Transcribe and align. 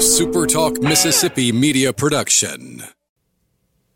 SuperTalk 0.00 0.82
Mississippi 0.82 1.52
media 1.52 1.92
production. 1.92 2.84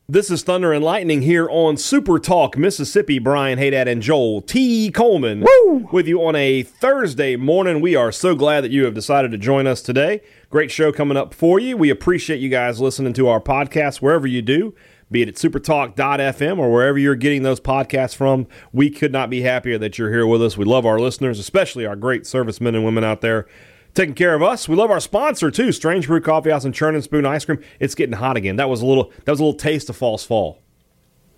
This 0.07 0.31
is 0.31 0.43
Thunder 0.43 0.71
and 0.71 0.85
Lightning 0.85 1.23
here 1.23 1.49
on 1.49 1.79
Super 1.79 2.19
Talk 2.19 2.59
Mississippi. 2.59 3.19
Brian 3.19 3.57
Hadad 3.57 3.89
and 3.89 4.03
Joel 4.03 4.43
T. 4.43 4.91
Coleman 4.91 5.47
Woo! 5.47 5.89
with 5.93 6.07
you 6.07 6.23
on 6.23 6.37
a 6.37 6.63
Thursday 6.63 7.37
morning. 7.37 7.81
We 7.81 7.97
are 7.97 8.13
so 8.13 8.35
glad 8.35 8.61
that 8.65 8.71
you 8.71 8.85
have 8.85 8.93
decided 8.93 9.31
to 9.31 9.39
join 9.39 9.67
us 9.67 9.81
today. 9.81 10.21
Great 10.51 10.71
show 10.71 10.93
coming 10.93 11.17
up 11.17 11.33
for 11.33 11.59
you. 11.59 11.75
We 11.75 11.89
appreciate 11.89 12.39
you 12.39 12.51
guys 12.51 12.83
listening 12.83 13.15
to 13.15 13.29
our 13.29 13.41
podcast 13.41 14.03
wherever 14.03 14.27
you 14.27 14.43
do, 14.43 14.75
be 15.11 15.23
it 15.23 15.29
at 15.31 15.37
supertalk.fm 15.37 16.59
or 16.59 16.71
wherever 16.71 16.99
you're 16.99 17.15
getting 17.15 17.45
those 17.45 17.61
podcasts 17.61 18.15
from. 18.15 18.47
We 18.75 18.91
could 18.91 19.11
not 19.11 19.31
be 19.31 19.41
happier 19.41 19.79
that 19.79 19.97
you're 19.97 20.13
here 20.13 20.27
with 20.27 20.43
us. 20.43 20.59
We 20.59 20.67
love 20.67 20.85
our 20.85 21.01
listeners, 21.01 21.39
especially 21.39 21.87
our 21.87 21.97
great 21.97 22.27
servicemen 22.27 22.75
and 22.75 22.85
women 22.85 23.05
out 23.05 23.23
there 23.23 23.47
taking 23.95 24.15
care 24.15 24.35
of 24.35 24.43
us. 24.43 24.69
We 24.69 24.77
love 24.77 24.91
our 24.91 25.01
sponsor 25.01 25.51
too, 25.51 25.73
Strange 25.73 26.07
Brew 26.07 26.21
Coffee 26.21 26.51
House 26.51 26.65
and 26.65 26.75
Churn 26.75 26.95
and 26.95 27.03
Spoon 27.05 27.25
Ice 27.25 27.45
Cream. 27.45 27.63
It's 27.81 27.95
getting 27.95 28.17
hot 28.17 28.37
again. 28.37 28.57
That 28.57 28.69
was 28.69 28.83
a 28.83 28.87
little 28.87 29.13
that 29.25 29.33
was 29.33 29.41
a 29.41 29.45
little 29.45 29.59
taste 29.59 29.89
of 29.89 29.97
false 29.97 30.25
fall. 30.25 30.61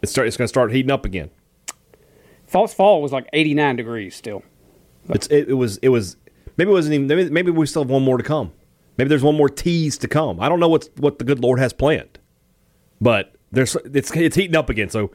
It's 0.02 0.12
start, 0.12 0.26
it's 0.26 0.36
going 0.36 0.44
to 0.44 0.48
start 0.48 0.72
heating 0.72 0.90
up 0.90 1.04
again. 1.04 1.30
False 2.46 2.72
Fall 2.72 3.02
was 3.02 3.12
like 3.12 3.28
89 3.32 3.76
degrees 3.76 4.14
still. 4.14 4.42
It's 5.08 5.26
it, 5.28 5.48
it 5.48 5.54
was 5.54 5.78
it 5.78 5.88
was 5.88 6.16
maybe 6.56 6.70
it 6.70 6.74
wasn't 6.74 6.94
even 6.94 7.06
maybe, 7.06 7.30
maybe 7.30 7.50
we 7.50 7.66
still 7.66 7.82
have 7.82 7.90
one 7.90 8.02
more 8.02 8.16
to 8.16 8.22
come. 8.22 8.52
Maybe 8.98 9.08
there's 9.08 9.22
one 9.22 9.36
more 9.36 9.48
tease 9.48 9.98
to 9.98 10.08
come. 10.08 10.40
I 10.40 10.48
don't 10.48 10.60
know 10.60 10.68
what's 10.68 10.88
what 10.96 11.18
the 11.18 11.24
good 11.24 11.40
Lord 11.40 11.58
has 11.58 11.72
planned, 11.72 12.18
but 13.00 13.34
there's 13.52 13.76
it's 13.84 14.10
it's 14.12 14.36
heating 14.36 14.56
up 14.56 14.70
again. 14.70 14.88
So 14.88 15.10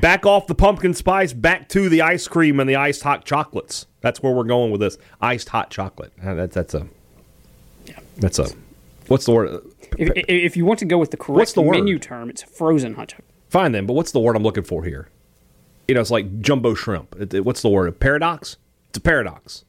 back 0.00 0.26
off 0.26 0.46
the 0.46 0.54
pumpkin 0.54 0.94
spice, 0.94 1.32
back 1.32 1.68
to 1.70 1.88
the 1.88 2.02
ice 2.02 2.26
cream 2.28 2.58
and 2.60 2.68
the 2.68 2.76
iced 2.76 3.02
hot 3.02 3.24
chocolates. 3.24 3.86
That's 4.02 4.22
where 4.22 4.32
we're 4.32 4.44
going 4.44 4.70
with 4.70 4.80
this 4.82 4.98
iced 5.20 5.48
hot 5.48 5.70
chocolate. 5.70 6.12
Uh, 6.22 6.34
That's 6.34 6.54
that's 6.54 6.74
a 6.74 6.86
that's 8.18 8.38
a 8.38 8.48
what's 9.08 9.24
the 9.24 9.32
word? 9.32 9.62
If, 9.98 10.10
if- 10.28 10.56
you 10.56 10.64
want 10.64 10.78
to 10.80 10.84
go 10.84 10.98
with 10.98 11.10
the 11.10 11.16
correct 11.16 11.54
the 11.54 11.62
word? 11.62 11.72
menu 11.78 11.98
term, 11.98 12.28
it's 12.30 12.42
frozen 12.42 12.94
hot 12.94 13.08
chocolate. 13.08 13.28
Fine 13.48 13.72
then, 13.72 13.86
but 13.86 13.92
what's 13.94 14.12
the 14.12 14.20
word 14.20 14.36
I'm 14.36 14.42
looking 14.42 14.62
for 14.64 14.84
here? 14.84 15.08
You 15.88 15.94
know, 15.94 16.00
it's 16.00 16.10
like 16.10 16.40
jumbo 16.40 16.74
shrimp. 16.74 17.14
It- 17.18 17.34
it- 17.34 17.44
what's 17.44 17.62
the 17.62 17.68
word? 17.68 17.88
A 17.88 17.92
paradox? 17.92 18.56
It's 18.90 18.98
a 18.98 19.00
paradox. 19.00 19.64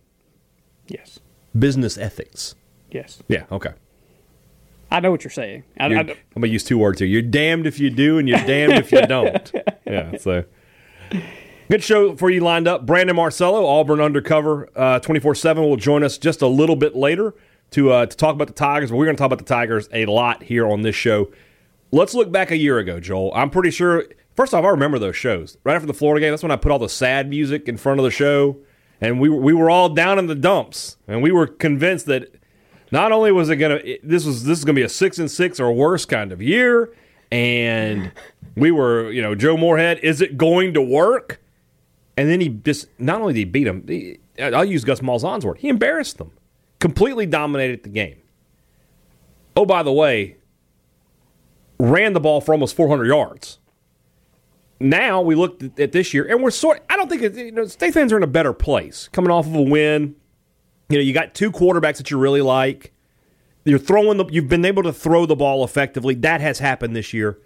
Yes. 0.87 1.19
Business 1.57 1.97
ethics. 1.97 2.55
Yes. 2.91 3.21
Yeah. 3.27 3.45
Okay. 3.51 3.71
I 4.91 4.99
know 4.99 5.09
what 5.11 5.23
you're 5.23 5.31
saying. 5.31 5.63
I, 5.79 5.85
I'm 5.85 6.07
gonna 6.35 6.47
use 6.47 6.63
two 6.63 6.77
words 6.77 6.99
here. 6.99 7.07
You're 7.07 7.21
damned 7.23 7.65
if 7.65 7.79
you 7.79 7.89
do, 7.89 8.17
and 8.19 8.27
you're 8.29 8.37
damned 8.45 8.73
if 8.73 8.91
you 8.91 9.01
don't. 9.05 9.51
Yeah. 9.85 10.17
So 10.17 10.43
good 11.69 11.83
show 11.83 12.15
for 12.15 12.29
you 12.29 12.41
lined 12.41 12.67
up. 12.67 12.85
Brandon 12.85 13.15
Marcello, 13.15 13.65
Auburn 13.65 14.01
undercover, 14.01 14.69
twenty 15.03 15.19
four 15.19 15.35
seven, 15.35 15.63
will 15.63 15.77
join 15.77 16.03
us 16.03 16.17
just 16.17 16.41
a 16.41 16.47
little 16.47 16.75
bit 16.75 16.95
later 16.95 17.33
to 17.71 17.91
uh, 17.91 18.05
to 18.05 18.17
talk 18.17 18.35
about 18.35 18.47
the 18.47 18.53
Tigers. 18.53 18.91
But 18.91 18.97
we're 18.97 19.05
gonna 19.05 19.17
talk 19.17 19.27
about 19.27 19.39
the 19.39 19.45
Tigers 19.45 19.89
a 19.91 20.05
lot 20.05 20.43
here 20.43 20.67
on 20.67 20.81
this 20.81 20.95
show. 20.95 21.31
Let's 21.91 22.13
look 22.13 22.31
back 22.31 22.49
a 22.49 22.57
year 22.57 22.79
ago, 22.79 22.99
Joel. 22.99 23.31
I'm 23.35 23.49
pretty 23.49 23.71
sure. 23.71 24.05
First 24.35 24.53
off, 24.55 24.65
I 24.65 24.69
remember 24.69 24.97
those 24.97 25.15
shows 25.15 25.57
right 25.63 25.75
after 25.75 25.85
the 25.85 25.93
Florida 25.93 26.25
game. 26.25 26.31
That's 26.31 26.41
when 26.41 26.51
I 26.51 26.55
put 26.55 26.71
all 26.71 26.79
the 26.79 26.89
sad 26.89 27.29
music 27.29 27.67
in 27.67 27.77
front 27.77 27.99
of 27.99 28.03
the 28.03 28.09
show, 28.09 28.57
and 28.99 29.19
we 29.19 29.29
were, 29.29 29.39
we 29.39 29.53
were 29.53 29.69
all 29.69 29.89
down 29.89 30.17
in 30.17 30.25
the 30.25 30.33
dumps, 30.33 30.97
and 31.07 31.21
we 31.21 31.31
were 31.31 31.45
convinced 31.45 32.07
that 32.07 32.33
not 32.91 33.11
only 33.11 33.31
was 33.31 33.49
it 33.49 33.57
gonna 33.57 33.79
this 34.01 34.25
was 34.25 34.43
this 34.45 34.57
is 34.57 34.65
gonna 34.65 34.75
be 34.75 34.81
a 34.81 34.89
six 34.89 35.19
and 35.19 35.29
six 35.29 35.59
or 35.59 35.71
worse 35.71 36.05
kind 36.05 36.31
of 36.31 36.41
year, 36.41 36.91
and 37.31 38.11
we 38.55 38.71
were 38.71 39.11
you 39.11 39.21
know 39.21 39.35
Joe 39.35 39.55
Moorhead, 39.55 39.99
is 39.99 40.19
it 40.19 40.35
going 40.35 40.73
to 40.73 40.81
work? 40.81 41.39
And 42.15 42.29
then 42.29 42.41
he 42.41 42.49
just 42.49 42.87
not 42.99 43.21
only 43.21 43.33
did 43.33 43.39
he 43.39 43.45
beat 43.45 43.63
them, 43.63 43.85
he, 43.87 44.19
I'll 44.39 44.65
use 44.65 44.83
Gus 44.83 44.99
Malzahn's 45.01 45.45
word, 45.45 45.57
he 45.59 45.69
embarrassed 45.69 46.17
them, 46.17 46.31
completely 46.79 47.25
dominated 47.25 47.83
the 47.83 47.89
game. 47.89 48.17
Oh, 49.55 49.65
by 49.65 49.83
the 49.83 49.91
way, 49.91 50.37
ran 51.79 52.13
the 52.13 52.19
ball 52.19 52.41
for 52.41 52.53
almost 52.53 52.75
400 52.75 53.05
yards. 53.05 53.59
Now 54.79 55.21
we 55.21 55.35
looked 55.35 55.79
at, 55.79 55.91
this 55.91 56.13
year, 56.13 56.25
and 56.25 56.43
we're 56.43 56.51
sort. 56.51 56.83
I 56.89 56.97
don't 56.97 57.09
think 57.09 57.21
it, 57.21 57.35
you 57.35 57.51
know, 57.51 57.65
state 57.65 57.93
fans 57.93 58.11
are 58.11 58.17
in 58.17 58.23
a 58.23 58.27
better 58.27 58.53
place 58.53 59.07
coming 59.13 59.31
off 59.31 59.45
of 59.45 59.55
a 59.55 59.61
win. 59.61 60.15
You 60.89 60.97
know, 60.97 61.03
you 61.03 61.13
got 61.13 61.33
two 61.33 61.51
quarterbacks 61.51 61.97
that 61.97 62.11
you 62.11 62.17
really 62.17 62.41
like. 62.41 62.91
You're 63.63 63.79
throwing 63.79 64.17
the. 64.17 64.25
You've 64.25 64.49
been 64.49 64.65
able 64.65 64.83
to 64.83 64.91
throw 64.91 65.25
the 65.25 65.37
ball 65.37 65.63
effectively. 65.63 66.15
That 66.15 66.41
has 66.41 66.59
happened 66.59 66.95
this 66.95 67.13
year, 67.13 67.39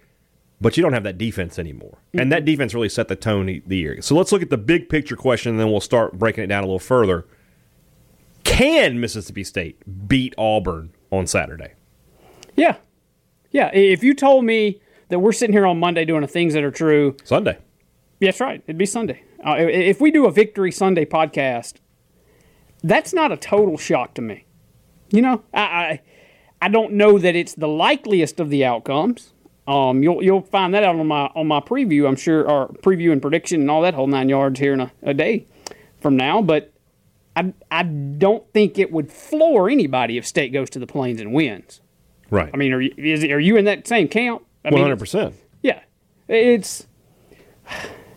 but 0.59 0.75
you 0.77 0.83
don't 0.83 0.93
have 0.93 1.03
that 1.03 1.17
defense 1.17 1.59
anymore, 1.59 1.99
and 2.13 2.31
that 2.31 2.45
defense 2.45 2.73
really 2.73 2.89
set 2.89 3.07
the 3.07 3.15
tone 3.15 3.45
the- 3.45 3.61
the 3.65 3.77
year. 3.77 4.01
So 4.01 4.15
let's 4.15 4.31
look 4.31 4.41
at 4.41 4.49
the 4.49 4.57
big 4.57 4.89
picture 4.89 5.15
question, 5.15 5.51
and 5.51 5.59
then 5.59 5.69
we'll 5.71 5.79
start 5.81 6.17
breaking 6.17 6.43
it 6.43 6.47
down 6.47 6.63
a 6.63 6.65
little 6.67 6.79
further. 6.79 7.25
Can 8.43 8.99
Mississippi 8.99 9.43
State 9.43 10.07
beat 10.07 10.33
Auburn 10.37 10.91
on 11.11 11.27
Saturday? 11.27 11.73
yeah. 12.55 12.77
Yeah. 13.51 13.69
If 13.73 14.03
you 14.03 14.13
told 14.13 14.43
me 14.45 14.81
that 15.09 15.19
we're 15.19 15.31
sitting 15.31 15.53
here 15.53 15.65
on 15.65 15.79
Monday 15.79 16.03
doing 16.05 16.21
the 16.21 16.27
things 16.27 16.53
that 16.53 16.63
are 16.63 16.71
true, 16.71 17.15
Sunday. 17.23 17.57
yeah, 18.19 18.27
that's 18.27 18.41
right. 18.41 18.61
It'd 18.67 18.77
be 18.77 18.85
Sunday. 18.85 19.23
Uh, 19.45 19.55
if 19.57 20.01
we 20.01 20.11
do 20.11 20.25
a 20.25 20.31
Victory 20.31 20.71
Sunday 20.71 21.05
podcast, 21.05 21.75
that's 22.83 23.13
not 23.13 23.31
a 23.31 23.37
total 23.37 23.77
shock 23.77 24.13
to 24.15 24.21
me. 24.21 24.45
You 25.11 25.21
know, 25.21 25.43
I, 25.53 25.61
I, 25.61 26.01
I 26.63 26.67
don't 26.67 26.93
know 26.93 27.17
that 27.17 27.35
it's 27.35 27.53
the 27.55 27.67
likeliest 27.69 28.39
of 28.41 28.49
the 28.49 28.65
outcomes. 28.65 29.33
Um, 29.67 30.01
you'll 30.01 30.23
you'll 30.23 30.41
find 30.41 30.73
that 30.73 30.83
out 30.83 30.95
on 30.95 31.07
my 31.07 31.29
on 31.35 31.47
my 31.47 31.59
preview, 31.59 32.07
I'm 32.07 32.15
sure, 32.15 32.49
or 32.49 32.69
preview 32.69 33.11
and 33.11 33.21
prediction 33.21 33.61
and 33.61 33.69
all 33.69 33.81
that 33.81 33.93
whole 33.93 34.07
nine 34.07 34.29
yards 34.29 34.59
here 34.59 34.73
in 34.73 34.79
a, 34.79 34.91
a 35.03 35.13
day 35.13 35.45
from 35.99 36.15
now. 36.15 36.41
But 36.41 36.71
I 37.35 37.53
I 37.69 37.83
don't 37.83 38.49
think 38.53 38.79
it 38.79 38.91
would 38.91 39.11
floor 39.11 39.69
anybody 39.69 40.17
if 40.17 40.25
State 40.25 40.53
goes 40.53 40.69
to 40.71 40.79
the 40.79 40.87
Plains 40.87 41.19
and 41.19 41.33
wins. 41.33 41.81
Right. 42.29 42.49
I 42.53 42.57
mean, 42.57 42.73
are 42.73 42.81
you 42.81 42.93
is 42.97 43.23
are 43.25 43.39
you 43.39 43.57
in 43.57 43.65
that 43.65 43.87
same 43.87 44.07
camp? 44.07 44.43
One 44.63 44.81
hundred 44.81 44.99
percent. 44.99 45.35
Yeah, 45.61 45.81
it's 46.27 46.87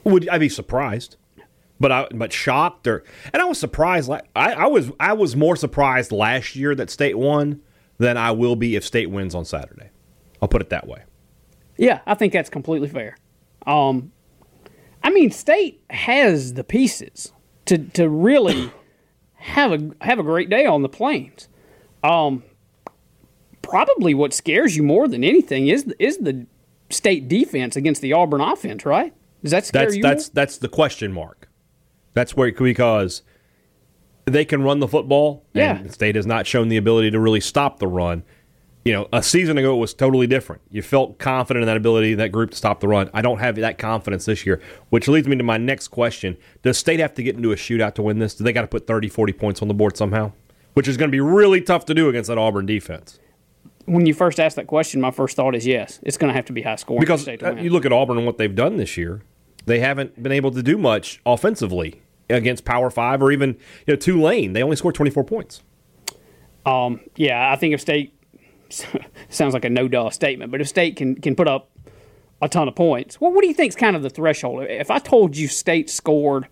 Would 0.05 0.28
I 0.28 0.39
be 0.39 0.49
surprised? 0.49 1.16
But 1.78 1.93
I 1.93 2.09
but 2.15 2.33
shocked 2.33 2.87
or 2.87 3.05
and 3.33 3.41
I 3.41 3.44
was 3.44 3.59
surprised. 3.59 4.09
la- 4.09 4.21
I, 4.37 4.53
I 4.53 4.66
was 4.66 4.91
I 5.00 5.15
was 5.15 5.34
more 5.34 5.56
surprised 5.56 6.12
last 6.12 6.55
year 6.55 6.75
that 6.75 6.91
State 6.91 7.19
won 7.19 7.60
than 7.99 8.16
I 8.16 8.31
will 8.33 8.56
be 8.56 8.77
if 8.77 8.84
State 8.84 9.10
wins 9.10 9.34
on 9.34 9.44
Saturday. 9.44 9.91
I'll 10.43 10.49
put 10.49 10.62
it 10.62 10.71
that 10.71 10.87
way. 10.87 11.03
Yeah, 11.80 12.00
I 12.06 12.14
think 12.14 12.34
that's 12.34 12.50
completely 12.50 12.88
fair. 12.88 13.16
Um, 13.66 14.12
I 15.02 15.10
mean, 15.10 15.30
State 15.30 15.82
has 15.88 16.54
the 16.54 16.62
pieces 16.62 17.32
to 17.64 17.78
to 17.78 18.08
really 18.08 18.70
have 19.34 19.72
a 19.72 19.91
have 20.02 20.18
a 20.18 20.22
great 20.22 20.50
day 20.50 20.66
on 20.66 20.82
the 20.82 20.91
plains. 20.91 21.48
Um, 22.04 22.44
probably 23.62 24.12
what 24.12 24.34
scares 24.34 24.76
you 24.76 24.82
more 24.82 25.08
than 25.08 25.24
anything 25.24 25.68
is 25.68 25.84
the, 25.84 26.02
is 26.02 26.18
the 26.18 26.46
State 26.91 27.28
defense 27.28 27.76
against 27.76 28.02
the 28.02 28.12
Auburn 28.12 28.41
offense, 28.41 28.84
right? 28.84 29.14
Does 29.42 29.52
that 29.52 29.64
scare 29.64 29.84
That's 29.84 29.97
you? 29.97 30.02
that's 30.02 30.28
that's 30.28 30.58
the 30.58 30.68
question 30.68 31.12
mark. 31.12 31.48
That's 32.12 32.36
where 32.36 32.52
because 32.52 33.22
they 34.26 34.44
can 34.44 34.62
run 34.62 34.80
the 34.80 34.88
football. 34.88 35.47
Yeah. 35.54 35.76
And 35.76 35.92
State 35.92 36.16
has 36.16 36.26
not 36.26 36.47
shown 36.47 36.68
the 36.68 36.76
ability 36.76 37.10
to 37.12 37.20
really 37.20 37.41
stop 37.41 37.78
the 37.78 37.86
run. 37.86 38.24
You 38.84 38.94
know, 38.94 39.08
a 39.12 39.22
season 39.22 39.58
ago 39.58 39.74
it 39.74 39.78
was 39.78 39.92
totally 39.92 40.26
different. 40.26 40.62
You 40.70 40.80
felt 40.80 41.18
confident 41.18 41.62
in 41.62 41.66
that 41.66 41.76
ability, 41.76 42.14
that 42.14 42.32
group 42.32 42.52
to 42.52 42.56
stop 42.56 42.80
the 42.80 42.88
run. 42.88 43.10
I 43.12 43.20
don't 43.20 43.38
have 43.38 43.56
that 43.56 43.76
confidence 43.76 44.24
this 44.24 44.46
year, 44.46 44.60
which 44.88 45.06
leads 45.06 45.28
me 45.28 45.36
to 45.36 45.42
my 45.44 45.58
next 45.58 45.88
question. 45.88 46.38
Does 46.62 46.78
State 46.78 46.98
have 46.98 47.12
to 47.14 47.22
get 47.22 47.36
into 47.36 47.52
a 47.52 47.56
shootout 47.56 47.94
to 47.96 48.02
win 48.02 48.20
this? 48.20 48.34
Do 48.34 48.42
they 48.44 48.54
got 48.54 48.62
to 48.62 48.68
put 48.68 48.86
30, 48.86 49.08
40 49.10 49.32
points 49.34 49.60
on 49.60 49.68
the 49.68 49.74
board 49.74 49.98
somehow? 49.98 50.32
Which 50.72 50.88
is 50.88 50.96
going 50.96 51.10
to 51.10 51.12
be 51.12 51.20
really 51.20 51.60
tough 51.60 51.84
to 51.86 51.94
do 51.94 52.08
against 52.08 52.28
that 52.28 52.38
Auburn 52.38 52.64
defense. 52.64 53.18
when 53.84 54.06
you 54.06 54.14
first 54.14 54.41
asked 54.41 54.56
that 54.56 54.66
question, 54.66 55.00
my 55.00 55.10
first 55.10 55.36
thought 55.36 55.54
is 55.54 55.66
yes, 55.66 55.98
it's 56.02 56.16
going 56.16 56.28
to 56.28 56.34
have 56.34 56.47
to 56.47 56.52
be 56.52 56.62
high 56.62 56.76
scoring 56.76 57.00
for 57.02 57.18
Because 57.18 57.28
uh, 57.28 57.56
you 57.60 57.70
look 57.70 57.84
at 57.84 57.92
Auburn 57.92 58.16
and 58.16 58.26
what 58.26 58.38
they've 58.38 58.54
done 58.54 58.76
this 58.78 58.97
year, 58.97 59.22
they 59.66 59.80
haven't 59.80 60.22
been 60.22 60.32
able 60.32 60.52
to 60.52 60.62
do 60.62 60.78
much 60.78 61.20
offensively 61.26 62.00
against 62.30 62.64
Power 62.64 62.88
Five 62.88 63.22
or 63.22 63.30
even 63.32 63.50
you 63.86 63.94
know 63.94 63.97
Tulane. 63.97 64.52
They 64.52 64.62
only 64.62 64.76
scored 64.76 64.94
twenty 64.94 65.10
four 65.10 65.24
points. 65.24 65.62
Um, 66.64 67.00
yeah, 67.16 67.50
I 67.52 67.56
think 67.56 67.74
if 67.74 67.80
State 67.80 68.15
sounds 69.28 69.55
like 69.55 69.65
a 69.65 69.71
no 69.71 69.89
duh 69.89 70.11
statement, 70.11 70.51
but 70.51 70.61
if 70.61 70.69
State 70.69 70.97
can 70.97 71.15
can 71.17 71.34
put 71.34 71.49
up 71.49 71.71
a 72.43 72.49
ton 72.49 72.69
of 72.69 72.75
points, 72.75 73.21
well, 73.21 73.33
what 73.33 73.43
do 73.43 73.49
you 73.49 73.55
think 73.55 73.71
is 73.71 73.77
kind 73.77 73.97
of 73.97 74.03
the 74.03 74.11
threshold? 74.11 74.65
If 74.69 74.91
I 74.91 74.99
told 74.99 75.37
you 75.37 75.49
State 75.49 75.91
scored 75.91 76.47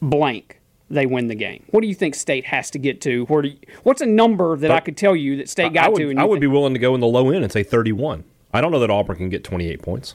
blank, 0.00 0.60
they 0.90 1.06
win 1.06 1.28
the 1.28 1.34
game. 1.34 1.64
What 1.70 1.80
do 1.80 1.86
you 1.86 1.94
think 1.94 2.14
State 2.14 2.46
has 2.46 2.70
to 2.70 2.78
get 2.78 3.00
to? 3.02 3.24
Where 3.26 3.42
do 3.42 3.48
you, 3.48 3.58
what's 3.82 4.00
a 4.00 4.06
number 4.06 4.56
that 4.56 4.70
I 4.70 4.80
could 4.80 4.96
tell 4.96 5.16
you 5.16 5.36
that 5.38 5.48
State 5.48 5.72
got 5.72 5.86
I 5.86 5.88
would, 5.88 5.98
to? 5.98 6.10
And 6.10 6.20
I 6.20 6.24
would 6.24 6.40
be 6.40 6.46
willing 6.46 6.74
to 6.74 6.78
go 6.78 6.94
in 6.94 7.00
the 7.00 7.06
low 7.06 7.30
end 7.30 7.44
and 7.44 7.52
say 7.52 7.62
thirty 7.62 7.92
one. 7.92 8.24
I 8.52 8.60
don't 8.60 8.72
know 8.72 8.80
that 8.80 8.90
Auburn 8.90 9.16
can 9.16 9.28
get 9.28 9.44
twenty 9.44 9.68
eight 9.68 9.82
points, 9.82 10.14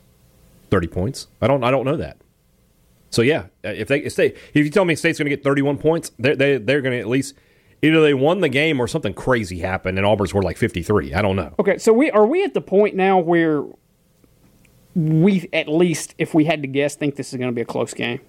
thirty 0.69 0.87
points. 0.87 1.27
I 1.41 1.47
don't. 1.47 1.63
I 1.63 1.71
don't 1.71 1.85
know 1.85 1.97
that. 1.97 2.17
So 3.09 3.21
yeah, 3.21 3.45
if 3.63 3.87
they 3.87 3.99
if, 3.99 4.15
they, 4.15 4.27
if 4.27 4.55
you 4.55 4.69
tell 4.69 4.85
me 4.85 4.95
State's 4.95 5.17
going 5.17 5.29
to 5.29 5.35
get 5.35 5.43
thirty 5.43 5.61
one 5.61 5.77
points, 5.77 6.11
they're 6.19 6.35
they, 6.35 6.57
they're 6.57 6.81
going 6.81 6.93
to 6.93 6.99
at 6.99 7.07
least 7.07 7.35
either 7.81 8.01
they 8.01 8.13
won 8.13 8.41
the 8.41 8.49
game 8.49 8.79
or 8.79 8.87
something 8.87 9.13
crazy 9.13 9.59
happened 9.59 9.97
and 9.97 10.05
Auburn's 10.05 10.33
were 10.33 10.41
like 10.41 10.57
fifty 10.57 10.83
three. 10.83 11.13
I 11.13 11.21
don't 11.21 11.35
know. 11.35 11.53
Okay, 11.59 11.77
so 11.77 11.93
we 11.93 12.11
are 12.11 12.25
we 12.25 12.43
at 12.43 12.53
the 12.53 12.61
point 12.61 12.95
now 12.95 13.19
where 13.19 13.63
we 14.95 15.47
at 15.53 15.67
least, 15.67 16.15
if 16.17 16.33
we 16.33 16.45
had 16.45 16.61
to 16.63 16.67
guess, 16.67 16.95
think 16.95 17.15
this 17.15 17.31
is 17.31 17.37
going 17.37 17.51
to 17.51 17.55
be 17.55 17.61
a 17.61 17.65
close 17.65 17.93
game. 17.93 18.19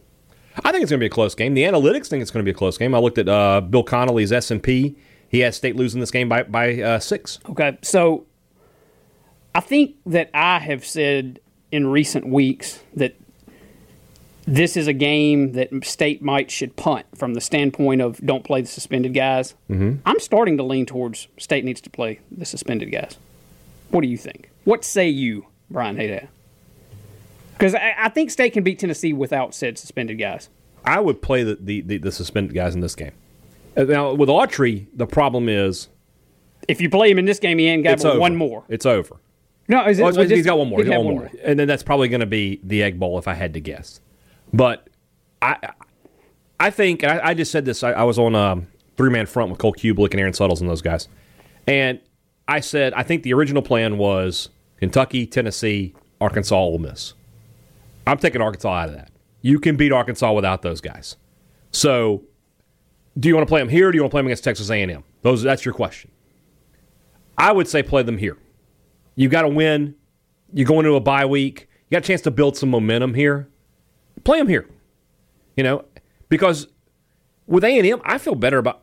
I 0.64 0.72
think 0.72 0.82
it's 0.82 0.90
going 0.90 0.98
to 0.98 1.04
be 1.04 1.06
a 1.06 1.10
close 1.10 1.34
game. 1.34 1.54
The 1.54 1.62
analytics 1.62 2.08
think 2.08 2.20
it's 2.20 2.30
going 2.30 2.44
to 2.44 2.48
be 2.50 2.54
a 2.54 2.58
close 2.58 2.76
game. 2.76 2.94
I 2.94 2.98
looked 2.98 3.18
at 3.18 3.28
uh, 3.28 3.60
Bill 3.60 3.84
Connolly's 3.84 4.32
S 4.32 4.50
and 4.50 4.62
P 4.62 4.96
he 5.28 5.40
has 5.40 5.56
State 5.56 5.76
losing 5.76 6.00
this 6.00 6.10
game 6.10 6.28
by 6.28 6.42
by 6.42 6.80
uh, 6.80 6.98
six. 6.98 7.38
Okay, 7.48 7.78
so 7.82 8.26
I 9.54 9.60
think 9.60 9.96
that 10.06 10.30
I 10.34 10.58
have 10.58 10.84
said 10.84 11.40
in 11.70 11.86
recent 11.86 12.26
weeks 12.28 12.82
that 12.94 13.14
this 14.48 14.76
is 14.76 14.86
a 14.86 14.92
game 14.92 15.52
that 15.52 15.68
State 15.84 16.22
might 16.22 16.50
should 16.50 16.74
punt 16.76 17.06
from 17.14 17.34
the 17.34 17.40
standpoint 17.40 18.00
of 18.00 18.18
don't 18.24 18.44
play 18.44 18.62
the 18.62 18.66
suspended 18.66 19.12
guys. 19.14 19.54
Mm-hmm. 19.70 19.96
I'm 20.06 20.18
starting 20.20 20.56
to 20.56 20.62
lean 20.62 20.86
towards 20.86 21.28
State 21.36 21.64
needs 21.64 21.80
to 21.82 21.90
play 21.90 22.20
the 22.30 22.44
suspended 22.46 22.90
guys. 22.90 23.18
What 23.90 24.00
do 24.00 24.08
you 24.08 24.16
think? 24.16 24.50
What 24.64 24.84
say 24.84 25.08
you, 25.08 25.46
Brian 25.70 25.96
Hadad? 25.96 26.28
Because 27.52 27.74
I, 27.74 27.94
I 27.98 28.08
think 28.08 28.30
State 28.30 28.52
can 28.52 28.62
beat 28.64 28.78
Tennessee 28.78 29.12
without 29.12 29.54
said 29.54 29.78
suspended 29.78 30.18
guys. 30.18 30.48
I 30.84 31.00
would 31.00 31.20
play 31.20 31.42
the, 31.42 31.56
the, 31.60 31.80
the, 31.82 31.98
the 31.98 32.12
suspended 32.12 32.54
guys 32.54 32.74
in 32.74 32.80
this 32.80 32.94
game. 32.94 33.12
Uh, 33.76 33.84
Now 33.84 34.14
with 34.14 34.28
Autry, 34.28 34.86
the 34.94 35.06
problem 35.06 35.48
is 35.48 35.88
If 36.68 36.80
you 36.80 36.88
play 36.88 37.10
him 37.10 37.18
in 37.18 37.24
this 37.26 37.38
game, 37.38 37.58
he 37.58 37.66
ain't 37.66 37.84
got 37.84 38.02
one 38.18 38.36
more. 38.36 38.64
It's 38.68 38.86
over. 38.86 39.16
No, 39.66 39.86
is 39.86 39.98
it, 39.98 40.02
Oh, 40.02 40.22
he's 40.22 40.46
got 40.46 40.56
one 40.56 40.68
more. 40.68 40.78
He's 40.78 40.88
got 40.88 41.04
one 41.04 41.14
more. 41.16 41.30
and 41.44 41.58
then 41.58 41.68
that's 41.68 41.82
probably 41.82 42.08
going 42.08 42.20
to 42.20 42.26
be 42.26 42.60
the 42.62 42.82
Egg 42.82 42.98
Bowl 42.98 43.18
if 43.18 43.28
I 43.28 43.34
had 43.34 43.52
to 43.54 43.60
guess. 43.60 44.00
But 44.52 44.88
I, 45.42 45.56
I 46.58 46.70
think 46.70 47.04
I, 47.04 47.20
I 47.22 47.34
just 47.34 47.52
said 47.52 47.64
this. 47.64 47.82
I, 47.82 47.92
I 47.92 48.04
was 48.04 48.18
on 48.18 48.34
a 48.34 48.62
three 48.96 49.10
man 49.10 49.26
front 49.26 49.50
with 49.50 49.58
Cole 49.58 49.74
Cubelic 49.74 50.12
and 50.12 50.20
Aaron 50.20 50.32
Suttles 50.32 50.60
and 50.60 50.68
those 50.68 50.82
guys, 50.82 51.08
and 51.66 52.00
I 52.46 52.60
said 52.60 52.94
I 52.94 53.02
think 53.02 53.22
the 53.22 53.34
original 53.34 53.62
plan 53.62 53.98
was 53.98 54.48
Kentucky, 54.78 55.26
Tennessee, 55.26 55.94
Arkansas, 56.20 56.56
Ole 56.56 56.78
Miss. 56.78 57.14
I'm 58.06 58.18
taking 58.18 58.40
Arkansas 58.40 58.72
out 58.72 58.88
of 58.88 58.94
that. 58.94 59.10
You 59.42 59.60
can 59.60 59.76
beat 59.76 59.92
Arkansas 59.92 60.32
without 60.32 60.62
those 60.62 60.80
guys. 60.80 61.16
So, 61.72 62.24
do 63.18 63.28
you 63.28 63.34
want 63.34 63.46
to 63.46 63.50
play 63.50 63.60
them 63.60 63.68
here? 63.68 63.88
or 63.88 63.92
Do 63.92 63.96
you 63.96 64.02
want 64.02 64.10
to 64.10 64.14
play 64.14 64.20
them 64.20 64.26
against 64.28 64.44
Texas 64.44 64.70
A&M? 64.70 65.04
Those 65.22 65.42
that's 65.42 65.64
your 65.64 65.74
question. 65.74 66.10
I 67.36 67.52
would 67.52 67.68
say 67.68 67.82
play 67.82 68.02
them 68.02 68.18
here. 68.18 68.36
You've 69.14 69.30
got 69.30 69.42
to 69.42 69.48
win. 69.48 69.94
You're 70.52 70.66
going 70.66 70.84
to 70.84 70.94
a 70.94 71.00
bye 71.00 71.26
week. 71.26 71.68
You 71.88 71.96
got 71.96 72.04
a 72.04 72.06
chance 72.06 72.22
to 72.22 72.30
build 72.30 72.56
some 72.56 72.70
momentum 72.70 73.14
here. 73.14 73.48
Play 74.24 74.38
them 74.38 74.48
here. 74.48 74.68
You 75.56 75.64
know, 75.64 75.84
because 76.28 76.68
with 77.46 77.64
A 77.64 77.78
and 77.78 77.86
M, 77.86 78.00
I 78.04 78.18
feel 78.18 78.34
better 78.34 78.58
about. 78.58 78.82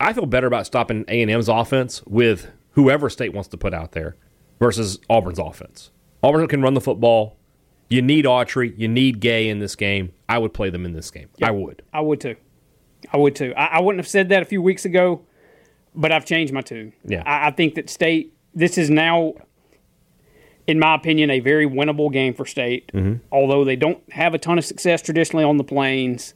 I 0.00 0.12
feel 0.12 0.26
better 0.26 0.46
about 0.46 0.64
stopping 0.64 1.04
A 1.08 1.22
and 1.22 1.30
M's 1.30 1.48
offense 1.48 2.02
with 2.06 2.50
whoever 2.72 3.10
State 3.10 3.32
wants 3.32 3.48
to 3.48 3.56
put 3.56 3.74
out 3.74 3.92
there 3.92 4.16
versus 4.60 5.00
Auburn's 5.10 5.40
offense. 5.40 5.90
Auburn 6.22 6.46
can 6.46 6.62
run 6.62 6.74
the 6.74 6.80
football. 6.80 7.36
You 7.88 8.02
need 8.02 8.24
Autry. 8.24 8.74
You 8.76 8.86
need 8.86 9.20
Gay 9.20 9.48
in 9.48 9.58
this 9.58 9.74
game. 9.74 10.12
I 10.28 10.38
would 10.38 10.52
play 10.52 10.70
them 10.70 10.84
in 10.84 10.92
this 10.92 11.10
game. 11.10 11.28
I 11.42 11.50
would. 11.50 11.82
I 11.92 12.00
would 12.00 12.20
too. 12.20 12.36
I 13.12 13.16
would 13.16 13.34
too. 13.34 13.52
I, 13.56 13.66
I 13.66 13.80
wouldn't 13.80 13.98
have 13.98 14.08
said 14.08 14.28
that 14.28 14.42
a 14.42 14.44
few 14.44 14.60
weeks 14.60 14.84
ago, 14.84 15.22
but 15.94 16.12
I've 16.12 16.24
changed 16.24 16.52
my 16.52 16.60
tune. 16.60 16.92
Yeah. 17.04 17.22
I, 17.24 17.48
I 17.48 17.50
think 17.50 17.74
that 17.76 17.90
State. 17.90 18.34
This 18.54 18.78
is 18.78 18.90
now, 18.90 19.34
in 20.68 20.78
my 20.78 20.94
opinion, 20.94 21.30
a 21.30 21.40
very 21.40 21.66
winnable 21.66 22.12
game 22.12 22.34
for 22.34 22.44
State. 22.46 22.92
Mm-hmm. 22.92 23.14
Although 23.32 23.64
they 23.64 23.74
don't 23.74 24.00
have 24.12 24.34
a 24.34 24.38
ton 24.38 24.58
of 24.58 24.64
success 24.64 25.02
traditionally 25.02 25.42
on 25.42 25.56
the 25.56 25.64
plains, 25.64 26.34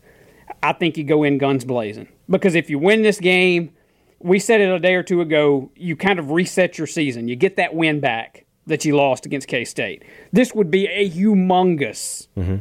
I 0.62 0.72
think 0.72 0.96
you 0.96 1.04
go 1.04 1.22
in 1.22 1.38
guns 1.38 1.64
blazing 1.64 2.08
because 2.28 2.54
if 2.54 2.70
you 2.70 2.78
win 2.78 3.02
this 3.02 3.20
game, 3.20 3.72
we 4.18 4.38
said 4.38 4.60
it 4.60 4.72
a 4.72 4.80
day 4.80 4.94
or 4.94 5.02
two 5.02 5.20
ago. 5.20 5.70
You 5.76 5.96
kind 5.96 6.18
of 6.18 6.30
reset 6.30 6.78
your 6.78 6.86
season. 6.86 7.28
You 7.28 7.36
get 7.36 7.56
that 7.56 7.74
win 7.74 8.00
back 8.00 8.46
that 8.66 8.84
you 8.84 8.96
lost 8.96 9.26
against 9.26 9.48
K 9.48 9.64
State. 9.64 10.02
This 10.32 10.54
would 10.54 10.70
be 10.70 10.86
a 10.86 11.10
humongous 11.10 12.28
mm-hmm. 12.36 12.56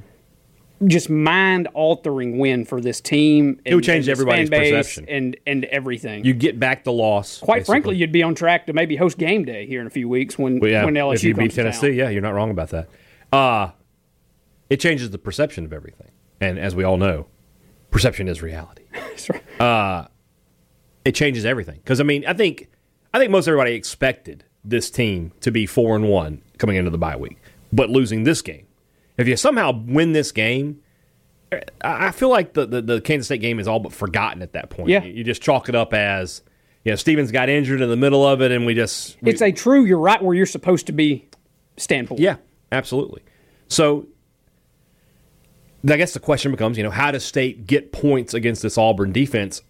Just 0.88 1.10
mind 1.10 1.68
altering 1.74 2.38
win 2.38 2.66
for 2.66 2.82
this 2.82 3.02
team. 3.02 3.60
It 3.66 3.76
would 3.76 3.84
change 3.84 4.10
everybody's 4.10 4.50
perception. 4.50 5.06
and 5.08 5.38
and 5.46 5.66
everything. 5.66 6.26
You 6.26 6.34
get 6.34 6.60
back 6.60 6.84
the 6.84 6.92
loss. 6.92 7.40
Quite 7.40 7.60
basically. 7.60 7.72
frankly, 7.74 7.96
you'd 7.98 8.12
be 8.12 8.24
on 8.24 8.36
track 8.36 8.66
to 8.68 8.74
maybe 8.74 8.96
host 8.96 9.18
game 9.18 9.46
day 9.46 9.66
here 9.66 9.82
in 9.82 9.88
a 9.88 9.92
few 9.92 10.10
weeks 10.10 10.38
when 10.40 10.60
Well, 10.60 10.72
yeah, 10.72 10.86
when 10.86 10.96
LSU 10.96 11.14
if 11.16 11.24
you 11.24 11.34
comes 11.36 11.50
beat 11.50 11.56
Tennessee, 11.56 11.88
town. 11.90 11.96
yeah, 11.98 12.10
you're 12.10 12.22
not 12.22 12.34
wrong 12.34 12.50
about 12.52 12.70
that. 12.70 12.88
Uh, 13.32 13.72
it 14.70 14.80
changes 14.80 15.10
the 15.12 15.18
perception 15.18 15.66
of 15.66 15.74
everything, 15.74 16.12
and 16.40 16.58
as 16.58 16.74
we 16.76 16.84
all 16.84 16.98
know, 16.98 17.28
perception 17.92 18.28
is 18.28 18.42
reality. 18.42 18.84
That's 18.94 19.30
right. 19.30 20.08
It 21.04 21.14
changes 21.16 21.46
everything 21.46 21.78
because 21.78 22.00
I 22.00 22.04
mean, 22.04 22.26
I 22.26 22.34
think 22.34 22.70
I 23.14 23.20
think 23.20 23.32
most 23.32 23.48
everybody 23.48 23.74
expected 23.74 24.44
this 24.64 24.92
team 24.92 25.32
to 25.42 25.52
be 25.52 25.66
four 25.66 25.96
and 25.96 26.08
one 26.08 26.44
coming 26.60 26.76
into 26.76 26.92
the 26.92 26.98
bye 26.98 27.16
week, 27.16 27.38
but 27.74 27.90
losing 27.90 28.24
this 28.24 28.42
game. 28.42 28.68
If 29.22 29.28
you 29.28 29.38
somehow 29.38 29.72
win 29.72 30.12
this 30.12 30.32
game, 30.32 30.82
I 31.82 32.12
feel 32.12 32.30
like 32.30 32.54
the, 32.54 32.66
the, 32.66 32.82
the 32.82 33.02
Kansas 33.02 33.28
State 33.28 33.42
game 33.42 33.60
is 33.60 33.68
all 33.68 33.80
but 33.80 33.94
forgotten 33.94 34.42
at 34.42 34.54
that 34.54 34.70
point. 34.70 34.90
Yeah. 34.90 35.04
You 35.04 35.24
just 35.24 35.42
chalk 35.42 35.70
it 35.70 35.76
up 35.76 35.94
as, 35.94 36.42
you 36.84 36.92
know, 36.92 36.96
Stevens 36.96 37.32
got 37.32 37.50
injured 37.50 37.82
in 37.82 37.90
the 37.90 37.98
middle 37.98 38.26
of 38.26 38.42
it, 38.42 38.52
and 38.52 38.66
we 38.66 38.74
just 38.74 39.18
we- 39.22 39.32
It's 39.32 39.42
a 39.42 39.52
true. 39.52 39.86
You're 39.86 40.00
right 40.00 40.22
where 40.22 40.36
you're 40.36 40.46
supposed 40.46 40.88
to 40.88 40.92
be. 40.92 41.28
Standpoint. 41.78 42.20
Yeah, 42.20 42.36
absolutely. 42.72 43.24
So 43.70 44.06
I 45.88 45.98
guess 45.98 46.14
the 46.14 46.20
question 46.20 46.52
becomes, 46.52 46.78
you 46.78 46.84
know, 46.84 46.92
how 46.92 47.12
does 47.12 47.24
State 47.24 47.66
get 47.66 47.92
points 47.92 48.34
against 48.34 48.62
this 48.62 48.78
Auburn 48.78 49.12
defense? 49.12 49.62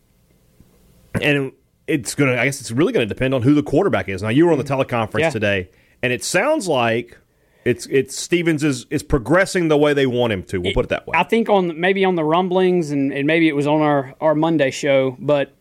And 1.22 1.52
it's 1.88 2.16
going 2.16 2.32
to, 2.34 2.40
I 2.40 2.46
guess 2.46 2.60
it's 2.60 2.72
really 2.72 2.92
going 2.92 3.08
to 3.08 3.14
depend 3.14 3.34
on 3.34 3.42
who 3.44 3.54
the 3.54 3.64
quarterback 3.64 4.10
is. 4.10 4.22
Now, 4.22 4.30
you 4.30 4.46
were 4.46 4.52
on 4.52 4.58
the 4.58 4.64
mm-hmm. 4.64 4.82
teleconference 4.82 5.20
Yeah. 5.20 5.30
today, 5.30 5.70
and 6.02 6.12
it 6.12 6.24
sounds 6.24 6.68
like 6.68 7.18
it's 7.64 7.86
it's 7.88 8.18
Stevens 8.18 8.64
is 8.64 8.86
is 8.90 9.04
progressing 9.04 9.68
the 9.68 9.78
way 9.78 9.94
they 9.94 10.08
want 10.08 10.34
him 10.34 10.44
to. 10.44 10.60
We'll 10.60 10.74
put 10.74 10.86
it 10.86 10.90
that 10.90 11.06
way. 11.08 11.18
I 11.18 11.24
think 11.24 11.50
on 11.50 11.80
maybe 11.80 12.04
on 12.06 12.16
the 12.16 12.24
rumblings 12.24 12.92
and, 12.92 13.14
and 13.14 13.28
maybe 13.28 13.48
it 13.48 13.56
was 13.56 13.68
on 13.68 13.82
our, 13.82 14.16
our 14.20 14.36
Monday 14.36 14.72
show, 14.72 15.16
but 15.20 15.54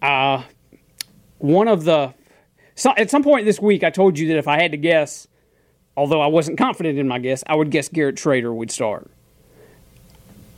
uh, 0.00 0.42
one 1.38 1.68
of 1.68 1.84
the 1.84 2.14
so, 2.74 2.92
at 2.96 3.10
some 3.10 3.22
point 3.22 3.44
this 3.44 3.60
week 3.60 3.84
I 3.84 3.90
told 3.90 4.18
you 4.18 4.28
that 4.28 4.38
if 4.38 4.48
I 4.48 4.60
had 4.60 4.70
to 4.72 4.78
guess, 4.78 5.28
although 5.96 6.20
I 6.20 6.26
wasn't 6.26 6.58
confident 6.58 6.98
in 6.98 7.06
my 7.06 7.18
guess, 7.18 7.44
I 7.46 7.54
would 7.54 7.70
guess 7.70 7.88
Garrett 7.88 8.16
Shrader 8.16 8.54
would 8.54 8.70
start. 8.70 9.10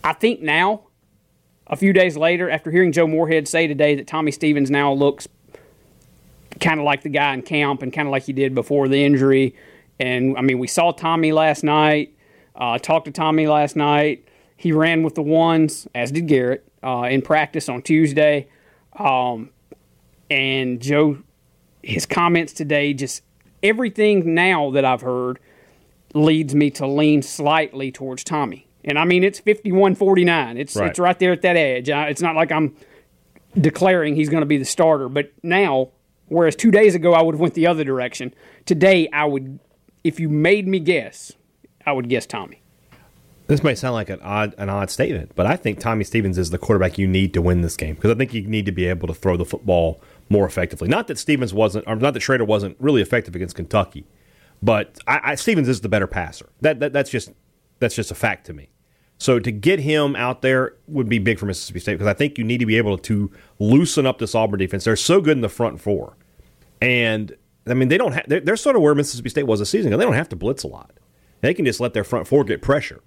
I 0.05 0.13
think 0.13 0.41
now, 0.41 0.83
a 1.67 1.77
few 1.77 1.93
days 1.93 2.17
later, 2.17 2.49
after 2.49 2.71
hearing 2.71 2.93
Joe 2.93 3.07
Moorhead 3.07 3.49
say 3.49 3.67
today 3.67 3.95
that 3.97 4.07
Tommy 4.07 4.31
Stevens 4.31 4.71
now 4.71 4.93
looks 4.93 5.27
kind 6.61 6.79
of 6.79 6.85
like 6.85 7.03
the 7.03 7.09
guy 7.09 7.35
in 7.35 7.43
camp 7.43 7.83
and 7.83 7.93
kind 7.93 8.07
of 8.07 8.13
like 8.13 8.25
he 8.25 8.33
did 8.33 8.55
before 8.55 8.87
the 8.87 9.05
injury. 9.05 9.57
And 10.01 10.37
I 10.37 10.41
mean, 10.41 10.59
we 10.59 10.67
saw 10.67 10.93
Tommy 10.93 11.33
last 11.33 11.63
night. 11.65 12.15
Uh, 12.57 12.79
talked 12.79 13.07
to 13.07 13.11
Tommy 13.11 13.47
last 13.47 13.75
night. 13.77 14.27
He 14.57 14.73
ran 14.73 15.03
with 15.03 15.15
the 15.15 15.23
ones, 15.23 15.89
as 15.95 16.13
did 16.13 16.29
Garrett, 16.29 16.65
uh, 16.83 17.09
in 17.11 17.21
practice 17.23 17.69
on 17.69 17.83
Tuesday. 17.83 18.49
Um, 18.97 19.51
and 20.31 20.81
Joe, 20.81 21.19
his 21.83 22.07
comments 22.07 22.53
today, 22.53 22.95
just 22.95 23.23
everything 23.63 24.35
now 24.35 24.71
that 24.71 24.85
I've 24.85 25.01
heard 25.01 25.39
leads 26.15 26.55
me 26.55 26.71
to 26.71 26.87
lean 26.87 27.23
slightly 27.23 27.91
towards 27.91 28.23
Tommy. 28.23 28.69
And 28.85 28.99
I 28.99 29.05
mean, 29.05 29.25
it's 29.25 29.41
51 29.41 29.95
49. 29.97 30.57
It's, 30.57 30.77
Right. 30.77 30.91
it's 30.91 30.99
right 30.99 31.19
there 31.19 31.33
at 31.33 31.43
that 31.43 31.57
edge. 31.57 31.91
I, 31.91 32.09
it's 32.09 32.23
not 32.23 32.37
like 32.37 32.53
I'm 32.53 32.75
declaring 33.59 34.15
he's 34.15 34.29
going 34.29 34.43
to 34.43 34.47
be 34.47 34.59
the 34.59 34.65
starter. 34.65 35.09
But 35.09 35.33
now, 35.43 35.89
whereas 36.29 36.55
two 36.55 36.71
days 36.71 36.95
ago 36.95 37.13
I 37.15 37.23
would 37.23 37.35
have 37.35 37.41
went 37.41 37.55
the 37.55 37.67
other 37.67 37.83
direction, 37.85 38.33
today 38.67 39.09
I 39.13 39.25
would, 39.25 39.59
if 40.05 40.21
you 40.21 40.29
made 40.29 40.69
me 40.69 40.79
guess, 40.79 41.33
I 41.85 41.93
would 41.93 42.09
guess 42.09 42.27
Tommy. 42.27 42.61
This 43.47 43.63
may 43.63 43.75
sound 43.75 43.95
like 43.95 44.09
an 44.09 44.21
odd 44.23 44.55
an 44.57 44.71
odd 44.71 44.91
statement, 44.91 45.33
but 45.35 45.47
I 45.47 45.57
think 45.57 45.79
Tommy 45.79 46.05
Stevens 46.05 46.39
is 46.39 46.51
the 46.51 46.57
quarterback 46.57 46.97
you 46.97 47.07
need 47.07 47.35
to 47.35 47.43
win 47.43 47.61
this 47.61 47.77
game 47.77 47.95
because 47.95 48.11
I 48.11 48.15
think 48.15 48.33
you 48.33 48.47
need 48.47 48.65
to 48.67 48.73
be 48.73 48.87
able 48.87 49.07
to 49.09 49.15
throw 49.15 49.37
the 49.37 49.45
football 49.45 50.01
more 50.31 50.47
effectively. 50.47 50.89
Not 50.89 51.09
that 51.09 51.19
Stevens 51.19 51.53
wasn't, 51.53 51.87
or 51.87 51.97
not 51.97 52.15
that 52.15 52.23
Shrader 52.23 52.47
wasn't 52.47 52.77
really 52.81 53.03
effective 53.03 53.35
against 53.35 53.55
Kentucky, 53.55 54.07
but 54.63 54.99
I, 55.07 55.21
I, 55.23 55.35
Stevens 55.35 55.69
is 55.69 55.83
the 55.83 55.91
better 55.91 56.07
passer. 56.07 56.49
That, 56.63 56.81
that 56.81 56.95
that's 56.95 57.11
just 57.11 57.33
that's 57.81 57.95
just 57.95 58.11
a 58.11 58.15
fact 58.15 58.47
to 58.47 58.55
me. 58.55 58.71
So 59.19 59.39
to 59.39 59.53
get 59.53 59.79
him 59.79 60.17
out 60.17 60.41
there 60.41 60.77
would 60.89 61.09
be 61.11 61.19
big 61.19 61.39
for 61.39 61.45
Mississippi 61.45 61.81
State 61.81 61.95
because 61.95 62.07
I 62.07 62.15
think 62.15 62.39
you 62.39 62.45
need 62.45 62.59
to 62.59 62.67
be 62.67 62.79
able 62.79 62.97
to 62.99 63.31
loosen 63.59 64.07
up 64.07 64.19
this 64.19 64.35
Auburn 64.35 64.59
defense. 64.59 64.85
They're 64.85 64.97
so 64.97 65.21
good 65.21 65.37
in 65.37 65.43
the 65.43 65.51
front 65.51 65.83
four, 65.83 66.17
and 66.81 67.37
I 67.67 67.75
mean 67.75 67.89
they 67.89 67.99
don't. 67.99 68.13
Ha- 68.13 68.23
they're, 68.27 68.41
they're 68.41 68.57
sort 68.57 68.77
of 68.77 68.83
where 68.83 68.95
Mississippi 68.95 69.29
State 69.29 69.47
was 69.47 69.61
a 69.61 69.67
season 69.67 69.93
ago. 69.93 69.99
They 69.99 70.05
don't 70.05 70.15
have 70.15 70.29
to 70.31 70.37
blitz 70.37 70.63
a 70.63 70.69
lot. 70.69 70.93
They 71.41 71.55
can 71.55 71.65
just 71.65 71.81
let 71.81 71.95
their 71.95 72.05
front 72.05 72.27
four 72.27 72.45
get 72.45 72.63
pressure. 72.63 73.03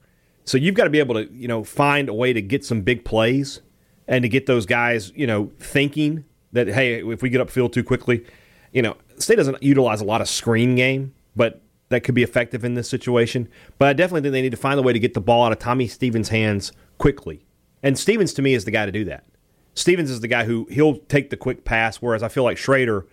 So 0.45 0.57
you've 0.57 0.75
got 0.75 0.85
to 0.85 0.89
be 0.89 0.99
able 0.99 1.15
to, 1.15 1.31
you 1.33 1.47
know, 1.47 1.63
find 1.63 2.07
a 2.07 2.13
way 2.13 2.33
to 2.33 2.41
get 2.41 2.63
some 2.63 2.81
big 2.81 3.03
plays 3.03 3.61
and 4.07 4.23
to 4.23 4.29
get 4.29 4.45
those 4.45 4.65
guys, 4.65 5.11
you 5.15 5.27
know, 5.27 5.51
thinking 5.59 6.23
that 6.53 6.67
hey, 6.67 7.05
if 7.05 7.21
we 7.21 7.29
get 7.29 7.45
upfield 7.45 7.73
too 7.73 7.83
quickly, 7.83 8.25
you 8.71 8.81
know, 8.81 8.95
State 9.17 9.35
doesn't 9.35 9.61
utilize 9.61 10.01
a 10.01 10.05
lot 10.05 10.21
of 10.21 10.29
screen 10.29 10.75
game, 10.75 11.13
but 11.35 11.61
that 11.89 12.03
could 12.03 12.15
be 12.15 12.23
effective 12.23 12.63
in 12.63 12.75
this 12.75 12.89
situation. 12.89 13.49
But 13.77 13.87
I 13.89 13.93
definitely 13.93 14.21
think 14.21 14.33
they 14.33 14.41
need 14.41 14.51
to 14.51 14.57
find 14.57 14.79
a 14.79 14.83
way 14.83 14.93
to 14.93 14.99
get 14.99 15.13
the 15.13 15.21
ball 15.21 15.45
out 15.45 15.51
of 15.51 15.59
Tommy 15.59 15.87
Stevens' 15.87 16.29
hands 16.29 16.71
quickly. 16.97 17.45
And 17.83 17.97
Stevens 17.97 18.33
to 18.33 18.41
me 18.41 18.53
is 18.53 18.65
the 18.65 18.71
guy 18.71 18.85
to 18.85 18.91
do 18.91 19.05
that. 19.05 19.25
Stevens 19.73 20.09
is 20.09 20.21
the 20.21 20.27
guy 20.27 20.43
who 20.43 20.67
he'll 20.71 20.97
take 20.97 21.29
the 21.29 21.37
quick 21.37 21.63
pass, 21.63 21.97
whereas 21.97 22.23
I 22.23 22.27
feel 22.29 22.43
like 22.43 22.57
Shrader 22.57 23.05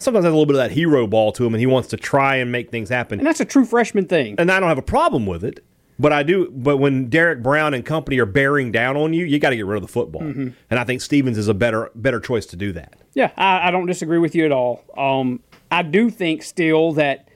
sometimes 0.00 0.24
has 0.24 0.32
a 0.32 0.36
little 0.36 0.46
bit 0.46 0.56
of 0.56 0.62
that 0.62 0.72
hero 0.72 1.06
ball 1.06 1.30
to 1.32 1.46
him 1.46 1.54
and 1.54 1.60
he 1.60 1.66
wants 1.66 1.88
to 1.88 1.96
try 1.96 2.36
and 2.36 2.50
make 2.50 2.70
things 2.70 2.88
happen. 2.88 3.20
And 3.20 3.26
that's 3.26 3.40
a 3.40 3.44
true 3.44 3.64
freshman 3.64 4.06
thing. 4.06 4.34
And 4.38 4.50
I 4.50 4.58
don't 4.58 4.68
have 4.68 4.78
a 4.78 4.82
problem 4.82 5.26
with 5.26 5.44
it, 5.44 5.62
But 5.98 6.12
I 6.12 6.22
do. 6.22 6.50
But 6.50 6.78
when 6.78 7.08
Derrick 7.08 7.42
Brown 7.42 7.74
and 7.74 7.84
company 7.84 8.18
are 8.18 8.26
bearing 8.26 8.72
down 8.72 8.96
on 8.96 9.12
you, 9.12 9.24
you 9.26 9.38
got 9.38 9.50
to 9.50 9.56
get 9.56 9.66
rid 9.66 9.76
of 9.76 9.82
the 9.82 9.92
football. 9.92 10.22
Mm-hmm. 10.22 10.48
And 10.70 10.80
I 10.80 10.84
think 10.84 11.02
Stevens 11.02 11.36
is 11.38 11.46
a 11.48 11.54
better 11.54 11.90
better 11.94 12.18
choice 12.20 12.46
to 12.46 12.56
do 12.56 12.72
that. 12.72 12.94
Yeah, 13.14 13.30
I, 13.36 13.68
I 13.68 13.70
don't 13.70 13.86
disagree 13.86 14.18
with 14.18 14.34
you 14.34 14.44
at 14.46 14.52
all. 14.52 14.82
Um, 14.96 15.40
I 15.70 15.82
do 15.82 16.10
think 16.10 16.42
still 16.42 16.92
that 16.94 17.28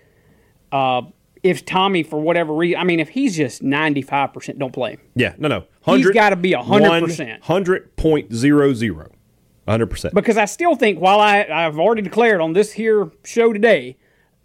uh, 0.72 1.02
if 1.42 1.64
Tommy, 1.66 2.02
for 2.02 2.18
whatever 2.20 2.54
reason, 2.54 2.80
I 2.80 2.84
mean, 2.84 3.00
if 3.00 3.10
he's 3.10 3.36
just 3.36 3.62
95%, 3.62 4.58
don't 4.58 4.72
play 4.72 4.92
him. 4.92 5.00
Yeah, 5.14 5.34
no, 5.36 5.48
no. 5.48 5.64
He's 5.84 6.08
gotta 6.10 6.36
be 6.36 6.52
100%. 6.52 7.42
100.00. 7.42 9.10
100%. 9.66 10.12
Because 10.12 10.36
I 10.36 10.44
still 10.44 10.74
think, 10.76 10.98
while 10.98 11.20
I, 11.20 11.44
I've 11.44 11.78
already 11.78 12.02
declared 12.02 12.40
on 12.40 12.52
this 12.52 12.72
here 12.72 13.10
show 13.24 13.52
today 13.52 13.96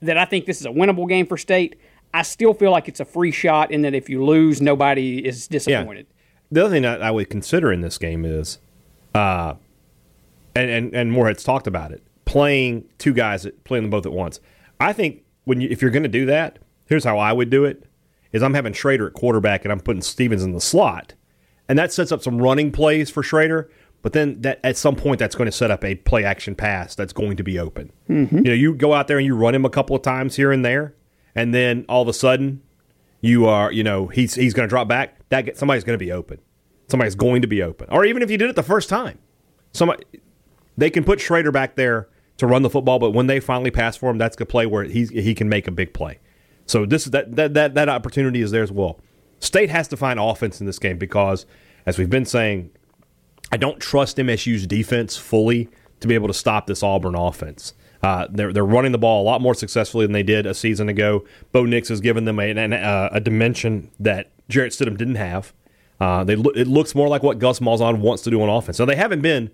that 0.01 0.17
I 0.17 0.25
think 0.25 0.45
this 0.45 0.59
is 0.59 0.65
a 0.65 0.69
winnable 0.69 1.07
game 1.07 1.25
for 1.25 1.37
State, 1.37 1.75
I 2.13 2.23
still 2.23 2.53
feel 2.53 2.71
like 2.71 2.87
it's 2.87 2.99
a 2.99 3.05
free 3.05 3.31
shot 3.31 3.71
in 3.71 3.81
that 3.83 3.93
if 3.93 4.09
you 4.09 4.23
lose, 4.23 4.61
nobody 4.61 5.25
is 5.25 5.47
disappointed. 5.47 6.07
The 6.51 6.65
other 6.65 6.73
thing 6.73 6.83
that 6.83 7.03
I 7.03 7.11
would 7.11 7.29
consider 7.29 7.71
in 7.71 7.81
this 7.81 7.97
game 7.97 8.25
is, 8.25 8.57
uh, 9.13 9.55
and, 10.55 10.69
and, 10.69 10.95
and 10.95 11.11
Moorhead's 11.11 11.43
talked 11.43 11.67
about 11.67 11.91
it, 11.91 12.01
playing 12.25 12.85
two 12.97 13.13
guys, 13.13 13.45
playing 13.63 13.83
them 13.83 13.91
both 13.91 14.05
at 14.05 14.11
once. 14.11 14.39
I 14.79 14.93
think 14.93 15.23
when 15.43 15.61
you, 15.61 15.69
if 15.69 15.81
you're 15.81 15.91
going 15.91 16.03
to 16.03 16.09
do 16.09 16.25
that, 16.25 16.59
here's 16.87 17.03
how 17.03 17.19
I 17.19 17.33
would 17.33 17.49
do 17.49 17.65
it: 17.65 17.83
is 18.31 18.41
I'm 18.41 18.53
having 18.53 18.73
Shrader 18.73 19.07
at 19.07 19.13
quarterback 19.13 19.65
and 19.65 19.71
I'm 19.71 19.79
putting 19.79 20.01
Stevens 20.01 20.43
in 20.43 20.53
the 20.53 20.61
slot, 20.61 21.13
and 21.67 21.77
that 21.77 21.93
sets 21.93 22.11
up 22.11 22.23
some 22.23 22.41
running 22.41 22.71
plays 22.71 23.09
for 23.11 23.21
Shrader. 23.21 23.69
But 24.01 24.13
then 24.13 24.41
that 24.41 24.59
at 24.63 24.77
some 24.77 24.95
point 24.95 25.19
that's 25.19 25.35
going 25.35 25.47
to 25.47 25.51
set 25.51 25.71
up 25.71 25.83
a 25.83 25.95
play 25.95 26.23
action 26.23 26.55
pass 26.55 26.95
that's 26.95 27.11
going 27.11 27.35
to 27.37 27.43
be 27.43 27.59
open. 27.59 27.91
Mm-hmm. 28.09 28.37
You 28.37 28.43
know, 28.43 28.53
you 28.53 28.73
go 28.73 28.93
out 28.93 29.07
there 29.07 29.17
and 29.17 29.25
you 29.25 29.35
run 29.35 29.53
him 29.53 29.65
a 29.65 29.69
couple 29.69 29.95
of 29.95 30.01
times 30.01 30.35
here 30.35 30.51
and 30.51 30.63
there, 30.63 30.95
and 31.35 31.53
then 31.53 31.85
all 31.89 32.01
of 32.01 32.07
a 32.07 32.13
sudden 32.13 32.61
you 33.21 33.45
are, 33.45 33.71
you 33.71 33.83
know, 33.83 34.07
he's 34.07 34.35
he's 34.35 34.53
going 34.53 34.67
to 34.67 34.69
drop 34.69 34.87
back. 34.87 35.17
That 35.29 35.41
get, 35.41 35.57
somebody's 35.57 35.83
going 35.83 35.99
to 35.99 36.03
be 36.03 36.11
open. 36.11 36.39
Somebody's 36.87 37.15
going 37.15 37.41
to 37.41 37.47
be 37.47 37.61
open. 37.61 37.87
Or 37.91 38.05
even 38.05 38.21
if 38.21 38.31
you 38.31 38.37
did 38.37 38.49
it 38.49 38.55
the 38.55 38.63
first 38.63 38.89
time, 38.89 39.19
somebody 39.73 40.05
they 40.77 40.89
can 40.89 41.03
put 41.03 41.19
Shrader 41.19 41.51
back 41.51 41.75
there 41.75 42.07
to 42.37 42.47
run 42.47 42.61
the 42.61 42.69
football, 42.69 42.99
but 42.99 43.11
when 43.11 43.27
they 43.27 43.41
finally 43.41 43.69
pass 43.69 43.97
for 43.97 44.09
him, 44.09 44.17
that's 44.17 44.39
a 44.39 44.45
play 44.45 44.65
where 44.65 44.85
he 44.85 45.05
he 45.05 45.35
can 45.35 45.49
make 45.49 45.67
a 45.67 45.71
big 45.71 45.93
play. 45.93 46.19
So 46.65 46.85
this 46.85 47.05
that 47.05 47.35
that 47.35 47.53
that 47.53 47.73
that 47.75 47.89
opportunity 47.89 48.41
is 48.41 48.51
there 48.51 48.63
as 48.63 48.71
well. 48.71 48.99
State 49.39 49.69
has 49.69 49.87
to 49.89 49.97
find 49.97 50.19
offense 50.19 50.59
in 50.59 50.65
this 50.65 50.79
game 50.79 50.97
because, 50.97 51.45
as 51.85 51.97
we've 51.97 52.09
been 52.09 52.25
saying, 52.25 52.71
I 53.51 53.57
don't 53.57 53.79
trust 53.79 54.17
MSU's 54.17 54.67
defense 54.67 55.17
fully 55.17 55.69
to 55.99 56.07
be 56.07 56.15
able 56.15 56.27
to 56.27 56.33
stop 56.33 56.67
this 56.67 56.83
Auburn 56.83 57.15
offense. 57.15 57.73
Uh, 58.01 58.27
they're 58.29 58.53
they're 58.53 58.65
running 58.65 58.93
the 58.93 58.97
ball 58.97 59.21
a 59.21 59.25
lot 59.25 59.41
more 59.41 59.53
successfully 59.53 60.05
than 60.05 60.13
they 60.13 60.23
did 60.23 60.45
a 60.45 60.53
season 60.53 60.87
ago. 60.87 61.25
Bo 61.51 61.65
Nix 61.65 61.89
has 61.89 61.99
given 61.99 62.25
them 62.25 62.39
a, 62.39 62.49
an, 62.49 62.71
a, 62.71 63.19
dimension 63.19 63.91
that 63.99 64.31
Jarrett 64.47 64.71
Stidham 64.71 64.97
didn't 64.97 65.15
have. 65.15 65.53
Uh, 65.99 66.23
they 66.23 66.33
it 66.33 66.67
looks 66.67 66.95
more 66.95 67.09
like 67.09 67.23
what 67.23 67.39
Gus 67.39 67.59
Malzahn 67.59 67.99
wants 67.99 68.23
to 68.23 68.29
do 68.29 68.41
on 68.41 68.47
offense. 68.47 68.77
So 68.77 68.85
they 68.85 68.95
haven't 68.95 69.21
been 69.21 69.51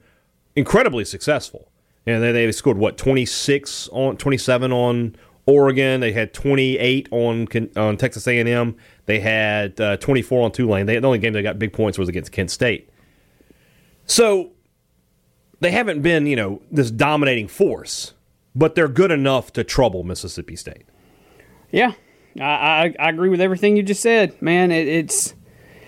incredibly 0.55 1.05
successful. 1.05 1.71
And 2.05 2.21
they, 2.21 2.31
they 2.31 2.51
scored 2.51 2.77
what 2.77 2.97
twenty 2.97 3.25
six 3.25 3.89
on 3.91 4.17
twenty 4.17 4.37
seven 4.37 4.71
on 4.71 5.15
Oregon. 5.47 6.01
They 6.01 6.11
had 6.11 6.31
twenty 6.31 6.77
eight 6.77 7.07
on 7.09 7.47
on 7.75 7.97
Texas 7.97 8.27
A 8.27 8.39
and 8.39 8.47
M. 8.47 8.75
They 9.07 9.21
had 9.21 9.81
uh, 9.81 9.97
twenty 9.97 10.21
four 10.21 10.45
on 10.45 10.51
Tulane. 10.51 10.85
They, 10.85 10.99
the 10.99 11.07
only 11.07 11.17
game 11.17 11.33
they 11.33 11.41
got 11.41 11.57
big 11.57 11.73
points 11.73 11.97
was 11.97 12.09
against 12.09 12.31
Kent 12.31 12.51
State. 12.51 12.91
So 14.05 14.51
they 15.59 15.71
haven't 15.71 16.01
been 16.01 16.25
you 16.27 16.35
know 16.35 16.61
this 16.71 16.91
dominating 16.91 17.47
force, 17.47 18.13
but 18.55 18.75
they're 18.75 18.87
good 18.87 19.11
enough 19.11 19.53
to 19.53 19.63
trouble 19.63 20.03
Mississippi 20.03 20.55
State. 20.55 20.85
Yeah, 21.71 21.93
I, 22.39 22.43
I, 22.43 22.95
I 22.99 23.09
agree 23.09 23.29
with 23.29 23.41
everything 23.41 23.75
you 23.77 23.83
just 23.83 24.01
said, 24.01 24.41
man. 24.41 24.71
It, 24.71 24.87
it's 24.87 25.33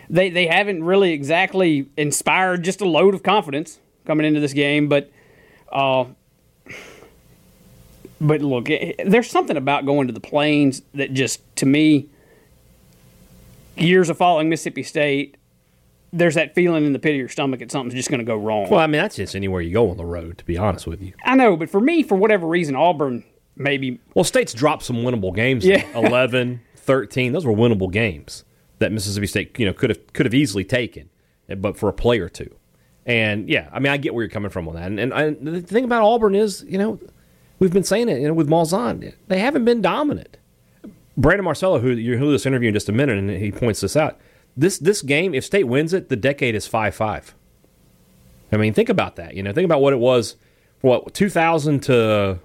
they 0.10 0.30
they 0.30 0.48
haven't 0.48 0.84
really 0.84 1.14
exactly 1.14 1.90
inspired 1.98 2.64
just 2.64 2.82
a 2.82 2.86
load 2.86 3.14
of 3.14 3.24
confidence 3.24 3.80
coming 4.06 4.26
into 4.26 4.40
this 4.40 4.54
game, 4.54 4.88
but 4.88 5.12
uh, 5.72 6.06
but 8.20 8.42
look, 8.42 8.70
it, 8.70 9.00
there's 9.06 9.30
something 9.30 9.58
about 9.58 9.86
going 9.86 10.08
to 10.08 10.14
the 10.14 10.20
plains 10.20 10.82
that 10.94 11.14
just 11.14 11.42
to 11.58 11.66
me, 11.66 12.10
years 13.76 14.10
of 14.10 14.18
following 14.18 14.50
Mississippi 14.50 14.84
State, 14.84 15.37
there's 16.18 16.36
that 16.36 16.56
feeling 16.56 16.86
in 16.86 16.94
the 16.94 17.00
pit 17.00 17.12
of 17.12 17.18
your 17.18 17.30
stomach 17.30 17.60
that 17.60 17.72
something's 17.72 17.94
just 17.94 18.10
going 18.10 18.20
to 18.20 18.26
go 18.26 18.36
wrong. 18.36 18.70
Well, 18.70 18.80
I 18.80 18.88
mean 18.88 19.02
that's 19.02 19.16
just 19.16 19.36
anywhere 19.36 19.62
you 19.62 19.74
go 19.74 19.90
on 19.90 19.98
the 19.98 20.06
road, 20.06 20.38
to 20.40 20.46
be 20.46 20.58
honest 20.58 20.88
with 20.88 21.02
you. 21.02 21.14
I 21.24 21.36
know, 21.36 21.56
but 21.56 21.70
for 21.70 21.80
me, 21.80 22.04
for 22.04 22.16
whatever 22.16 22.48
reason, 22.48 22.76
Auburn 22.76 23.24
maybe. 23.56 24.00
Well, 24.14 24.24
State's 24.24 24.54
dropped 24.54 24.84
some 24.84 24.98
winnable 24.98 25.34
games. 25.34 25.66
Yeah. 25.66 25.86
11, 25.96 26.62
13. 26.76 27.34
Those 27.34 27.46
were 27.46 27.54
winnable 27.54 27.92
games 27.92 28.44
that 28.80 28.92
Mississippi 28.92 29.28
State, 29.28 29.58
you 29.60 29.66
know, 29.66 29.74
could 29.74 29.90
have 29.90 30.14
could 30.14 30.26
have 30.26 30.34
easily 30.34 30.64
taken, 30.64 31.10
but 31.58 31.78
for 31.78 31.90
a 31.90 31.94
play 31.94 32.20
or 32.20 32.30
two. 32.30 32.54
And 33.06 33.50
yeah, 33.50 33.70
I 33.72 33.80
mean, 33.80 33.92
I 33.92 33.98
get 33.98 34.14
where 34.14 34.24
you're 34.24 34.30
coming 34.30 34.52
from 34.52 34.68
on 34.68 34.76
that. 34.76 34.88
And, 34.88 35.00
and 35.00 35.14
I, 35.14 35.30
the 35.30 35.62
thing 35.62 35.86
about 35.86 36.04
Auburn 36.04 36.36
is, 36.36 36.66
you 36.68 36.78
know, 36.78 37.00
we've 37.60 37.72
been 37.72 37.84
saying 37.84 38.10
it, 38.10 38.20
you 38.20 38.28
know, 38.28 38.34
with 38.34 38.50
Malzahn, 38.50 39.14
they 39.28 39.40
haven't 39.40 39.66
been 39.66 39.82
dominant. 39.82 40.38
Brandon 41.16 41.46
Marcello, 41.46 41.80
who 41.80 41.96
hear 41.96 42.20
this 42.20 42.46
interview 42.46 42.68
in 42.68 42.74
just 42.74 42.90
a 42.90 42.92
minute, 42.92 43.18
and 43.18 43.30
he 43.30 43.52
points 43.52 43.82
this 43.82 43.96
out. 43.96 44.20
This 44.58 44.80
this 44.80 45.04
game, 45.04 45.36
if 45.36 45.46
State 45.46 45.66
wins 45.66 45.94
it, 45.94 46.10
the 46.10 46.16
decade 46.16 46.56
is 46.56 46.66
five 46.68 46.96
five. 46.96 47.36
I 48.52 48.58
mean, 48.58 48.74
think 48.74 48.90
about 48.90 49.18
that. 49.18 49.36
You 49.36 49.44
know, 49.44 49.54
think 49.54 49.66
about 49.66 49.82
what 49.82 49.94
it 49.94 50.00
was 50.00 50.36
for 50.80 51.02
what 51.02 51.14
2000 51.14 51.82
to 51.84 52.40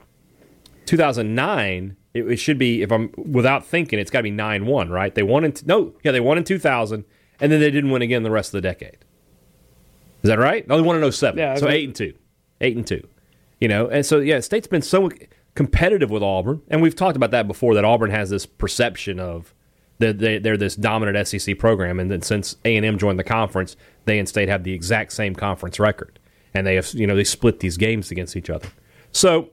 2009. 0.86 1.96
It, 2.14 2.30
it 2.30 2.36
should 2.36 2.58
be, 2.58 2.82
if 2.82 2.92
I'm 2.92 3.10
without 3.16 3.64
thinking, 3.64 3.98
it's 3.98 4.10
got 4.10 4.18
to 4.18 4.24
be 4.24 4.30
nine 4.30 4.66
one, 4.66 4.90
right? 4.90 5.14
They 5.14 5.22
won 5.22 5.44
in 5.44 5.54
no, 5.64 5.94
yeah, 6.02 6.12
they 6.12 6.20
won 6.20 6.36
in 6.36 6.44
2000, 6.44 7.04
and 7.40 7.52
then 7.52 7.60
they 7.60 7.70
didn't 7.70 7.90
win 7.90 8.02
again 8.02 8.22
the 8.22 8.30
rest 8.30 8.48
of 8.48 8.60
the 8.60 8.68
decade. 8.68 8.98
Is 10.22 10.28
that 10.28 10.38
right? 10.38 10.66
They 10.66 10.74
only 10.74 10.86
won 10.86 11.02
in 11.02 11.10
07. 11.10 11.38
Yeah, 11.38 11.54
so 11.56 11.68
eight 11.68 11.84
and 11.84 11.96
two, 11.96 12.14
eight 12.60 12.76
and 12.76 12.86
two. 12.86 13.06
You 13.60 13.68
know, 13.68 13.88
and 13.88 14.04
so 14.04 14.18
yeah, 14.18 14.40
State's 14.40 14.66
been 14.66 14.82
so 14.82 15.10
competitive 15.54 16.10
with 16.10 16.22
Auburn, 16.22 16.62
and 16.68 16.82
we've 16.82 16.96
talked 16.96 17.16
about 17.16 17.30
that 17.30 17.48
before. 17.48 17.74
That 17.74 17.84
Auburn 17.84 18.10
has 18.10 18.28
this 18.28 18.44
perception 18.44 19.18
of 19.18 19.54
that 20.02 20.18
they, 20.18 20.38
they're 20.38 20.56
this 20.56 20.76
dominant 20.76 21.26
SEC 21.26 21.58
program, 21.58 21.98
and 21.98 22.10
then 22.10 22.22
since 22.22 22.56
A 22.64 22.76
and 22.76 22.84
M 22.84 22.98
joined 22.98 23.18
the 23.18 23.24
conference, 23.24 23.76
they 24.04 24.18
and 24.18 24.28
State 24.28 24.48
have 24.48 24.64
the 24.64 24.72
exact 24.72 25.12
same 25.12 25.34
conference 25.34 25.78
record, 25.78 26.18
and 26.54 26.66
they 26.66 26.74
have 26.74 26.92
you 26.94 27.06
know 27.06 27.16
they 27.16 27.24
split 27.24 27.60
these 27.60 27.76
games 27.76 28.10
against 28.10 28.36
each 28.36 28.50
other. 28.50 28.68
So 29.12 29.50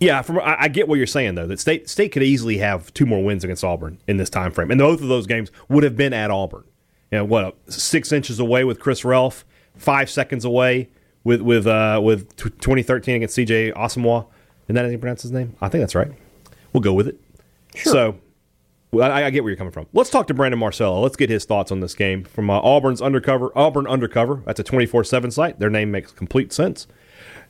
yeah, 0.00 0.22
from 0.22 0.38
I, 0.38 0.62
I 0.62 0.68
get 0.68 0.88
what 0.88 0.96
you're 0.96 1.06
saying 1.06 1.34
though 1.34 1.46
that 1.46 1.60
State 1.60 1.88
State 1.88 2.12
could 2.12 2.22
easily 2.22 2.58
have 2.58 2.92
two 2.94 3.06
more 3.06 3.22
wins 3.22 3.44
against 3.44 3.64
Auburn 3.64 3.98
in 4.06 4.16
this 4.16 4.30
time 4.30 4.52
frame, 4.52 4.70
and 4.70 4.78
both 4.78 5.00
of 5.00 5.08
those 5.08 5.26
games 5.26 5.50
would 5.68 5.84
have 5.84 5.96
been 5.96 6.12
at 6.12 6.30
Auburn. 6.30 6.64
You 7.10 7.18
know 7.18 7.24
what? 7.24 7.56
Six 7.72 8.12
inches 8.12 8.38
away 8.38 8.64
with 8.64 8.80
Chris 8.80 9.02
Relf, 9.02 9.44
five 9.76 10.10
seconds 10.10 10.44
away 10.44 10.90
with 11.24 11.40
with 11.40 11.66
uh, 11.66 12.00
with 12.02 12.36
t- 12.36 12.50
2013 12.50 13.16
against 13.16 13.36
CJ 13.36 13.74
Uzomah. 13.74 14.26
Isn't 14.66 14.74
that 14.74 14.84
how 14.84 14.90
you 14.90 14.98
pronounce 14.98 15.22
his 15.22 15.32
name? 15.32 15.56
I 15.60 15.68
think 15.68 15.82
that's 15.82 15.94
right. 15.94 16.12
We'll 16.72 16.82
go 16.82 16.92
with 16.92 17.08
it. 17.08 17.18
Sure. 17.74 17.92
So 17.92 18.20
well, 18.90 19.10
I, 19.10 19.24
I 19.24 19.30
get 19.30 19.42
where 19.42 19.50
you're 19.50 19.56
coming 19.56 19.72
from. 19.72 19.86
Let's 19.92 20.10
talk 20.10 20.26
to 20.28 20.34
Brandon 20.34 20.58
Marcello. 20.58 21.00
Let's 21.00 21.16
get 21.16 21.28
his 21.30 21.44
thoughts 21.44 21.70
on 21.70 21.80
this 21.80 21.94
game 21.94 22.24
from 22.24 22.48
uh, 22.50 22.60
Auburn's 22.60 23.02
undercover. 23.02 23.52
Auburn 23.54 23.86
Undercover. 23.86 24.42
That's 24.46 24.60
a 24.60 24.64
24/7 24.64 25.32
site. 25.32 25.58
Their 25.58 25.70
name 25.70 25.90
makes 25.90 26.12
complete 26.12 26.52
sense. 26.52 26.86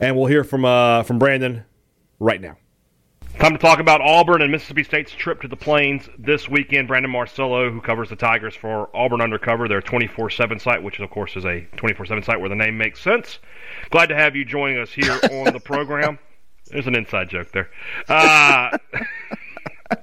And 0.00 0.16
we'll 0.16 0.26
hear 0.26 0.45
from 0.45 0.64
uh, 0.64 1.02
from 1.04 1.18
Brandon 1.18 1.64
right 2.18 2.40
now. 2.40 2.57
Time 3.38 3.52
to 3.52 3.59
talk 3.59 3.78
about 3.78 4.00
Auburn 4.00 4.42
and 4.42 4.50
Mississippi 4.50 4.83
State's 4.83 5.12
trip 5.12 5.40
to 5.42 5.49
the 5.49 5.54
Plains 5.54 6.09
this 6.18 6.49
weekend. 6.49 6.88
Brandon 6.88 7.11
Marcello, 7.11 7.71
who 7.71 7.80
covers 7.80 8.09
the 8.09 8.16
Tigers 8.16 8.57
for 8.57 8.90
Auburn 8.97 9.21
Undercover, 9.21 9.68
their 9.68 9.80
24 9.80 10.30
7 10.30 10.59
site, 10.59 10.83
which, 10.83 10.99
of 10.99 11.09
course, 11.11 11.37
is 11.37 11.45
a 11.45 11.61
24 11.76 12.07
7 12.07 12.25
site 12.25 12.40
where 12.40 12.49
the 12.49 12.57
name 12.57 12.76
makes 12.76 13.00
sense. 13.00 13.38
Glad 13.90 14.07
to 14.07 14.16
have 14.16 14.35
you 14.35 14.45
joining 14.45 14.78
us 14.78 14.90
here 14.90 15.12
on 15.30 15.52
the 15.52 15.61
program. 15.61 16.18
There's 16.66 16.88
an 16.88 16.97
inside 16.97 17.28
joke 17.28 17.52
there. 17.52 17.71
Uh, 18.09 18.76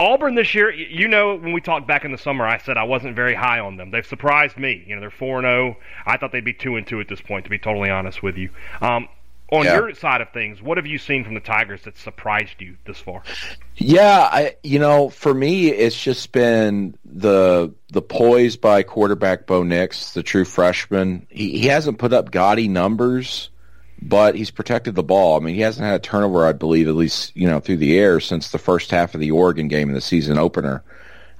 Auburn 0.00 0.34
this 0.34 0.54
year, 0.54 0.70
you 0.72 1.08
know, 1.08 1.34
when 1.36 1.52
we 1.52 1.60
talked 1.60 1.86
back 1.86 2.04
in 2.04 2.12
the 2.12 2.18
summer, 2.18 2.46
I 2.46 2.58
said 2.58 2.76
I 2.76 2.84
wasn't 2.84 3.16
very 3.16 3.34
high 3.34 3.58
on 3.58 3.76
them. 3.76 3.90
They've 3.90 4.06
surprised 4.06 4.56
me. 4.56 4.84
You 4.86 4.94
know, 4.94 5.00
they're 5.00 5.10
4 5.10 5.40
0. 5.42 5.76
I 6.06 6.16
thought 6.16 6.32
they'd 6.32 6.44
be 6.44 6.52
2 6.52 6.76
and 6.76 6.86
2 6.86 7.00
at 7.00 7.08
this 7.08 7.20
point, 7.20 7.44
to 7.44 7.50
be 7.50 7.58
totally 7.58 7.90
honest 7.90 8.22
with 8.22 8.36
you. 8.36 8.50
Um, 8.80 9.08
on 9.50 9.64
Yeah. 9.64 9.76
your 9.76 9.94
side 9.94 10.20
of 10.20 10.30
things, 10.30 10.60
what 10.60 10.76
have 10.76 10.86
you 10.86 10.98
seen 10.98 11.24
from 11.24 11.34
the 11.34 11.40
Tigers 11.40 11.82
that 11.82 11.96
surprised 11.96 12.60
you 12.60 12.76
this 12.84 12.98
far? 12.98 13.22
Yeah, 13.76 14.28
I 14.30 14.56
you 14.62 14.78
know, 14.78 15.08
for 15.08 15.32
me 15.32 15.68
it's 15.68 16.00
just 16.00 16.32
been 16.32 16.94
the 17.04 17.72
the 17.90 18.02
poise 18.02 18.56
by 18.56 18.82
quarterback 18.82 19.46
Bo 19.46 19.62
Nix, 19.62 20.12
the 20.12 20.22
true 20.22 20.44
freshman. 20.44 21.26
He 21.30 21.58
he 21.58 21.66
hasn't 21.68 21.98
put 21.98 22.12
up 22.12 22.30
gaudy 22.30 22.68
numbers, 22.68 23.48
but 24.00 24.34
he's 24.34 24.50
protected 24.50 24.94
the 24.94 25.02
ball. 25.02 25.36
I 25.36 25.40
mean, 25.44 25.54
he 25.54 25.60
hasn't 25.60 25.86
had 25.86 25.96
a 25.96 25.98
turnover, 25.98 26.46
I 26.46 26.52
believe, 26.52 26.88
at 26.88 26.94
least, 26.94 27.36
you 27.36 27.48
know, 27.48 27.60
through 27.60 27.78
the 27.78 27.98
air 27.98 28.20
since 28.20 28.50
the 28.50 28.58
first 28.58 28.90
half 28.90 29.14
of 29.14 29.20
the 29.20 29.30
Oregon 29.32 29.68
game 29.68 29.88
in 29.88 29.94
the 29.94 30.00
season 30.00 30.38
opener. 30.38 30.82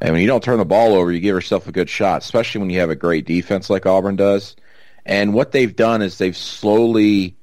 And 0.00 0.12
when 0.12 0.20
you 0.22 0.28
don't 0.28 0.42
turn 0.42 0.58
the 0.58 0.64
ball 0.64 0.94
over, 0.94 1.10
you 1.10 1.20
give 1.20 1.34
yourself 1.34 1.66
a 1.68 1.72
good 1.72 1.90
shot, 1.90 2.22
especially 2.22 2.60
when 2.60 2.70
you 2.70 2.80
have 2.80 2.90
a 2.90 2.96
great 2.96 3.26
defense 3.26 3.68
like 3.68 3.86
Auburn 3.86 4.16
does. 4.16 4.56
And 5.04 5.34
what 5.34 5.52
they've 5.52 5.74
done 5.74 6.02
is 6.02 6.18
they've 6.18 6.36
slowly 6.36 7.36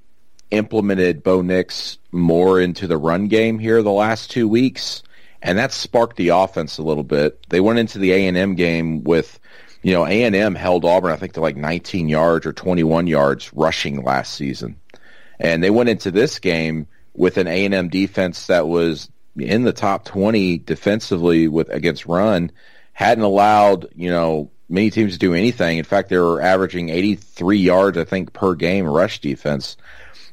implemented 0.52 1.24
Bo 1.24 1.42
Nix 1.42 1.98
more 2.12 2.62
into 2.62 2.88
the 2.88 2.98
run 2.98 3.28
game 3.28 3.60
here 3.60 3.82
the 3.82 3.92
last 3.92 4.32
two 4.32 4.48
weeks. 4.48 5.02
and 5.42 5.58
that 5.60 5.72
sparked 5.72 6.18
the 6.18 6.30
offense 6.30 6.78
a 6.78 6.84
little 6.84 7.04
bit. 7.04 7.46
They 7.50 7.60
went 7.60 7.80
into 7.80 8.00
the 8.00 8.12
A 8.14 8.28
and 8.28 8.38
M 8.38 8.56
game 8.56 9.04
with, 9.04 9.40
you 9.84 9.94
know, 9.94 10.06
A 10.06 10.24
and 10.24 10.36
M 10.36 10.56
held 10.56 10.86
Auburn 10.86 11.12
I 11.12 11.18
think 11.18 11.34
to 11.34 11.42
like 11.42 11.56
19 11.58 12.10
yards 12.10 12.46
or 12.46 12.54
21 12.54 13.06
yards 13.08 13.54
rushing 13.54 14.04
last 14.04 14.34
season, 14.34 14.76
and 15.40 15.64
they 15.64 15.70
went 15.70 15.90
into 15.90 16.12
this 16.12 16.40
game 16.40 16.88
with 17.14 17.38
an 17.38 17.48
A 17.48 17.66
and 17.66 17.74
M 17.74 17.90
defense 17.90 18.48
that 18.48 18.68
was 18.68 19.10
in 19.38 19.64
the 19.64 19.74
top 19.74 20.06
20 20.06 20.60
defensively 20.60 21.48
with 21.48 21.70
against 21.70 22.06
run, 22.06 22.52
hadn't 22.94 23.24
allowed 23.24 23.88
you 23.96 24.10
know 24.10 24.52
many 24.70 24.90
teams 24.90 25.14
to 25.14 25.20
do 25.20 25.34
anything. 25.34 25.78
In 25.78 25.84
fact, 25.84 26.10
they 26.10 26.18
were 26.18 26.42
averaging 26.42 26.90
83 26.90 27.58
yards 27.58 27.98
I 27.98 28.06
think 28.06 28.34
per 28.34 28.56
game 28.56 28.86
rush 28.86 29.20
defense. 29.20 29.78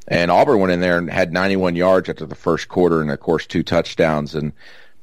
And 0.09 0.31
Auburn 0.31 0.59
went 0.59 0.73
in 0.73 0.81
there 0.81 0.99
and 0.99 1.09
had 1.09 1.33
91 1.33 1.77
yards 1.77 2.09
after 2.09 2.27
the 2.27 2.35
first 2.35 2.69
quarter, 2.69 3.01
and 3.01 3.11
of 3.11 3.21
course 3.21 3.47
two 3.47 3.63
touchdowns. 3.63 4.35
And 4.35 4.53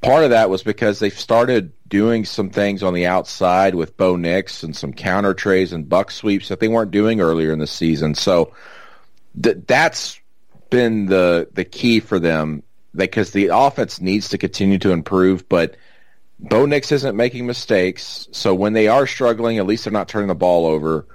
part 0.01 0.23
of 0.25 0.31
that 0.31 0.49
was 0.49 0.61
because 0.61 0.99
they 0.99 1.09
started 1.09 1.71
doing 1.87 2.25
some 2.25 2.49
things 2.49 2.83
on 2.83 2.93
the 2.93 3.07
outside 3.07 3.75
with 3.75 3.97
Bo 3.97 4.17
Nix 4.17 4.61
and 4.63 4.75
some 4.75 4.93
counter 4.93 5.33
trays 5.33 5.71
and 5.71 5.87
buck 5.87 6.11
sweeps 6.11 6.49
that 6.49 6.59
they 6.59 6.67
weren't 6.67 6.91
doing 6.91 7.21
earlier 7.21 7.51
in 7.53 7.59
the 7.59 7.67
season. 7.67 8.13
So 8.13 8.53
th- 9.41 9.57
that's 9.67 10.19
been 10.69 11.07
the 11.07 11.47
the 11.53 11.65
key 11.65 11.99
for 11.99 12.19
them 12.19 12.63
because 12.95 13.31
the 13.31 13.47
offense 13.47 14.01
needs 14.01 14.29
to 14.29 14.37
continue 14.37 14.77
to 14.79 14.91
improve, 14.91 15.47
but 15.47 15.75
Bo 16.39 16.65
Nix 16.65 16.91
isn't 16.91 17.15
making 17.15 17.45
mistakes. 17.45 18.27
So 18.31 18.55
when 18.55 18.73
they 18.73 18.87
are 18.87 19.05
struggling, 19.05 19.57
at 19.57 19.65
least 19.65 19.83
they're 19.83 19.93
not 19.93 20.07
turning 20.07 20.27
the 20.27 20.35
ball 20.35 20.65
over. 20.65 21.05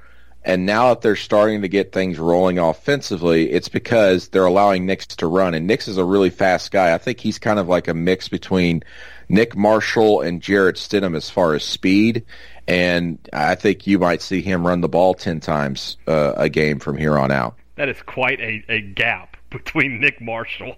And 0.47 0.67
now 0.67 0.91
that 0.91 1.01
they're 1.01 1.17
starting 1.17 1.63
to 1.63 1.69
get 1.69 1.93
things 1.93 2.19
rolling 2.19 2.59
offensively, 2.59 3.51
it's 3.51 3.71
because 3.71 4.29
they're 4.29 4.45
allowing 4.45 4.85
Nix 4.85 5.07
to 5.07 5.27
run. 5.27 5.55
And 5.55 5.67
Nix 5.67 5.89
is 5.89 5.97
a 5.97 6.05
really 6.05 6.29
fast 6.29 6.71
guy. 6.71 6.93
I 6.93 6.99
think 6.99 7.19
he's 7.19 7.39
kind 7.39 7.59
of 7.59 7.67
like 7.67 7.89
a 7.89 7.95
mix 7.95 8.29
between 8.29 8.83
Nick 9.31 9.57
Marshall 9.57 10.21
and 10.21 10.43
Jarrett 10.43 10.77
Stidham 10.77 11.17
as 11.17 11.31
far 11.31 11.55
as 11.55 11.65
speed. 11.65 12.25
And 12.69 13.19
I 13.33 13.55
think 13.55 13.87
you 13.87 13.99
might 13.99 14.21
see 14.21 14.43
him 14.43 14.67
run 14.67 14.83
the 14.83 14.89
ball 14.89 15.15
10 15.15 15.41
times 15.41 15.97
uh, 16.07 16.35
a 16.37 16.51
game 16.51 16.79
from 16.79 16.99
here 16.99 17.19
on 17.19 17.31
out. 17.31 17.57
That 17.77 17.89
is 17.89 18.01
quite 18.03 18.41
a, 18.41 18.65
a 18.69 18.81
gap 18.81 19.37
between 19.51 20.01
Nick 20.01 20.21
Marshall. 20.21 20.77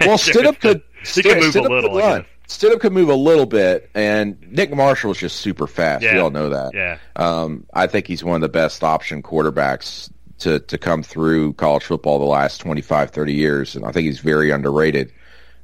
Well, 0.00 0.18
Stidham 0.18 0.58
could, 0.58 0.82
he 1.14 1.22
could 1.22 1.38
move 1.38 1.54
Stidham 1.54 1.66
a 1.66 1.68
little. 1.68 2.00
Could. 2.00 2.26
Stidham 2.48 2.80
could 2.80 2.92
move 2.92 3.08
a 3.08 3.14
little 3.14 3.46
bit, 3.46 3.90
and 3.94 4.36
Nick 4.50 4.74
Marshall 4.74 5.12
is 5.12 5.18
just 5.18 5.36
super 5.36 5.66
fast. 5.66 6.02
Yeah. 6.02 6.14
We 6.14 6.20
all 6.20 6.30
know 6.30 6.50
that. 6.50 6.74
Yeah. 6.74 6.98
Um, 7.16 7.66
I 7.72 7.86
think 7.86 8.06
he's 8.06 8.22
one 8.22 8.36
of 8.36 8.40
the 8.42 8.48
best 8.48 8.84
option 8.84 9.22
quarterbacks 9.22 10.10
to, 10.40 10.60
to 10.60 10.78
come 10.78 11.02
through 11.02 11.54
college 11.54 11.84
football 11.84 12.18
the 12.18 12.24
last 12.24 12.58
25, 12.58 13.10
30 13.10 13.32
years, 13.32 13.76
and 13.76 13.84
I 13.86 13.92
think 13.92 14.06
he's 14.06 14.20
very 14.20 14.50
underrated. 14.50 15.12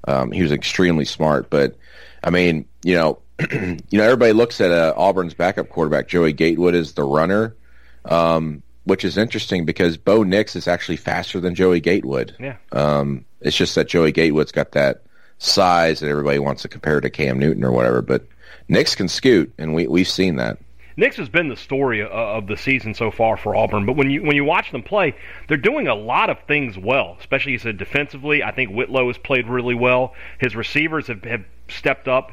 Um, 0.07 0.31
he 0.31 0.43
was 0.43 0.53
extremely 0.53 1.05
smart, 1.05 1.51
but 1.51 1.77
I 2.23 2.31
mean, 2.31 2.65
you 2.83 2.95
know, 2.95 3.19
you 3.51 3.79
know, 3.93 4.05
everybody 4.05 4.33
looks 4.33 4.61
at 4.61 4.71
uh, 4.71 4.95
Auburn's 4.97 5.35
backup 5.35 5.69
quarterback 5.69 6.09
Joey 6.09 6.33
Gatewood 6.33 6.75
as 6.75 6.93
the 6.93 7.05
runner, 7.05 7.57
um, 8.05 8.63
which 8.89 9.05
is 9.05 9.19
interesting 9.19 9.65
because 9.65 9.97
Bo 9.97 10.23
Nix 10.23 10.57
is 10.57 10.67
actually 10.67 10.97
faster 10.97 11.41
than 11.41 11.55
Joey 11.55 11.79
Gatewood. 11.79 12.35
Yeah. 12.41 12.57
Um, 12.73 13.25
it's 13.41 13.57
just 13.57 13.75
that 13.75 13.87
Joey 13.87 14.13
Gatewood's 14.13 14.51
got 14.51 14.73
that 14.73 15.03
size 15.39 16.01
that 16.01 16.09
everybody 16.09 16.39
wants 16.39 16.63
to 16.63 16.69
compare 16.69 17.01
to 17.01 17.11
Cam 17.11 17.39
Newton 17.39 17.65
or 17.65 17.71
whatever, 17.71 18.03
but 18.03 18.27
Nix 18.69 18.95
can 18.95 19.09
scoot, 19.09 19.53
and 19.59 19.75
we 19.75 19.87
we've 19.87 20.09
seen 20.09 20.37
that. 20.37 20.59
Nix 20.97 21.17
has 21.17 21.29
been 21.29 21.49
the 21.49 21.57
story 21.57 22.03
of 22.03 22.49
the 22.49 22.57
season 22.57 22.93
so 22.93 23.13
far 23.13 23.37
for 23.37 23.55
Auburn, 23.55 23.87
but 23.87 23.95
when 23.95 24.11
you 24.11 24.23
when 24.23 24.35
you 24.35 24.45
watch 24.45 24.73
them 24.73 24.83
play, 24.83 25.15
they're 25.47 25.57
doing 25.57 25.87
a 25.87 25.95
lot 25.95 26.29
of 26.29 26.41
things 26.49 26.77
well. 26.77 27.17
Especially, 27.21 27.53
you 27.53 27.59
said 27.59 27.77
defensively. 27.77 28.43
I 28.43 28.51
think 28.51 28.71
Whitlow 28.71 29.07
has 29.07 29.19
played 29.19 29.47
really 29.47 29.77
well. 29.77 30.15
His 30.39 30.57
receivers 30.57 31.07
have, 31.07 31.23
have 31.25 31.45
stepped 31.69 32.09
up. 32.09 32.33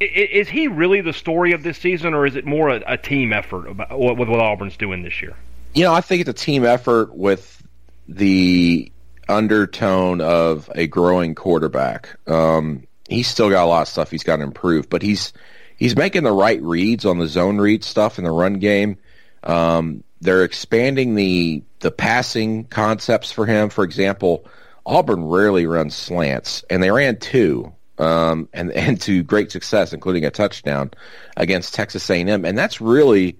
I, 0.00 0.04
is 0.04 0.48
he 0.48 0.68
really 0.68 1.00
the 1.00 1.12
story 1.12 1.52
of 1.52 1.62
this 1.62 1.76
season, 1.76 2.14
or 2.14 2.24
is 2.24 2.34
it 2.34 2.46
more 2.46 2.70
a, 2.70 2.82
a 2.86 2.96
team 2.96 3.32
effort 3.32 3.68
about 3.68 3.98
what, 3.98 4.16
what 4.16 4.28
Auburn's 4.28 4.76
doing 4.76 5.02
this 5.02 5.20
year? 5.20 5.36
You 5.74 5.84
know, 5.84 5.94
I 5.94 6.02
think 6.02 6.20
it's 6.20 6.30
a 6.30 6.34
team 6.34 6.64
effort 6.64 7.14
with 7.14 7.66
the 8.06 8.92
undertone 9.28 10.20
of 10.20 10.70
a 10.74 10.86
growing 10.86 11.34
quarterback. 11.34 12.10
Um, 12.26 12.86
he's 13.08 13.28
still 13.28 13.48
got 13.48 13.64
a 13.64 13.66
lot 13.66 13.82
of 13.82 13.88
stuff 13.88 14.10
he's 14.10 14.24
got 14.24 14.36
to 14.36 14.42
improve, 14.42 14.90
but 14.90 15.02
he's 15.02 15.32
he's 15.76 15.96
making 15.96 16.24
the 16.24 16.32
right 16.32 16.60
reads 16.62 17.06
on 17.06 17.18
the 17.18 17.26
zone 17.26 17.58
read 17.58 17.84
stuff 17.84 18.18
in 18.18 18.24
the 18.24 18.30
run 18.30 18.54
game. 18.54 18.98
Um, 19.42 20.04
they're 20.20 20.44
expanding 20.44 21.14
the 21.14 21.62
the 21.80 21.90
passing 21.90 22.64
concepts 22.64 23.32
for 23.32 23.46
him. 23.46 23.70
For 23.70 23.84
example, 23.84 24.46
Auburn 24.84 25.24
rarely 25.24 25.66
runs 25.66 25.94
slants, 25.94 26.64
and 26.68 26.82
they 26.82 26.90
ran 26.90 27.18
two, 27.18 27.72
um, 27.98 28.48
and 28.52 28.70
and 28.72 29.00
to 29.02 29.22
great 29.22 29.50
success, 29.50 29.92
including 29.92 30.24
a 30.24 30.30
touchdown 30.30 30.90
against 31.36 31.74
Texas 31.74 32.08
A&M, 32.10 32.44
and 32.44 32.58
that's 32.58 32.80
really 32.80 33.38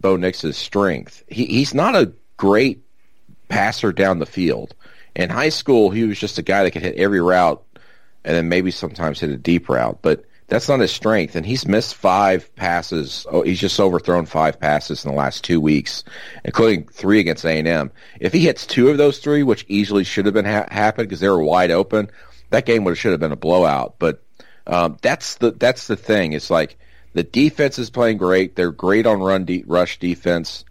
Bo 0.00 0.16
Nix's 0.16 0.56
strength. 0.56 1.22
He, 1.28 1.46
he's 1.46 1.74
not 1.74 1.94
a 1.94 2.12
great 2.36 2.82
passer 3.48 3.92
down 3.92 4.18
the 4.18 4.26
field. 4.26 4.74
In 5.14 5.30
high 5.30 5.48
school, 5.48 5.90
he 5.90 6.04
was 6.04 6.18
just 6.18 6.38
a 6.38 6.42
guy 6.42 6.62
that 6.62 6.72
could 6.72 6.82
hit 6.82 6.96
every 6.96 7.20
route, 7.20 7.62
and 8.24 8.36
then 8.36 8.48
maybe 8.48 8.70
sometimes 8.70 9.20
hit 9.20 9.30
a 9.30 9.36
deep 9.36 9.68
route, 9.68 10.00
but 10.02 10.24
that's 10.48 10.68
not 10.68 10.80
his 10.80 10.92
strength, 10.92 11.34
and 11.34 11.44
he's 11.44 11.66
missed 11.66 11.94
five 11.94 12.54
passes. 12.54 13.26
Oh, 13.30 13.42
he's 13.42 13.58
just 13.58 13.80
overthrown 13.80 14.26
five 14.26 14.60
passes 14.60 15.04
in 15.04 15.10
the 15.10 15.16
last 15.16 15.42
two 15.42 15.60
weeks, 15.60 16.04
including 16.44 16.86
three 16.86 17.18
against 17.18 17.44
A 17.44 17.58
and 17.58 17.66
M. 17.66 17.90
If 18.20 18.32
he 18.32 18.40
hits 18.40 18.66
two 18.66 18.88
of 18.88 18.98
those 18.98 19.18
three, 19.18 19.42
which 19.42 19.64
easily 19.68 20.04
should 20.04 20.26
have 20.26 20.34
been 20.34 20.44
ha- 20.44 20.68
happened 20.70 21.08
because 21.08 21.20
they 21.20 21.28
were 21.28 21.42
wide 21.42 21.72
open, 21.72 22.10
that 22.50 22.66
game 22.66 22.84
would 22.84 22.92
have 22.92 22.98
should 22.98 23.10
have 23.10 23.20
been 23.20 23.32
a 23.32 23.36
blowout. 23.36 23.96
But 23.98 24.22
um, 24.68 24.98
that's 25.02 25.36
the 25.36 25.50
that's 25.50 25.88
the 25.88 25.96
thing. 25.96 26.32
It's 26.32 26.50
like 26.50 26.78
the 27.16 27.22
defense 27.22 27.78
is 27.78 27.88
playing 27.88 28.18
great. 28.18 28.56
They're 28.56 28.70
great 28.70 29.06
on 29.06 29.20
run 29.20 29.46
de- 29.46 29.64
rush 29.66 29.98
defense. 29.98 30.66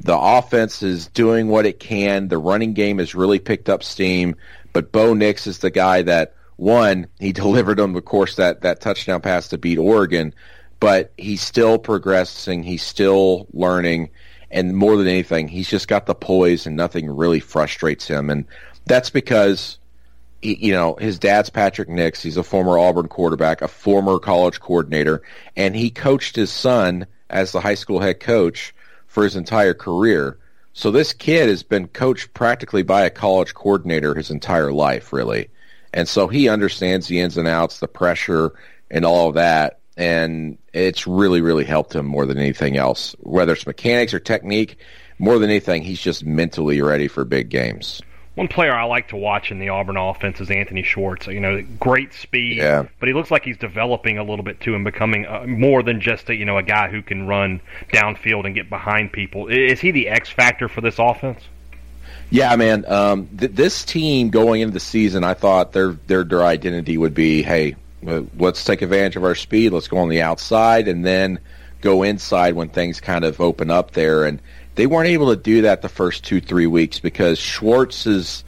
The 0.00 0.16
offense 0.16 0.82
is 0.82 1.08
doing 1.08 1.48
what 1.48 1.66
it 1.66 1.78
can. 1.78 2.28
The 2.28 2.38
running 2.38 2.72
game 2.72 2.96
has 3.00 3.14
really 3.14 3.38
picked 3.38 3.68
up 3.68 3.82
steam. 3.82 4.34
But 4.72 4.92
Bo 4.92 5.12
Nix 5.12 5.46
is 5.46 5.58
the 5.58 5.70
guy 5.70 6.00
that 6.00 6.34
one, 6.56 7.06
he 7.18 7.32
delivered 7.34 7.76
them, 7.76 7.94
of 7.96 8.06
course, 8.06 8.36
that, 8.36 8.62
that 8.62 8.80
touchdown 8.80 9.20
pass 9.20 9.48
to 9.48 9.58
beat 9.58 9.76
Oregon, 9.76 10.32
but 10.80 11.12
he's 11.18 11.42
still 11.42 11.76
progressing. 11.76 12.62
He's 12.62 12.82
still 12.82 13.46
learning. 13.52 14.08
And 14.50 14.74
more 14.74 14.96
than 14.96 15.06
anything, 15.06 15.48
he's 15.48 15.68
just 15.68 15.86
got 15.86 16.06
the 16.06 16.14
poise 16.14 16.64
and 16.64 16.76
nothing 16.76 17.14
really 17.14 17.40
frustrates 17.40 18.08
him. 18.08 18.30
And 18.30 18.46
that's 18.86 19.10
because, 19.10 19.78
he, 20.42 20.54
you 20.66 20.72
know, 20.72 20.96
his 20.96 21.18
dad's 21.18 21.50
Patrick 21.50 21.88
Nix. 21.88 22.22
He's 22.22 22.36
a 22.36 22.42
former 22.42 22.78
Auburn 22.78 23.08
quarterback, 23.08 23.62
a 23.62 23.68
former 23.68 24.18
college 24.18 24.60
coordinator, 24.60 25.22
and 25.56 25.74
he 25.74 25.90
coached 25.90 26.36
his 26.36 26.50
son 26.50 27.06
as 27.28 27.52
the 27.52 27.60
high 27.60 27.74
school 27.74 28.00
head 28.00 28.20
coach 28.20 28.74
for 29.06 29.24
his 29.24 29.36
entire 29.36 29.74
career. 29.74 30.38
So 30.72 30.90
this 30.90 31.12
kid 31.12 31.48
has 31.48 31.62
been 31.62 31.88
coached 31.88 32.32
practically 32.32 32.82
by 32.82 33.02
a 33.02 33.10
college 33.10 33.54
coordinator 33.54 34.14
his 34.14 34.30
entire 34.30 34.72
life, 34.72 35.12
really. 35.12 35.48
And 35.92 36.08
so 36.08 36.28
he 36.28 36.48
understands 36.48 37.08
the 37.08 37.20
ins 37.20 37.36
and 37.36 37.48
outs, 37.48 37.80
the 37.80 37.88
pressure, 37.88 38.52
and 38.90 39.04
all 39.04 39.28
of 39.28 39.34
that. 39.34 39.80
And 39.96 40.56
it's 40.72 41.06
really, 41.06 41.40
really 41.40 41.64
helped 41.64 41.94
him 41.94 42.06
more 42.06 42.24
than 42.24 42.38
anything 42.38 42.76
else. 42.76 43.14
Whether 43.20 43.52
it's 43.52 43.66
mechanics 43.66 44.14
or 44.14 44.20
technique, 44.20 44.78
more 45.18 45.38
than 45.38 45.50
anything, 45.50 45.82
he's 45.82 46.00
just 46.00 46.24
mentally 46.24 46.80
ready 46.80 47.08
for 47.08 47.24
big 47.24 47.48
games. 47.50 48.00
One 48.40 48.48
player 48.48 48.72
I 48.72 48.84
like 48.84 49.08
to 49.08 49.16
watch 49.16 49.50
in 49.50 49.58
the 49.58 49.68
Auburn 49.68 49.98
offense 49.98 50.40
is 50.40 50.50
Anthony 50.50 50.82
Schwartz. 50.82 51.26
You 51.26 51.40
know, 51.40 51.60
great 51.78 52.14
speed, 52.14 52.56
Yeah. 52.56 52.86
but 52.98 53.06
he 53.06 53.12
looks 53.12 53.30
like 53.30 53.44
he's 53.44 53.58
developing 53.58 54.16
a 54.16 54.24
little 54.24 54.42
bit 54.42 54.60
too 54.60 54.74
and 54.74 54.82
becoming 54.82 55.26
uh, 55.26 55.44
more 55.46 55.82
than 55.82 56.00
just 56.00 56.30
a, 56.30 56.34
you 56.34 56.46
know 56.46 56.56
a 56.56 56.62
guy 56.62 56.88
who 56.88 57.02
can 57.02 57.26
run 57.26 57.60
downfield 57.92 58.46
and 58.46 58.54
get 58.54 58.70
behind 58.70 59.12
people. 59.12 59.48
Is 59.48 59.78
he 59.78 59.90
the 59.90 60.08
X 60.08 60.30
factor 60.30 60.68
for 60.70 60.80
this 60.80 60.98
offense? 60.98 61.42
Yeah, 62.30 62.56
man. 62.56 62.90
Um, 62.90 63.28
th- 63.38 63.52
this 63.52 63.84
team 63.84 64.30
going 64.30 64.62
into 64.62 64.72
the 64.72 64.80
season, 64.80 65.22
I 65.22 65.34
thought 65.34 65.72
their 65.72 65.98
their 66.06 66.24
their 66.24 66.42
identity 66.42 66.96
would 66.96 67.12
be, 67.12 67.42
hey, 67.42 67.76
uh, 68.08 68.22
let's 68.38 68.64
take 68.64 68.80
advantage 68.80 69.16
of 69.16 69.24
our 69.24 69.34
speed. 69.34 69.74
Let's 69.74 69.88
go 69.88 69.98
on 69.98 70.08
the 70.08 70.22
outside 70.22 70.88
and 70.88 71.04
then 71.04 71.40
go 71.82 72.04
inside 72.04 72.54
when 72.54 72.70
things 72.70 73.02
kind 73.02 73.26
of 73.26 73.38
open 73.38 73.70
up 73.70 73.90
there. 73.90 74.24
And 74.24 74.40
they 74.80 74.86
weren't 74.86 75.08
able 75.08 75.28
to 75.28 75.36
do 75.36 75.60
that 75.60 75.82
the 75.82 75.90
first 75.90 76.24
two 76.24 76.40
three 76.40 76.66
weeks 76.66 77.00
because 77.00 77.38
Schwartz 77.38 78.06
is 78.06 78.44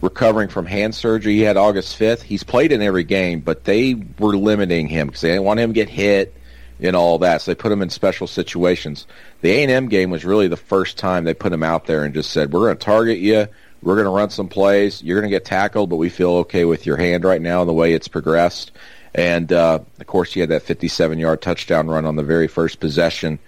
recovering 0.00 0.48
from 0.48 0.66
hand 0.66 0.92
surgery. 0.92 1.34
He 1.34 1.42
had 1.42 1.56
August 1.56 1.94
fifth. 1.94 2.20
He's 2.20 2.42
played 2.42 2.72
in 2.72 2.82
every 2.82 3.04
game, 3.04 3.38
but 3.38 3.62
they 3.62 3.94
were 4.18 4.36
limiting 4.36 4.88
him 4.88 5.06
because 5.06 5.20
they 5.20 5.28
didn't 5.28 5.44
want 5.44 5.60
him 5.60 5.70
to 5.70 5.74
get 5.74 5.88
hit 5.88 6.34
and 6.80 6.96
all 6.96 7.18
that. 7.18 7.42
So 7.42 7.52
they 7.52 7.54
put 7.54 7.70
him 7.70 7.80
in 7.80 7.90
special 7.90 8.26
situations. 8.26 9.06
The 9.40 9.50
A 9.52 9.62
and 9.62 9.70
M 9.70 9.88
game 9.88 10.10
was 10.10 10.24
really 10.24 10.48
the 10.48 10.56
first 10.56 10.98
time 10.98 11.22
they 11.22 11.32
put 11.32 11.52
him 11.52 11.62
out 11.62 11.86
there 11.86 12.02
and 12.02 12.12
just 12.12 12.32
said, 12.32 12.52
"We're 12.52 12.66
going 12.66 12.76
to 12.76 12.84
target 12.84 13.18
you. 13.18 13.46
We're 13.80 13.94
going 13.94 14.06
to 14.06 14.10
run 14.10 14.30
some 14.30 14.48
plays. 14.48 15.00
You're 15.00 15.20
going 15.20 15.30
to 15.30 15.36
get 15.36 15.44
tackled, 15.44 15.90
but 15.90 15.96
we 15.98 16.08
feel 16.08 16.32
okay 16.38 16.64
with 16.64 16.86
your 16.86 16.96
hand 16.96 17.22
right 17.22 17.40
now 17.40 17.60
and 17.60 17.68
the 17.68 17.72
way 17.72 17.92
it's 17.92 18.08
progressed." 18.08 18.72
And 19.14 19.52
uh, 19.52 19.78
of 20.00 20.06
course, 20.08 20.32
he 20.32 20.40
had 20.40 20.48
that 20.48 20.66
57-yard 20.66 21.40
touchdown 21.40 21.86
run 21.86 22.04
on 22.04 22.16
the 22.16 22.24
very 22.24 22.48
first 22.48 22.80
possession. 22.80 23.38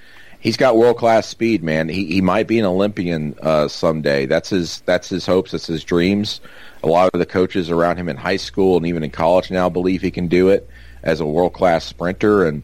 He's 0.41 0.57
got 0.57 0.77
world 0.77 0.97
class 0.97 1.27
speed, 1.27 1.63
man. 1.63 1.89
He 1.89 2.07
he 2.07 2.21
might 2.21 2.49
be 2.49 2.59
an 2.59 2.65
Olympian 2.65 3.37
uh, 3.41 3.69
someday. 3.69 4.27
That's 4.27 4.51
his 4.51 4.81
that's 4.81 5.09
his 5.09 5.25
hopes. 5.27 5.53
That's 5.53 5.67
his 5.67 5.85
dreams. 5.85 6.41
A 6.83 6.89
lot 6.89 7.11
of 7.13 7.19
the 7.19 7.27
coaches 7.27 7.71
around 7.71 7.99
him 7.99 8.09
in 8.09 8.17
high 8.17 8.39
school 8.39 8.79
and 8.79 8.87
even 8.87 9.05
in 9.05 9.11
college 9.11 9.51
now 9.51 9.69
believe 9.69 10.01
he 10.01 10.11
can 10.11 10.29
do 10.29 10.49
it 10.49 10.69
as 11.03 11.21
a 11.21 11.27
world 11.27 11.53
class 11.53 11.85
sprinter. 11.85 12.47
And 12.47 12.63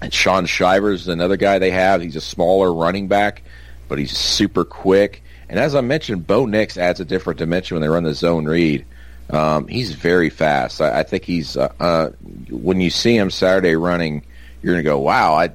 and 0.00 0.14
Shaun 0.14 0.46
Shivers 0.46 1.02
is 1.02 1.08
another 1.08 1.36
guy 1.36 1.58
they 1.58 1.70
have. 1.70 2.00
He's 2.00 2.16
a 2.16 2.20
smaller 2.20 2.72
running 2.72 3.08
back, 3.08 3.42
but 3.88 3.98
he's 3.98 4.16
super 4.16 4.64
quick. 4.64 5.22
And 5.48 5.60
as 5.60 5.74
I 5.74 5.82
mentioned, 5.82 6.26
Bo 6.26 6.46
Nix 6.46 6.78
adds 6.78 6.98
a 6.98 7.04
different 7.04 7.38
dimension 7.38 7.74
when 7.74 7.82
they 7.82 7.88
run 7.88 8.04
the 8.04 8.14
zone 8.14 8.46
read. 8.46 8.86
Um, 9.30 9.66
he's 9.68 9.92
very 9.92 10.30
fast. 10.30 10.80
I, 10.80 11.00
I 11.00 11.02
think 11.02 11.24
he's 11.24 11.56
uh, 11.56 11.72
uh, 11.78 12.10
when 12.50 12.80
you 12.80 12.90
see 12.90 13.16
him 13.16 13.30
Saturday 13.30 13.76
running, 13.76 14.22
you're 14.62 14.74
gonna 14.74 14.82
go, 14.82 14.98
"Wow, 14.98 15.34
I, 15.34 15.50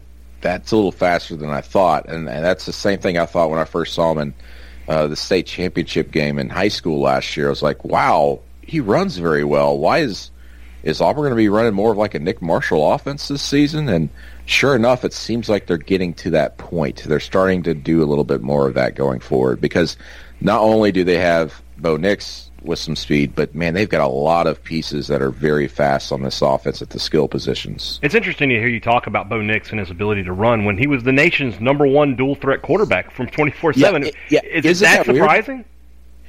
that's 0.48 0.72
a 0.72 0.76
little 0.76 0.92
faster 0.92 1.36
than 1.36 1.50
I 1.50 1.62
thought." 1.62 2.08
And, 2.08 2.28
and 2.30 2.44
that's 2.44 2.66
the 2.66 2.74
same 2.74 3.00
thing 3.00 3.18
I 3.18 3.26
thought 3.26 3.50
when 3.50 3.60
I 3.60 3.66
first 3.66 3.94
saw 3.94 4.12
him 4.12 4.18
in 4.20 4.34
uh, 4.88 5.08
the 5.08 5.16
state 5.16 5.46
championship 5.46 6.12
game 6.12 6.40
in 6.40 6.50
high 6.50 6.68
school 6.70 7.02
last 7.02 7.36
year. 7.38 7.48
I 7.48 7.50
was 7.50 7.64
like, 7.64 7.84
"Wow, 7.84 8.40
he 8.62 8.80
runs 8.80 9.18
very 9.18 9.44
well. 9.44 9.78
Why 9.78 10.00
is 10.00 10.32
is 10.84 11.02
Auburn 11.02 11.24
going 11.24 11.32
to 11.32 11.36
be 11.36 11.50
running 11.50 11.74
more 11.74 11.92
of 11.92 11.98
like 11.98 12.14
a 12.14 12.20
Nick 12.20 12.42
Marshall 12.42 12.94
offense 12.94 13.28
this 13.28 13.42
season?" 13.42 13.90
And 13.90 14.10
sure 14.46 14.76
enough, 14.76 15.04
it 15.06 15.14
seems 15.14 15.50
like 15.50 15.68
they're 15.68 15.78
getting 15.78 16.14
to 16.16 16.32
that 16.32 16.58
point. 16.58 17.04
They're 17.04 17.20
starting 17.20 17.64
to 17.64 17.74
do 17.74 18.04
a 18.04 18.06
little 18.06 18.24
bit 18.24 18.42
more 18.42 18.68
of 18.68 18.74
that 18.76 18.96
going 18.96 19.20
forward 19.20 19.62
because 19.62 19.98
not 20.42 20.62
only 20.62 20.92
do 20.92 21.04
they 21.04 21.18
have 21.18 21.62
Bo 21.78 21.98
Nix 21.98 22.47
with 22.68 22.80
some 22.80 22.96
speed, 22.96 23.34
but 23.36 23.56
man, 23.56 23.74
they've 23.74 23.90
got 23.90 24.02
a 24.02 24.08
lot 24.08 24.46
of 24.48 24.64
pieces 24.64 25.08
that 25.08 25.22
are 25.22 25.32
very 25.32 25.68
fast 25.68 26.12
on 26.12 26.22
this 26.22 26.42
offense 26.42 26.82
at 26.82 26.90
the 26.92 27.00
skill 27.00 27.28
positions. 27.28 28.00
It's 28.04 28.14
interesting 28.16 28.50
to 28.50 28.56
hear 28.56 28.68
you 28.68 28.80
talk 28.80 29.08
about 29.08 29.30
Bo 29.30 29.42
Nix 29.42 29.72
and 29.72 29.80
his 29.80 29.90
ability 29.90 30.24
to 30.24 30.34
run 30.34 30.66
when 30.66 30.78
he 30.78 30.86
was 30.88 31.04
the 31.04 31.12
nation's 31.12 31.60
number 31.60 31.88
one 31.88 32.16
dual 32.16 32.36
threat 32.36 32.62
quarterback 32.62 33.12
from 33.12 33.28
24 33.28 33.74
Yeah, 33.76 33.88
7. 33.88 34.04
it- 34.04 34.16
yeah. 34.30 34.42
Is 34.44 34.66
Isn't 34.66 34.86
that, 34.86 35.06
that 35.08 35.16
surprising? 35.16 35.66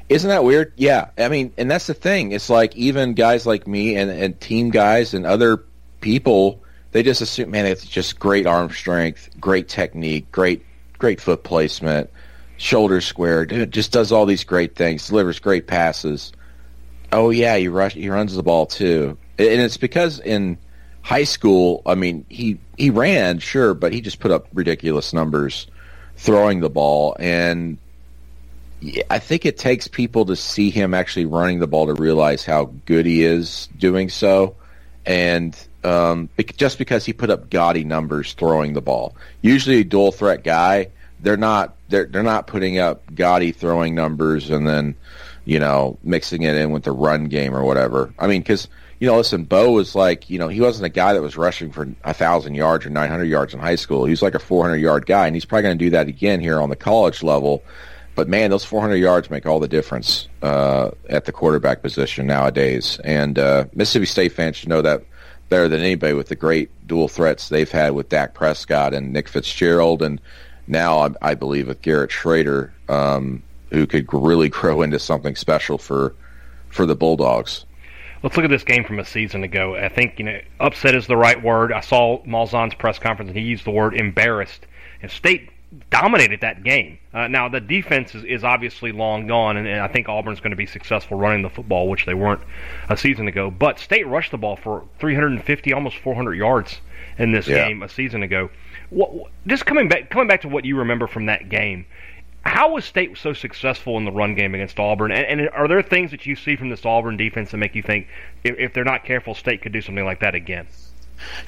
Isn't 0.08 0.30
that 0.30 0.42
weird? 0.44 0.72
Yeah. 0.76 1.08
I 1.18 1.28
mean, 1.28 1.52
and 1.58 1.70
that's 1.70 1.86
the 1.86 1.92
thing. 1.94 2.32
It's 2.32 2.48
like 2.48 2.74
even 2.76 3.12
guys 3.14 3.44
like 3.46 3.66
me 3.66 3.96
and, 3.96 4.10
and 4.10 4.40
team 4.40 4.70
guys 4.70 5.12
and 5.12 5.26
other 5.26 5.64
people, 6.00 6.62
they 6.92 7.02
just 7.02 7.20
assume, 7.20 7.50
man, 7.50 7.66
it's 7.66 7.84
just 7.84 8.18
great 8.18 8.46
arm 8.46 8.70
strength, 8.70 9.28
great 9.38 9.68
technique, 9.68 10.32
great, 10.32 10.64
great 10.96 11.20
foot 11.20 11.42
placement, 11.44 12.08
shoulder 12.58 13.00
square, 13.00 13.46
dude, 13.46 13.72
just 13.72 13.92
does 13.92 14.12
all 14.12 14.26
these 14.26 14.44
great 14.44 14.76
things, 14.76 15.08
delivers 15.08 15.38
great 15.38 15.66
passes. 15.66 16.32
Oh 17.10 17.30
yeah, 17.30 17.56
he 17.56 17.68
rush, 17.68 17.94
he 17.94 18.10
runs 18.10 18.34
the 18.34 18.42
ball 18.42 18.66
too. 18.66 19.16
And 19.38 19.60
it's 19.62 19.78
because 19.78 20.20
in 20.20 20.58
high 21.00 21.24
school, 21.24 21.80
I 21.86 21.94
mean, 21.94 22.26
he, 22.28 22.58
he 22.76 22.90
ran, 22.90 23.38
sure, 23.38 23.72
but 23.72 23.92
he 23.92 24.02
just 24.02 24.20
put 24.20 24.30
up 24.30 24.48
ridiculous 24.52 25.14
numbers 25.14 25.66
throwing 26.16 26.60
the 26.60 26.68
ball 26.68 27.16
and 27.18 27.78
I 29.10 29.18
think 29.18 29.44
it 29.44 29.58
takes 29.58 29.88
people 29.88 30.26
to 30.26 30.36
see 30.36 30.70
him 30.70 30.94
actually 30.94 31.26
running 31.26 31.58
the 31.58 31.66
ball 31.66 31.86
to 31.86 31.94
realize 31.94 32.44
how 32.44 32.66
good 32.86 33.06
he 33.06 33.24
is 33.24 33.68
doing 33.76 34.08
so, 34.08 34.54
and 35.04 35.56
um, 35.82 36.28
just 36.56 36.78
because 36.78 37.04
he 37.04 37.12
put 37.12 37.30
up 37.30 37.50
gaudy 37.50 37.82
numbers 37.82 38.34
throwing 38.34 38.74
the 38.74 38.80
ball. 38.80 39.16
Usually, 39.42 39.80
a 39.80 39.84
dual 39.84 40.12
threat 40.12 40.44
guy, 40.44 40.90
they're 41.20 41.36
not 41.36 41.74
they're 41.88 42.06
they're 42.06 42.22
not 42.22 42.46
putting 42.46 42.78
up 42.78 43.02
gaudy 43.14 43.52
throwing 43.52 43.94
numbers 43.94 44.50
and 44.50 44.66
then 44.66 44.94
you 45.44 45.58
know 45.58 45.98
mixing 46.02 46.42
it 46.42 46.54
in 46.54 46.70
with 46.70 46.84
the 46.84 46.92
run 46.92 47.24
game 47.26 47.54
or 47.54 47.64
whatever. 47.64 48.12
I 48.18 48.26
mean, 48.26 48.42
because 48.42 48.68
you 49.00 49.06
know, 49.06 49.16
listen, 49.16 49.44
Bo 49.44 49.72
was 49.72 49.94
like 49.94 50.28
you 50.28 50.38
know 50.38 50.48
he 50.48 50.60
wasn't 50.60 50.86
a 50.86 50.90
guy 50.90 51.12
that 51.12 51.22
was 51.22 51.36
rushing 51.36 51.70
for 51.70 51.88
a 52.04 52.14
thousand 52.14 52.54
yards 52.54 52.84
or 52.84 52.90
nine 52.90 53.10
hundred 53.10 53.26
yards 53.26 53.54
in 53.54 53.60
high 53.60 53.76
school. 53.76 54.04
He 54.04 54.10
was 54.10 54.22
like 54.22 54.34
a 54.34 54.40
four 54.40 54.64
hundred 54.64 54.78
yard 54.78 55.06
guy, 55.06 55.26
and 55.26 55.36
he's 55.36 55.44
probably 55.44 55.62
going 55.62 55.78
to 55.78 55.84
do 55.84 55.90
that 55.90 56.08
again 56.08 56.40
here 56.40 56.60
on 56.60 56.70
the 56.70 56.76
college 56.76 57.22
level. 57.22 57.62
But 58.18 58.28
man, 58.28 58.50
those 58.50 58.64
400 58.64 58.96
yards 58.96 59.30
make 59.30 59.46
all 59.46 59.60
the 59.60 59.68
difference 59.68 60.26
uh, 60.42 60.90
at 61.08 61.26
the 61.26 61.30
quarterback 61.30 61.82
position 61.82 62.26
nowadays. 62.26 62.98
And 63.04 63.38
uh, 63.38 63.66
Mississippi 63.74 64.06
State 64.06 64.32
fans 64.32 64.56
should 64.56 64.68
know 64.68 64.82
that 64.82 65.04
better 65.48 65.68
than 65.68 65.82
anybody 65.82 66.14
with 66.14 66.26
the 66.26 66.34
great 66.34 66.68
dual 66.88 67.06
threats 67.06 67.48
they've 67.48 67.70
had 67.70 67.92
with 67.92 68.08
Dak 68.08 68.34
Prescott 68.34 68.92
and 68.92 69.12
Nick 69.12 69.28
Fitzgerald, 69.28 70.02
and 70.02 70.20
now 70.68 70.98
I, 70.98 71.10
I 71.22 71.34
believe 71.34 71.68
with 71.68 71.82
Garrett 71.82 72.10
Shrader, 72.10 72.70
um, 72.88 73.42
who 73.70 73.86
could 73.86 74.06
really 74.12 74.48
grow 74.60 74.82
into 74.82 74.98
something 74.98 75.34
special 75.36 75.78
for 75.78 76.14
for 76.70 76.86
the 76.86 76.94
Bulldogs. 76.94 77.64
Let's 78.22 78.36
look 78.36 78.44
at 78.44 78.50
this 78.50 78.64
game 78.64 78.84
from 78.84 78.98
a 78.98 79.04
season 79.04 79.44
ago. 79.44 79.76
I 79.76 79.88
think 79.88 80.18
you 80.18 80.24
know 80.24 80.40
upset 80.60 80.94
is 80.94 81.06
the 81.06 81.16
right 81.16 81.40
word. 81.42 81.72
I 81.72 81.80
saw 81.80 82.22
Malzahn's 82.24 82.74
press 82.74 82.98
conference 82.98 83.28
and 83.30 83.38
he 83.38 83.44
used 83.44 83.64
the 83.64 83.70
word 83.70 83.94
embarrassed. 83.94 84.66
And 85.00 85.10
State 85.10 85.50
dominated 85.90 86.40
that 86.40 86.64
game. 86.64 86.98
Uh, 87.14 87.28
now 87.28 87.48
the 87.48 87.60
defense 87.60 88.14
is, 88.14 88.24
is 88.24 88.42
obviously 88.42 88.90
long 88.90 89.26
gone, 89.26 89.56
and, 89.56 89.68
and 89.68 89.80
I 89.80 89.86
think 89.88 90.08
Auburn's 90.08 90.40
going 90.40 90.50
to 90.50 90.56
be 90.56 90.66
successful 90.66 91.16
running 91.18 91.42
the 91.42 91.50
football, 91.50 91.88
which 91.88 92.06
they 92.06 92.14
weren't 92.14 92.40
a 92.88 92.96
season 92.96 93.28
ago. 93.28 93.50
But 93.50 93.78
State 93.78 94.06
rushed 94.06 94.30
the 94.32 94.38
ball 94.38 94.56
for 94.56 94.84
350, 94.98 95.72
almost 95.72 95.98
400 95.98 96.34
yards 96.34 96.80
in 97.18 97.32
this 97.32 97.46
Yeah. 97.46 97.68
game 97.68 97.82
a 97.82 97.88
season 97.88 98.22
ago. 98.22 98.50
What, 98.90 99.30
just 99.46 99.66
coming 99.66 99.88
back, 99.88 100.10
coming 100.10 100.28
back 100.28 100.42
to 100.42 100.48
what 100.48 100.64
you 100.64 100.78
remember 100.78 101.06
from 101.06 101.26
that 101.26 101.48
game. 101.48 101.86
How 102.42 102.72
was 102.72 102.84
State 102.84 103.18
so 103.18 103.32
successful 103.34 103.98
in 103.98 104.04
the 104.04 104.12
run 104.12 104.34
game 104.34 104.54
against 104.54 104.78
Auburn? 104.78 105.12
And, 105.12 105.40
and 105.40 105.50
are 105.50 105.68
there 105.68 105.82
things 105.82 106.12
that 106.12 106.24
you 106.24 106.34
see 106.34 106.56
from 106.56 106.70
this 106.70 106.84
Auburn 106.86 107.16
defense 107.16 107.50
that 107.50 107.58
make 107.58 107.74
you 107.74 107.82
think 107.82 108.06
if, 108.44 108.58
if 108.58 108.72
they're 108.72 108.84
not 108.84 109.04
careful, 109.04 109.34
State 109.34 109.60
could 109.60 109.72
do 109.72 109.82
something 109.82 110.04
like 110.04 110.20
that 110.20 110.34
again? 110.34 110.66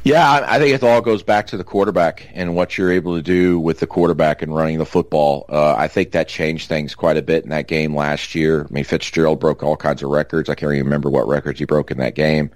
Yeah, 0.03 0.44
I 0.46 0.59
think 0.59 0.74
it 0.74 0.83
all 0.83 1.00
goes 1.00 1.22
back 1.22 1.46
to 1.48 1.57
the 1.57 1.64
quarterback 1.64 2.29
and 2.35 2.55
what 2.55 2.76
you're 2.76 2.90
able 2.90 3.16
to 3.16 3.22
do 3.22 3.61
with 3.61 3.79
the 3.81 3.87
quarterback 3.87 4.42
and 4.42 4.55
running 4.55 4.79
the 4.79 4.87
football. 4.87 5.44
Uh, 5.48 5.74
I 5.74 5.88
think 5.88 6.12
that 6.12 6.29
changed 6.29 6.68
things 6.68 6.94
quite 6.94 7.16
a 7.16 7.22
bit 7.22 7.44
in 7.44 7.50
that 7.50 7.68
game 7.68 7.94
last 7.94 8.35
year. 8.35 8.66
I 8.68 8.72
mean, 8.72 8.85
Fitzgerald 8.85 9.40
broke 9.40 9.62
all 9.62 9.76
kinds 9.76 10.03
of 10.03 10.11
records. 10.11 10.48
I 10.48 10.55
can't 10.55 10.72
even 10.72 10.85
remember 10.85 11.11
what 11.11 11.29
records 11.29 11.59
he 11.59 11.66
broke 11.66 11.90
in 11.90 11.98
that 11.98 12.14
game, 12.14 12.50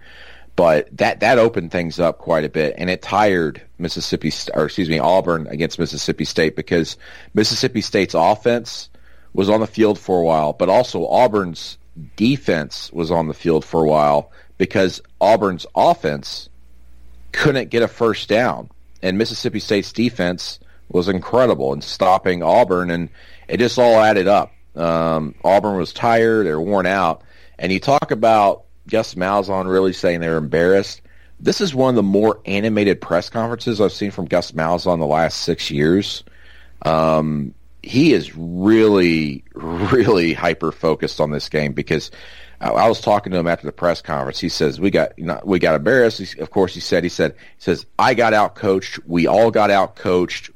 but 0.56 0.96
that 0.96 1.20
that 1.20 1.38
opened 1.38 1.72
things 1.72 1.98
up 1.98 2.18
quite 2.18 2.44
a 2.44 2.48
bit, 2.48 2.74
and 2.78 2.88
it 2.88 3.02
tired 3.02 3.62
Mississippi 3.78 4.32
or 4.54 4.66
excuse 4.66 4.88
me 4.88 4.98
Auburn 4.98 5.46
against 5.48 5.78
Mississippi 5.78 6.24
State 6.24 6.56
because 6.56 6.96
Mississippi 7.34 7.80
State's 7.80 8.14
offense 8.14 8.88
was 9.32 9.50
on 9.50 9.60
the 9.60 9.66
field 9.66 9.98
for 9.98 10.20
a 10.20 10.24
while, 10.24 10.52
but 10.52 10.68
also 10.68 11.06
Auburn's 11.06 11.76
defense 12.16 12.92
was 12.92 13.10
on 13.10 13.26
the 13.26 13.34
field 13.34 13.64
for 13.64 13.84
a 13.84 13.88
while 13.88 14.30
because 14.58 15.02
Auburn's 15.20 15.66
offense 15.74 16.48
couldn't 17.32 17.70
get 17.70 17.82
a 17.82 17.88
first 17.88 18.28
down. 18.28 18.70
And 19.02 19.18
Mississippi 19.18 19.58
State's 19.58 19.92
defense 19.92 20.60
was 20.88 21.08
incredible 21.08 21.72
in 21.72 21.80
stopping 21.80 22.42
Auburn, 22.42 22.90
and 22.90 23.10
it 23.48 23.58
just 23.58 23.78
all 23.78 24.00
added 24.00 24.28
up. 24.28 24.52
Um, 24.76 25.34
Auburn 25.44 25.76
was 25.76 25.92
tired; 25.92 26.46
they 26.46 26.52
were 26.52 26.60
worn 26.60 26.86
out. 26.86 27.22
And 27.58 27.72
you 27.72 27.80
talk 27.80 28.10
about 28.10 28.64
Gus 28.88 29.14
Malzahn 29.14 29.70
really 29.70 29.92
saying 29.92 30.20
they're 30.20 30.36
embarrassed. 30.36 31.00
This 31.40 31.60
is 31.60 31.74
one 31.74 31.90
of 31.90 31.96
the 31.96 32.02
more 32.02 32.40
animated 32.46 33.00
press 33.00 33.28
conferences 33.28 33.80
I've 33.80 33.92
seen 33.92 34.10
from 34.10 34.26
Gus 34.26 34.52
Malzahn 34.52 34.98
the 34.98 35.06
last 35.06 35.42
six 35.42 35.70
years. 35.70 36.24
Um, 36.82 37.54
he 37.82 38.12
is 38.12 38.34
really, 38.36 39.44
really 39.54 40.32
hyper 40.32 40.72
focused 40.72 41.20
on 41.20 41.30
this 41.30 41.48
game 41.48 41.72
because 41.72 42.10
I, 42.60 42.70
I 42.70 42.88
was 42.88 43.00
talking 43.00 43.32
to 43.32 43.38
him 43.38 43.46
after 43.46 43.66
the 43.66 43.72
press 43.72 44.00
conference. 44.00 44.40
He 44.40 44.48
says 44.48 44.80
we 44.80 44.90
got 44.90 45.18
you 45.18 45.26
know, 45.26 45.40
we 45.44 45.58
got 45.58 45.74
embarrassed. 45.74 46.18
He, 46.18 46.40
of 46.40 46.50
course, 46.50 46.74
he 46.74 46.80
said 46.80 47.02
he 47.02 47.10
said 47.10 47.32
he 47.32 47.38
says 47.58 47.86
I 47.98 48.14
got 48.14 48.32
out 48.32 48.54
coached. 48.54 49.00
We 49.06 49.26
all 49.26 49.50
got 49.50 49.70
out 49.70 49.96
coached. 49.96 50.50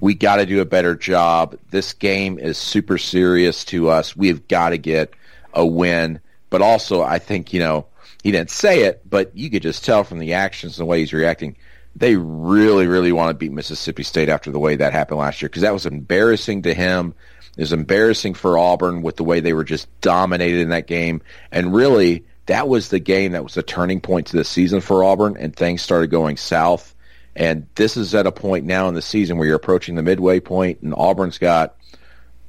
We 0.00 0.14
got 0.14 0.36
to 0.36 0.46
do 0.46 0.60
a 0.60 0.64
better 0.64 0.96
job. 0.96 1.56
This 1.70 1.92
game 1.92 2.38
is 2.38 2.58
super 2.58 2.98
serious 2.98 3.64
to 3.66 3.88
us. 3.88 4.16
We've 4.16 4.46
got 4.48 4.70
to 4.70 4.78
get 4.78 5.14
a 5.52 5.64
win. 5.64 6.20
But 6.54 6.62
also, 6.62 7.02
I 7.02 7.18
think 7.18 7.52
you 7.52 7.58
know 7.58 7.86
he 8.22 8.30
didn't 8.30 8.50
say 8.50 8.84
it, 8.84 9.02
but 9.10 9.36
you 9.36 9.50
could 9.50 9.62
just 9.62 9.84
tell 9.84 10.04
from 10.04 10.20
the 10.20 10.34
actions 10.34 10.78
and 10.78 10.86
the 10.86 10.88
way 10.88 11.00
he's 11.00 11.12
reacting 11.12 11.56
they 11.96 12.16
really, 12.16 12.86
really 12.86 13.12
want 13.12 13.30
to 13.30 13.34
beat 13.34 13.50
Mississippi 13.50 14.02
State 14.02 14.28
after 14.28 14.52
the 14.52 14.58
way 14.58 14.76
that 14.76 14.92
happened 14.92 15.20
last 15.20 15.40
year 15.40 15.48
because 15.48 15.62
that 15.62 15.72
was 15.72 15.86
embarrassing 15.86 16.62
to 16.62 16.74
him. 16.74 17.14
It 17.56 17.60
was 17.60 17.72
embarrassing 17.72 18.34
for 18.34 18.56
Auburn 18.56 19.02
with 19.02 19.16
the 19.16 19.24
way 19.24 19.40
they 19.40 19.52
were 19.52 19.64
just 19.64 19.88
dominated 20.00 20.60
in 20.60 20.68
that 20.70 20.86
game. 20.86 21.22
And 21.50 21.74
really, 21.74 22.24
that 22.46 22.68
was 22.68 22.88
the 22.88 22.98
game 22.98 23.32
that 23.32 23.44
was 23.44 23.56
a 23.56 23.62
turning 23.62 24.00
point 24.00 24.28
to 24.28 24.36
the 24.36 24.44
season 24.44 24.80
for 24.80 25.04
Auburn, 25.04 25.36
and 25.38 25.54
things 25.54 25.82
started 25.82 26.08
going 26.08 26.36
south. 26.36 26.94
And 27.36 27.66
this 27.74 27.96
is 27.96 28.14
at 28.14 28.26
a 28.26 28.32
point 28.32 28.64
now 28.64 28.88
in 28.88 28.94
the 28.94 29.02
season 29.02 29.38
where 29.38 29.46
you're 29.46 29.56
approaching 29.56 29.94
the 29.94 30.02
midway 30.02 30.40
point, 30.40 30.82
and 30.82 30.94
Auburn's 30.96 31.38
got 31.38 31.76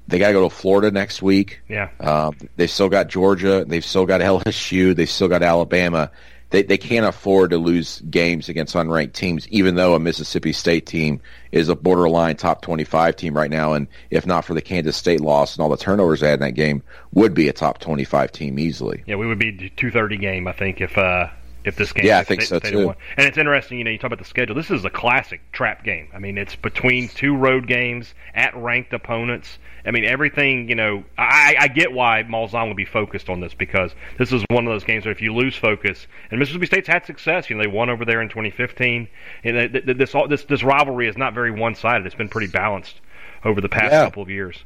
they 0.08 0.20
got 0.20 0.28
to 0.28 0.34
go 0.34 0.48
to 0.48 0.56
Florida 0.56 0.92
next 0.92 1.22
week. 1.22 1.62
Yeah. 1.68 1.90
Um, 2.00 2.38
they've 2.56 2.70
still 2.70 2.90
got 2.90 3.08
Georgia. 3.08 3.66
They've 3.66 3.86
still 3.86 4.06
got 4.06 4.22
LSU. 4.46 4.96
They've 4.96 5.10
still 5.10 5.28
got 5.28 5.44
Alabama. 5.44 6.12
They 6.52 6.62
they 6.62 6.78
can't 6.78 7.06
afford 7.06 7.50
to 7.50 7.58
lose 7.58 8.02
games 8.02 8.50
against 8.50 8.76
unranked 8.76 9.14
teams, 9.14 9.48
even 9.50 9.76
though 9.76 9.96
a 9.96 10.00
Mississippi 10.00 10.54
State 10.54 10.86
team 10.86 11.20
is 11.52 11.70
a 11.70 11.76
borderline 11.76 12.36
top 12.36 12.62
twenty 12.62 12.84
five 12.84 13.16
team 13.16 13.36
right 13.36 13.50
now, 13.50 13.74
and 13.74 13.88
if 14.12 14.28
not 14.28 14.46
for 14.46 14.54
the 14.54 14.62
Kansas 14.62 14.96
State 14.96 15.22
loss 15.22 15.56
and 15.56 15.64
all 15.64 15.70
the 15.70 15.78
turnovers 15.78 16.20
they 16.20 16.30
had 16.30 16.36
in 16.36 16.42
that 16.42 16.52
game, 16.52 16.84
would 17.14 17.34
be 17.34 17.50
a 17.50 17.54
top 17.54 17.80
twenty 17.80 18.04
five 18.04 18.32
team 18.32 18.60
easily. 18.60 19.04
Yeah, 19.08 19.16
we 19.16 19.26
would 19.26 19.40
be 19.40 19.72
two 19.76 19.90
thirty 19.90 20.18
game, 20.18 20.48
I 20.48 20.52
think, 20.52 20.82
if 20.82 20.98
uh, 20.98 21.30
if 21.66 21.76
this 21.76 21.92
game. 21.94 22.06
Yeah, 22.06 22.20
I 22.20 22.24
think 22.24 22.42
they- 22.42 22.46
so, 22.46 22.60
they 22.60 22.72
too. 22.72 22.94
And 23.18 23.28
it's 23.28 23.38
interesting, 23.38 23.78
you 23.80 23.84
know, 23.84 23.92
you 23.92 23.98
talk 23.98 24.08
about 24.08 24.20
the 24.20 24.26
schedule. 24.26 24.56
This 24.56 24.70
is 24.72 24.86
a 24.86 24.90
classic 24.90 25.42
trap 25.52 25.84
game. 25.84 26.08
I 26.14 26.20
mean, 26.20 26.38
it's 26.38 26.56
between 26.56 27.08
two 27.10 27.36
road 27.36 27.68
games 27.68 28.14
at 28.34 28.56
ranked 28.56 28.94
opponents. 28.94 29.58
I 29.86 29.92
mean, 29.92 30.06
everything. 30.06 30.68
You 30.70 30.76
know, 30.76 31.04
I, 31.18 31.56
I 31.60 31.68
get 31.68 31.92
why 31.92 32.24
Malzahn 32.24 32.68
would 32.70 32.78
be 32.78 32.86
focused 32.86 33.30
on 33.30 33.40
this 33.40 33.54
because 33.54 33.94
this 34.18 34.32
is 34.32 34.44
one 34.50 34.66
of 34.66 34.74
those 34.74 34.84
games 34.84 35.06
where 35.06 35.12
if 35.12 35.22
you 35.22 35.34
lose 35.34 35.56
focus, 35.56 36.08
and 36.32 36.40
Mississippi 36.40 36.66
State's 36.66 36.88
had 36.88 37.06
success. 37.06 37.50
You 37.50 37.56
know, 37.56 37.64
they 37.64 37.68
won 37.70 37.90
over 37.90 38.06
there 38.06 38.22
in 38.22 38.30
2015, 38.30 39.08
and 39.44 39.72
th- 39.74 39.86
th- 39.86 39.98
this 39.98 40.16
all- 40.16 40.28
this 40.28 40.44
this 40.46 40.64
rivalry 40.64 41.08
is 41.08 41.18
not 41.18 41.34
very 41.34 41.52
one 41.52 41.76
sided. 41.76 42.06
It's 42.06 42.16
been 42.16 42.30
pretty 42.30 42.48
balanced 42.52 43.00
over 43.44 43.62
the 43.62 43.70
past 43.70 43.92
Yeah. 43.92 44.06
couple 44.06 44.24
of 44.24 44.30
years. 44.30 44.64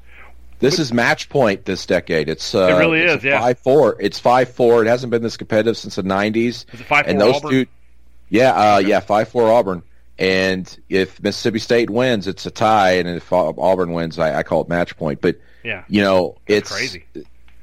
This 0.60 0.78
is 0.80 0.92
match 0.94 1.30
point 1.30 1.66
this 1.66 1.86
decade. 1.86 2.28
It's 2.30 2.54
uh, 2.54 2.68
It 2.68 2.80
really 2.80 3.02
it's 3.02 3.20
is, 3.20 3.24
yeah. 3.24 3.40
Five 3.40 3.60
four. 3.60 3.96
It's 4.00 4.20
five 4.20 4.50
four. 4.50 4.84
It 4.84 4.88
hasn't 4.88 5.12
been 5.12 5.22
this 5.22 5.38
competitive 5.38 5.78
since 5.78 5.96
the 5.96 6.04
nineties. 6.04 6.66
It 6.74 6.80
5-4 6.80 7.04
And 7.08 7.22
those 7.22 7.36
Auburn? 7.38 7.52
two, 7.52 7.66
yeah, 8.30 8.52
uh, 8.76 8.78
yeah, 8.80 9.00
five 9.00 9.30
four 9.30 9.52
Auburn. 9.52 9.84
And 10.18 10.78
if 10.90 11.22
Mississippi 11.24 11.60
State 11.60 11.90
wins, 11.90 12.28
it's 12.28 12.46
a 12.46 12.52
tie, 12.52 12.92
and 12.98 13.08
if 13.08 13.32
Auburn 13.32 13.94
wins, 13.94 14.20
I, 14.20 14.40
I 14.40 14.44
call 14.44 14.62
it 14.62 14.68
match 14.68 14.98
point. 14.98 15.22
But 15.22 15.38
Yeah. 15.64 15.84
you 15.88 16.02
know, 16.02 16.36
it's 16.46 16.70
crazy. 16.72 17.06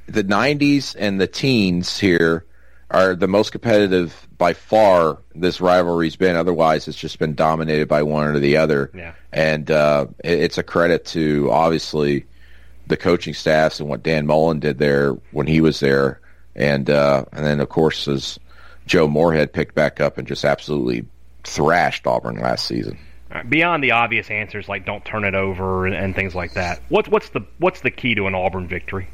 The 0.09 0.25
'90s 0.25 0.97
and 0.99 1.21
the 1.21 1.27
teens 1.27 1.99
here 1.99 2.47
are 2.91 3.15
the 3.15 3.29
most 3.29 3.51
competitive 3.53 4.27
by 4.39 4.55
far. 4.55 5.19
This 5.35 5.61
rivalry's 5.61 6.17
been. 6.17 6.35
Otherwise, 6.37 6.89
it's 6.89 6.97
just 6.97 7.19
been 7.19 7.35
dominated 7.35 7.89
by 7.89 8.03
one 8.05 8.27
or 8.27 8.39
the 8.39 8.57
other. 8.57 8.91
Yeah. 8.95 9.13
And 9.33 9.71
uh, 9.71 10.07
it- 10.25 10.39
it's 10.41 10.57
a 10.57 10.63
credit 10.63 11.05
to 11.07 11.51
obviously 11.51 12.25
the 12.87 12.97
coaching 12.97 13.35
staffs 13.35 13.81
and 13.81 13.89
what 13.89 14.03
Dan 14.03 14.27
Mullen 14.27 14.61
did 14.61 14.79
there 14.79 15.13
when 15.33 15.47
he 15.47 15.61
was 15.61 15.81
there, 15.81 16.21
and 16.55 16.89
uh, 16.89 17.25
and 17.33 17.45
then 17.45 17.61
of 17.61 17.69
course 17.69 18.07
as 18.09 18.39
Joe 18.87 19.09
Moorhead 19.09 19.53
picked 19.53 19.75
back 19.75 20.01
up 20.01 20.19
and 20.19 20.27
just 20.27 20.45
absolutely 20.45 21.05
thrashed 21.45 22.07
Auburn 22.07 22.37
last 22.37 22.67
season. 22.67 22.99
Beyond 23.49 23.83
the 23.83 23.91
obvious 23.91 24.31
answers 24.31 24.69
like 24.69 24.87
don't 24.87 25.05
turn 25.05 25.25
it 25.25 25.35
over 25.35 25.87
and, 25.87 25.95
and 25.95 26.15
things 26.15 26.35
like 26.35 26.55
that, 26.55 26.81
what's 26.89 27.09
what's 27.09 27.31
the 27.31 27.41
what's 27.59 27.81
the 27.81 27.91
key 27.91 28.15
to 28.15 28.27
an 28.27 28.35
Auburn 28.35 28.69
victory? 28.69 29.09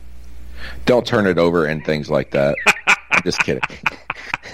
Don't 0.84 1.06
turn 1.06 1.26
it 1.26 1.38
over 1.38 1.66
and 1.66 1.84
things 1.84 2.10
like 2.10 2.30
that. 2.32 2.56
I'm 2.86 3.22
just 3.24 3.40
kidding. 3.40 3.62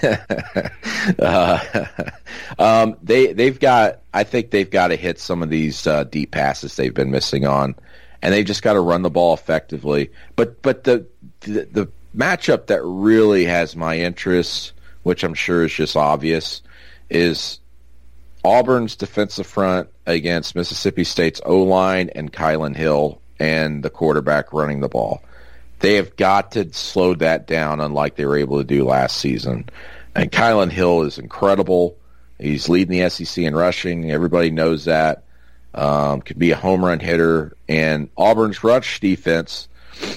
uh, 1.19 1.85
um, 2.59 2.97
they 3.01 3.33
they've 3.33 3.59
got. 3.59 3.99
I 4.13 4.23
think 4.23 4.51
they've 4.51 4.69
got 4.69 4.87
to 4.87 4.95
hit 4.95 5.19
some 5.19 5.43
of 5.43 5.49
these 5.49 5.85
uh, 5.85 6.03
deep 6.03 6.31
passes 6.31 6.75
they've 6.75 6.93
been 6.93 7.11
missing 7.11 7.45
on, 7.45 7.75
and 8.21 8.33
they've 8.33 8.45
just 8.45 8.63
got 8.63 8.73
to 8.73 8.79
run 8.79 9.01
the 9.01 9.09
ball 9.09 9.33
effectively. 9.33 10.11
But 10.35 10.61
but 10.61 10.83
the 10.83 11.05
the, 11.41 11.67
the 11.71 11.91
matchup 12.15 12.67
that 12.67 12.81
really 12.83 13.45
has 13.45 13.75
my 13.75 13.97
interest, 13.97 14.73
which 15.03 15.23
I'm 15.23 15.33
sure 15.33 15.63
is 15.63 15.73
just 15.73 15.95
obvious, 15.95 16.61
is 17.09 17.59
Auburn's 18.43 18.95
defensive 18.95 19.47
front 19.47 19.89
against 20.05 20.55
Mississippi 20.55 21.03
State's 21.03 21.41
O 21.45 21.63
line 21.63 22.09
and 22.15 22.31
Kylan 22.31 22.75
Hill 22.75 23.21
and 23.39 23.83
the 23.83 23.89
quarterback 23.89 24.53
running 24.53 24.79
the 24.81 24.89
ball. 24.89 25.23
They 25.79 25.95
have 25.95 26.15
got 26.15 26.51
to 26.53 26.73
slow 26.73 27.13
that 27.15 27.47
down, 27.47 27.79
unlike 27.79 28.15
they 28.15 28.25
were 28.25 28.37
able 28.37 28.57
to 28.57 28.63
do 28.63 28.85
last 28.85 29.17
season. 29.17 29.69
And 30.15 30.31
Kylan 30.31 30.71
Hill 30.71 31.03
is 31.03 31.17
incredible. 31.17 31.97
He's 32.37 32.69
leading 32.69 32.97
the 32.97 33.09
SEC 33.09 33.43
in 33.43 33.55
rushing. 33.55 34.11
Everybody 34.11 34.51
knows 34.51 34.85
that. 34.85 35.23
Um, 35.73 36.21
could 36.21 36.39
be 36.39 36.51
a 36.51 36.55
home 36.55 36.83
run 36.83 36.99
hitter. 36.99 37.55
And 37.67 38.09
Auburn's 38.17 38.63
rush 38.63 38.99
defense, 38.99 39.67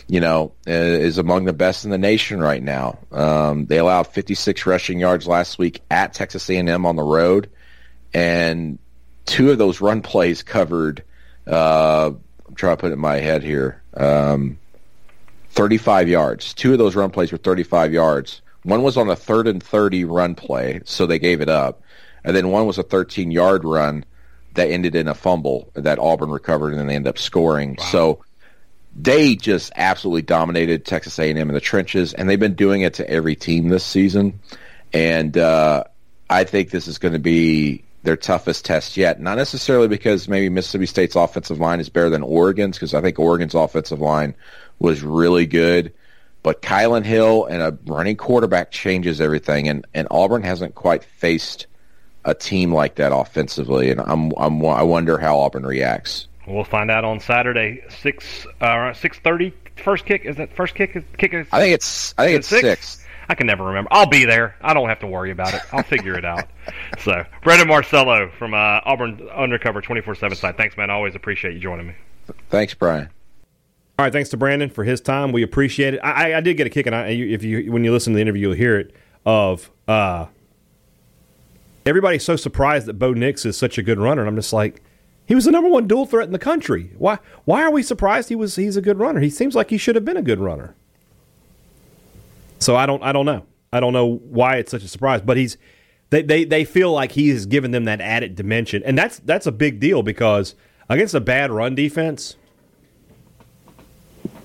you 0.09 0.20
know, 0.20 0.53
is 0.66 1.18
among 1.18 1.44
the 1.44 1.53
best 1.53 1.85
in 1.85 1.90
the 1.90 1.98
nation 1.98 2.40
right 2.40 2.62
now. 2.62 2.98
Um, 3.11 3.66
they 3.66 3.79
allowed 3.79 4.07
56 4.09 4.66
rushing 4.66 4.98
yards 4.98 5.27
last 5.27 5.59
week 5.59 5.83
at 5.90 6.14
Texas 6.14 6.48
A&M 6.48 6.87
on 6.87 6.96
the 6.96 7.03
road, 7.03 7.51
and 8.14 8.79
two 9.27 9.51
of 9.51 9.59
those 9.59 9.81
run 9.81 10.01
plays 10.01 10.42
covered. 10.42 11.05
Uh, 11.46 12.12
I'm 12.48 12.55
trying 12.55 12.77
to 12.77 12.81
put 12.81 12.90
it 12.90 12.94
in 12.94 12.98
my 13.01 13.16
head 13.16 13.42
here. 13.42 13.83
Um, 13.94 14.59
35 15.52 16.08
yards. 16.08 16.54
Two 16.54 16.72
of 16.72 16.78
those 16.78 16.96
run 16.96 17.10
plays 17.10 17.30
were 17.30 17.38
35 17.38 17.92
yards. 17.92 18.40
One 18.62 18.82
was 18.82 18.96
on 18.96 19.08
a 19.10 19.16
third 19.16 19.46
and 19.46 19.62
30 19.62 20.04
run 20.04 20.34
play, 20.34 20.80
so 20.84 21.06
they 21.06 21.18
gave 21.18 21.40
it 21.40 21.48
up. 21.48 21.82
And 22.24 22.34
then 22.36 22.48
one 22.48 22.66
was 22.66 22.78
a 22.78 22.82
13 22.82 23.30
yard 23.30 23.64
run 23.64 24.04
that 24.54 24.68
ended 24.68 24.94
in 24.94 25.08
a 25.08 25.14
fumble 25.14 25.70
that 25.74 25.98
Auburn 25.98 26.30
recovered 26.30 26.70
and 26.70 26.78
then 26.78 26.86
they 26.86 26.94
ended 26.94 27.10
up 27.10 27.18
scoring. 27.18 27.76
So 27.78 28.24
they 28.94 29.34
just 29.34 29.72
absolutely 29.76 30.22
dominated 30.22 30.84
Texas 30.84 31.18
A&M 31.18 31.36
in 31.36 31.48
the 31.48 31.60
trenches, 31.60 32.12
and 32.12 32.28
they've 32.28 32.38
been 32.38 32.54
doing 32.54 32.82
it 32.82 32.94
to 32.94 33.08
every 33.08 33.34
team 33.34 33.68
this 33.68 33.84
season. 33.84 34.40
And 34.92 35.36
uh, 35.36 35.84
I 36.28 36.44
think 36.44 36.70
this 36.70 36.86
is 36.86 36.98
going 36.98 37.14
to 37.14 37.18
be 37.18 37.84
their 38.02 38.16
toughest 38.16 38.64
test 38.64 38.96
yet. 38.96 39.20
Not 39.20 39.36
necessarily 39.36 39.88
because 39.88 40.28
maybe 40.28 40.48
Mississippi 40.48 40.86
State's 40.86 41.16
offensive 41.16 41.58
line 41.58 41.80
is 41.80 41.88
better 41.88 42.10
than 42.10 42.22
Oregon's, 42.22 42.76
because 42.76 42.94
I 42.94 43.00
think 43.00 43.18
Oregon's 43.18 43.54
offensive 43.54 44.00
line 44.00 44.34
was 44.82 45.02
really 45.02 45.46
good. 45.46 45.92
But 46.42 46.60
Kylan 46.60 47.04
Hill 47.04 47.44
and 47.44 47.62
a 47.62 47.78
running 47.86 48.16
quarterback 48.16 48.72
changes 48.72 49.20
everything, 49.20 49.68
and, 49.68 49.86
and 49.94 50.08
Auburn 50.10 50.42
hasn't 50.42 50.74
quite 50.74 51.04
faced 51.04 51.66
a 52.24 52.34
team 52.34 52.74
like 52.74 52.96
that 52.96 53.12
offensively, 53.14 53.90
and 53.90 54.00
I'm, 54.00 54.32
I'm 54.36 54.64
I 54.66 54.82
wonder 54.82 55.18
how 55.18 55.38
Auburn 55.38 55.64
reacts. 55.64 56.26
We'll 56.46 56.64
find 56.64 56.90
out 56.90 57.04
on 57.04 57.20
Saturday 57.20 57.84
six 57.88 58.46
uh, 58.60 58.92
six 58.92 59.18
thirty. 59.20 59.52
First 59.76 60.04
kick 60.04 60.24
is 60.24 60.36
that 60.36 60.54
first 60.54 60.74
kick? 60.74 60.92
Kick 61.16 61.32
is 61.32 61.46
I 61.52 61.60
think 61.60 61.74
it's 61.74 62.14
I 62.18 62.26
think 62.26 62.38
it's 62.38 62.50
Is 62.52 62.58
it 62.58 62.62
six. 62.62 63.06
I 63.28 63.34
can 63.34 63.46
never 63.46 63.64
remember. 63.64 63.88
I'll 63.92 64.06
be 64.06 64.24
there. 64.24 64.56
I 64.60 64.74
don't 64.74 64.88
have 64.88 64.98
to 65.00 65.06
worry 65.06 65.30
about 65.30 65.54
it. 65.54 65.62
I'll 65.72 65.84
figure 65.84 66.16
it 66.18 66.24
out. 66.24 66.48
So, 66.98 67.24
Brandon 67.42 67.66
Marcello 67.66 68.30
from 68.38 68.54
uh, 68.54 68.80
Auburn 68.84 69.28
Undercover 69.34 69.82
24/7 69.82 70.36
site. 70.36 70.56
Thanks, 70.56 70.76
man. 70.76 70.90
I 70.90 70.92
always 70.92 71.16
appreciate 71.16 71.54
you 71.54 71.60
joining 71.60 71.88
me. 71.88 71.94
Thanks, 72.50 72.74
Brian. 72.74 73.10
All 73.98 74.07
right, 74.07 74.12
thanks 74.12 74.31
to 74.31 74.37
Brandon 74.37 74.70
for 74.70 74.85
his 74.85 75.00
time. 75.00 75.33
We 75.33 75.42
appreciate 75.42 75.94
it. 75.94 76.00
I, 76.02 76.35
I- 76.35 76.40
did 76.40 76.57
get 76.57 76.66
a 76.66 76.70
kick, 76.70 76.87
and 76.87 76.94
I, 76.94 77.09
if 77.09 77.42
you 77.44 77.70
when 77.70 77.85
you 77.85 77.92
listen 77.92 78.12
to 78.12 78.16
the 78.16 78.22
interview, 78.22 78.48
you'll 78.48 78.57
hear 78.57 78.78
it. 78.78 78.94
Of 79.24 79.70
uh, 79.87 80.26
everybody's 81.87 82.24
so 82.24 82.35
surprised 82.35 82.87
that 82.87 82.94
Bo 82.94 83.12
Nix 83.12 83.46
is 83.46 83.57
such 83.57 83.78
a 83.78 83.83
good 83.83 83.98
runner, 84.00 84.22
and 84.22 84.28
I'm 84.28 84.35
just 84.35 84.52
like, 84.52 84.83
he 85.26 85.35
was 85.37 85.44
the 85.44 85.52
number 85.52 85.70
one 85.70 85.87
dual 85.87 86.07
threat 86.07 86.26
in 86.26 86.33
the 86.33 86.38
country. 86.40 86.90
Why? 86.98 87.18
Why 87.44 87.62
are 87.62 87.70
we 87.70 87.83
surprised 87.85 88.28
he 88.31 88.35
was? 88.35 88.57
He's 88.57 88.76
a 88.76 88.83
good 88.83 88.98
runner. 88.98 89.20
He 89.20 89.31
seems 89.31 89.55
like 89.55 89.70
he 89.70 89.78
should 89.78 89.94
have 89.94 90.05
been 90.05 90.16
a 90.16 90.22
good 90.22 90.40
runner. 90.40 90.74
So 92.59 92.74
I 92.76 92.87
don't. 92.87 93.02
I 93.02 93.12
don't 93.12 93.26
know. 93.26 93.46
I 93.72 93.81
don't 93.81 93.92
know 93.92 94.16
why 94.28 94.57
it's 94.57 94.70
such 94.70 94.83
a 94.83 94.88
surprise, 94.88 95.20
but 95.20 95.37
he's. 95.37 95.57
They, 96.11 96.20
they, 96.22 96.44
they 96.44 96.64
feel 96.66 96.92
like 96.92 97.12
he 97.12 97.31
has 97.31 97.46
given 97.46 97.70
them 97.70 97.85
that 97.85 98.00
added 98.02 98.35
dimension, 98.37 98.83
and 98.85 98.98
that's 98.98 99.18
that's 99.20 99.46
a 99.46 99.52
big 99.52 99.81
deal 99.81 100.02
because 100.02 100.55
against 100.88 101.14
a 101.14 101.20
bad 101.20 101.50
run 101.50 101.74
defense, 101.74 102.37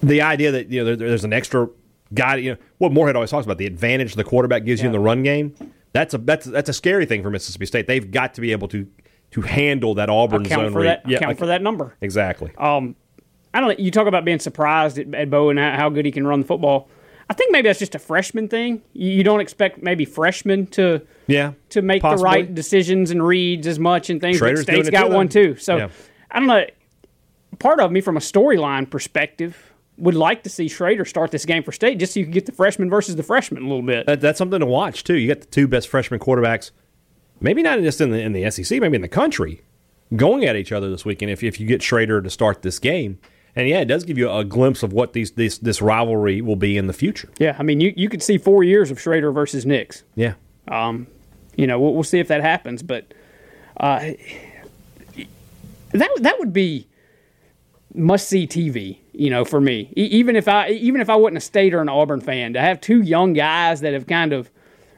the 0.02 0.22
idea 0.22 0.52
that 0.52 0.70
you 0.70 0.80
know 0.80 0.86
there, 0.86 0.96
there's 0.96 1.24
an 1.24 1.34
extra 1.34 1.70
guy, 2.14 2.36
you 2.38 2.52
know, 2.52 2.58
what 2.78 2.92
Moorhead 2.92 3.16
always 3.16 3.32
talks 3.32 3.46
about 3.46 3.58
the 3.58 3.66
advantage 3.66 4.16
the 4.16 4.24
quarterback 4.24 4.66
gives 4.66 4.82
you 4.82 4.88
in 4.88 4.94
the 4.94 5.00
run 5.00 5.24
game. 5.24 5.56
That's 5.94 6.14
a 6.14 6.18
that's 6.18 6.46
that's 6.46 6.70
a 6.70 6.74
scary 6.74 7.06
thing 7.06 7.24
for 7.24 7.30
Mississippi 7.30 7.66
State. 7.66 7.88
They've 7.88 8.10
got 8.10 8.34
to 8.36 8.42
be 8.42 8.52
able 8.52 8.68
to 8.70 8.88
to 9.32 9.42
handle 9.42 9.96
that 9.96 10.10
Auburn 10.10 10.46
account 10.46 10.62
zone. 10.62 10.74
for 10.74 10.84
that. 10.84 11.10
account 11.12 11.38
for 11.38 11.48
that 11.48 11.62
number. 11.62 11.96
exactly. 12.02 12.52
Um, 12.58 12.96
I 13.54 13.60
don't 13.60 13.70
know. 13.70 13.76
You 13.84 13.92
talk 13.92 14.08
about 14.08 14.24
being 14.24 14.40
surprised 14.40 15.00
at, 15.00 15.14
at 15.14 15.30
Bo 15.30 15.50
and 15.50 15.58
how, 15.60 15.76
how 15.76 15.90
good 15.90 16.06
he 16.06 16.12
can 16.12 16.28
run 16.28 16.42
the 16.42 16.48
football. 16.48 16.90
I 17.30 17.34
think 17.34 17.52
maybe 17.52 17.68
that's 17.68 17.80
just 17.80 17.96
a 17.96 18.00
freshman 18.00 18.48
thing. 18.48 18.82
You, 18.94 19.24
don't 19.24 19.42
expect 19.42 19.82
maybe 19.84 20.06
freshmen 20.06 20.68
to 20.68 21.02
yeah, 21.28 21.54
to 21.70 21.82
make 21.82 22.02
possibly. 22.02 22.22
the 22.22 22.24
right 22.24 22.56
decisions 22.56 23.12
and 23.12 23.26
reads 23.26 23.68
as 23.68 23.80
much 23.80 24.10
and 24.10 24.22
things. 24.22 24.40
Shrader's 24.40 24.66
but 24.66 24.74
State's 24.74 24.90
got 24.90 25.08
too, 25.08 25.14
one 25.14 25.28
too. 25.28 25.56
So 25.58 25.78
Yeah. 25.78 25.90
I 26.32 26.40
don't 26.40 26.48
know. 26.48 26.66
Part 27.60 27.80
of 27.80 27.92
me, 27.92 28.02
from 28.02 28.16
a 28.18 28.22
storyline 28.22 28.90
perspective, 28.90 29.67
would 29.98 30.16
like 30.16 30.44
to 30.44 30.50
see 30.50 30.68
Shrader 30.68 31.08
start 31.08 31.32
this 31.32 31.46
game 31.46 31.64
for 31.64 31.72
State, 31.72 32.00
just 32.00 32.14
so 32.14 32.20
you 32.20 32.26
can 32.26 32.34
get 32.34 32.46
the 32.46 32.52
freshman 32.52 32.90
versus 32.90 33.16
the 33.16 33.24
freshman 33.24 33.64
a 33.64 33.68
little 33.68 33.82
bit. 33.82 34.06
That, 34.06 34.22
that's 34.22 34.38
something 34.38 34.60
to 34.60 34.66
watch 34.66 35.04
too. 35.04 35.16
You 35.16 35.28
got 35.28 35.42
the 35.42 35.48
two 35.48 35.68
best 35.68 35.88
freshman 35.88 36.20
quarterbacks, 36.20 36.72
maybe 37.40 37.62
not 37.64 37.80
just 37.80 38.00
in 38.02 38.12
the 38.12 38.22
in 38.22 38.34
the 38.34 38.50
SEC, 38.52 38.80
maybe 38.80 38.96
in 38.96 39.02
the 39.02 39.08
country, 39.08 39.64
going 40.16 40.46
at 40.46 40.56
each 40.56 40.72
other 40.72 40.90
this 40.90 41.06
weekend. 41.06 41.32
If 41.32 41.44
if 41.44 41.60
you 41.60 41.68
get 41.68 41.82
Shrader 41.82 42.24
to 42.24 42.30
start 42.30 42.62
this 42.62 42.80
game, 42.80 43.20
and 43.56 43.68
yeah, 43.68 43.80
it 43.80 43.86
does 43.86 44.04
give 44.04 44.18
you 44.18 44.32
a 44.32 44.44
glimpse 44.44 44.84
of 44.84 44.94
what 44.94 45.14
these 45.14 45.32
this 45.32 45.58
this 45.58 45.82
rivalry 45.82 46.42
will 46.42 46.56
be 46.56 46.78
in 46.78 46.88
the 46.88 46.94
future. 46.94 47.30
yeah, 47.40 47.56
I 47.58 47.64
mean, 47.64 47.80
you 47.80 47.94
you 47.98 48.10
could 48.10 48.22
see 48.22 48.38
four 48.38 48.64
years 48.64 48.92
of 48.92 49.00
Shrader 49.00 49.34
versus 49.34 49.66
Nix. 49.66 50.04
Yeah. 50.16 50.34
Um, 50.68 51.08
you 51.56 51.66
know, 51.66 51.80
we'll, 51.80 51.94
we'll 51.94 52.04
see 52.04 52.20
if 52.20 52.28
that 52.28 52.42
happens. 52.42 52.84
But 52.84 53.14
uh, 53.78 54.12
that 55.92 56.10
that 56.20 56.40
would 56.40 56.54
be 56.54 56.88
must 57.94 58.28
see 58.30 58.46
TV. 58.46 59.00
You 59.20 59.30
know, 59.32 59.44
for 59.46 59.60
me, 59.60 59.92
E- 59.98 60.04
even 60.04 60.36
if 60.36 60.48
I 60.48 60.70
even 60.70 61.02
if 61.02 61.10
I 61.10 61.16
wasn't 61.16 61.38
a 61.38 61.42
State 61.42 61.74
or 61.74 61.82
an 61.82 61.90
Auburn 61.90 62.22
fan, 62.22 62.54
to 62.54 62.62
have 62.62 62.80
two 62.80 63.02
young 63.02 63.34
guys 63.34 63.82
that 63.82 63.94
have 63.94 64.06
kind 64.08 64.32
of 64.32 64.52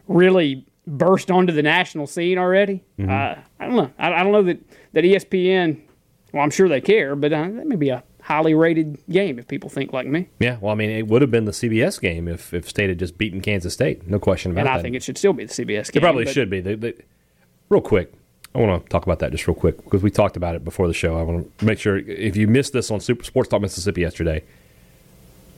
really 0.08 0.66
burst 0.86 1.32
onto 1.32 1.54
the 1.54 1.62
national 1.64 2.08
scene 2.08 2.38
already. 2.38 2.84
Uh, 3.00 3.36
I 3.60 3.66
don't 3.66 3.76
know. 3.76 3.92
I, 3.98 4.12
I 4.14 4.24
don't 4.24 4.32
know 4.32 4.44
that 4.44 4.60
that 4.94 5.04
ESPN. 5.04 5.82
Well, 6.34 6.44
I'm 6.44 6.52
sure 6.52 6.68
they 6.68 6.82
care, 6.82 7.16
but 7.16 7.32
uh, 7.34 7.44
that 7.44 7.66
may 7.66 7.76
be 7.76 7.90
a 7.90 8.04
highly 8.22 8.54
rated 8.54 9.00
game 9.10 9.40
if 9.40 9.48
people 9.48 9.70
think 9.70 9.92
like 9.94 10.06
me. 10.06 10.28
Yeah, 10.40 10.58
well, 10.62 10.72
I 10.72 10.76
mean, 10.76 10.92
it 10.92 11.08
would 11.08 11.22
have 11.24 11.32
been 11.32 11.46
the 11.46 11.52
CBS 11.52 12.00
game 12.00 12.28
if, 12.28 12.54
if 12.54 12.70
State 12.70 12.90
had 12.90 13.00
just 13.00 13.18
beaten 13.18 13.42
Kansas 13.42 13.74
State. 13.74 14.08
No 14.08 14.20
question 14.20 14.52
about 14.52 14.60
And 14.62 14.68
that. 14.68 14.78
I 14.80 14.82
think 14.82 14.96
it 14.96 15.02
should 15.02 15.18
still 15.18 15.34
be 15.34 15.46
the 15.46 15.54
CBS 15.54 15.92
game. 15.92 16.00
It 16.00 16.02
probably 16.02 16.26
should 16.28 16.50
be. 16.50 16.60
They, 16.62 16.76
they, 16.76 16.94
real 17.70 17.82
quick, 17.82 18.14
I 18.56 18.60
want 18.60 18.84
to 18.84 18.90
talk 18.90 19.04
about 19.04 19.20
that 19.20 19.32
just 19.32 19.48
real 19.48 19.56
quick 19.56 19.84
because 19.84 20.02
we 20.02 20.10
talked 20.10 20.36
about 20.36 20.56
it 20.56 20.64
before 20.64 20.88
the 20.88 20.94
show. 20.94 21.18
I 21.18 21.24
want 21.24 21.58
to 21.60 21.66
make 21.66 21.80
sure 21.80 21.98
if 21.98 22.36
you 22.36 22.48
missed 22.48 22.74
this 22.74 22.90
on 22.90 23.00
Super 23.00 23.24
Sports 23.24 23.50
Talk 23.50 23.62
Mississippi 23.62 24.02
yesterday, 24.02 24.44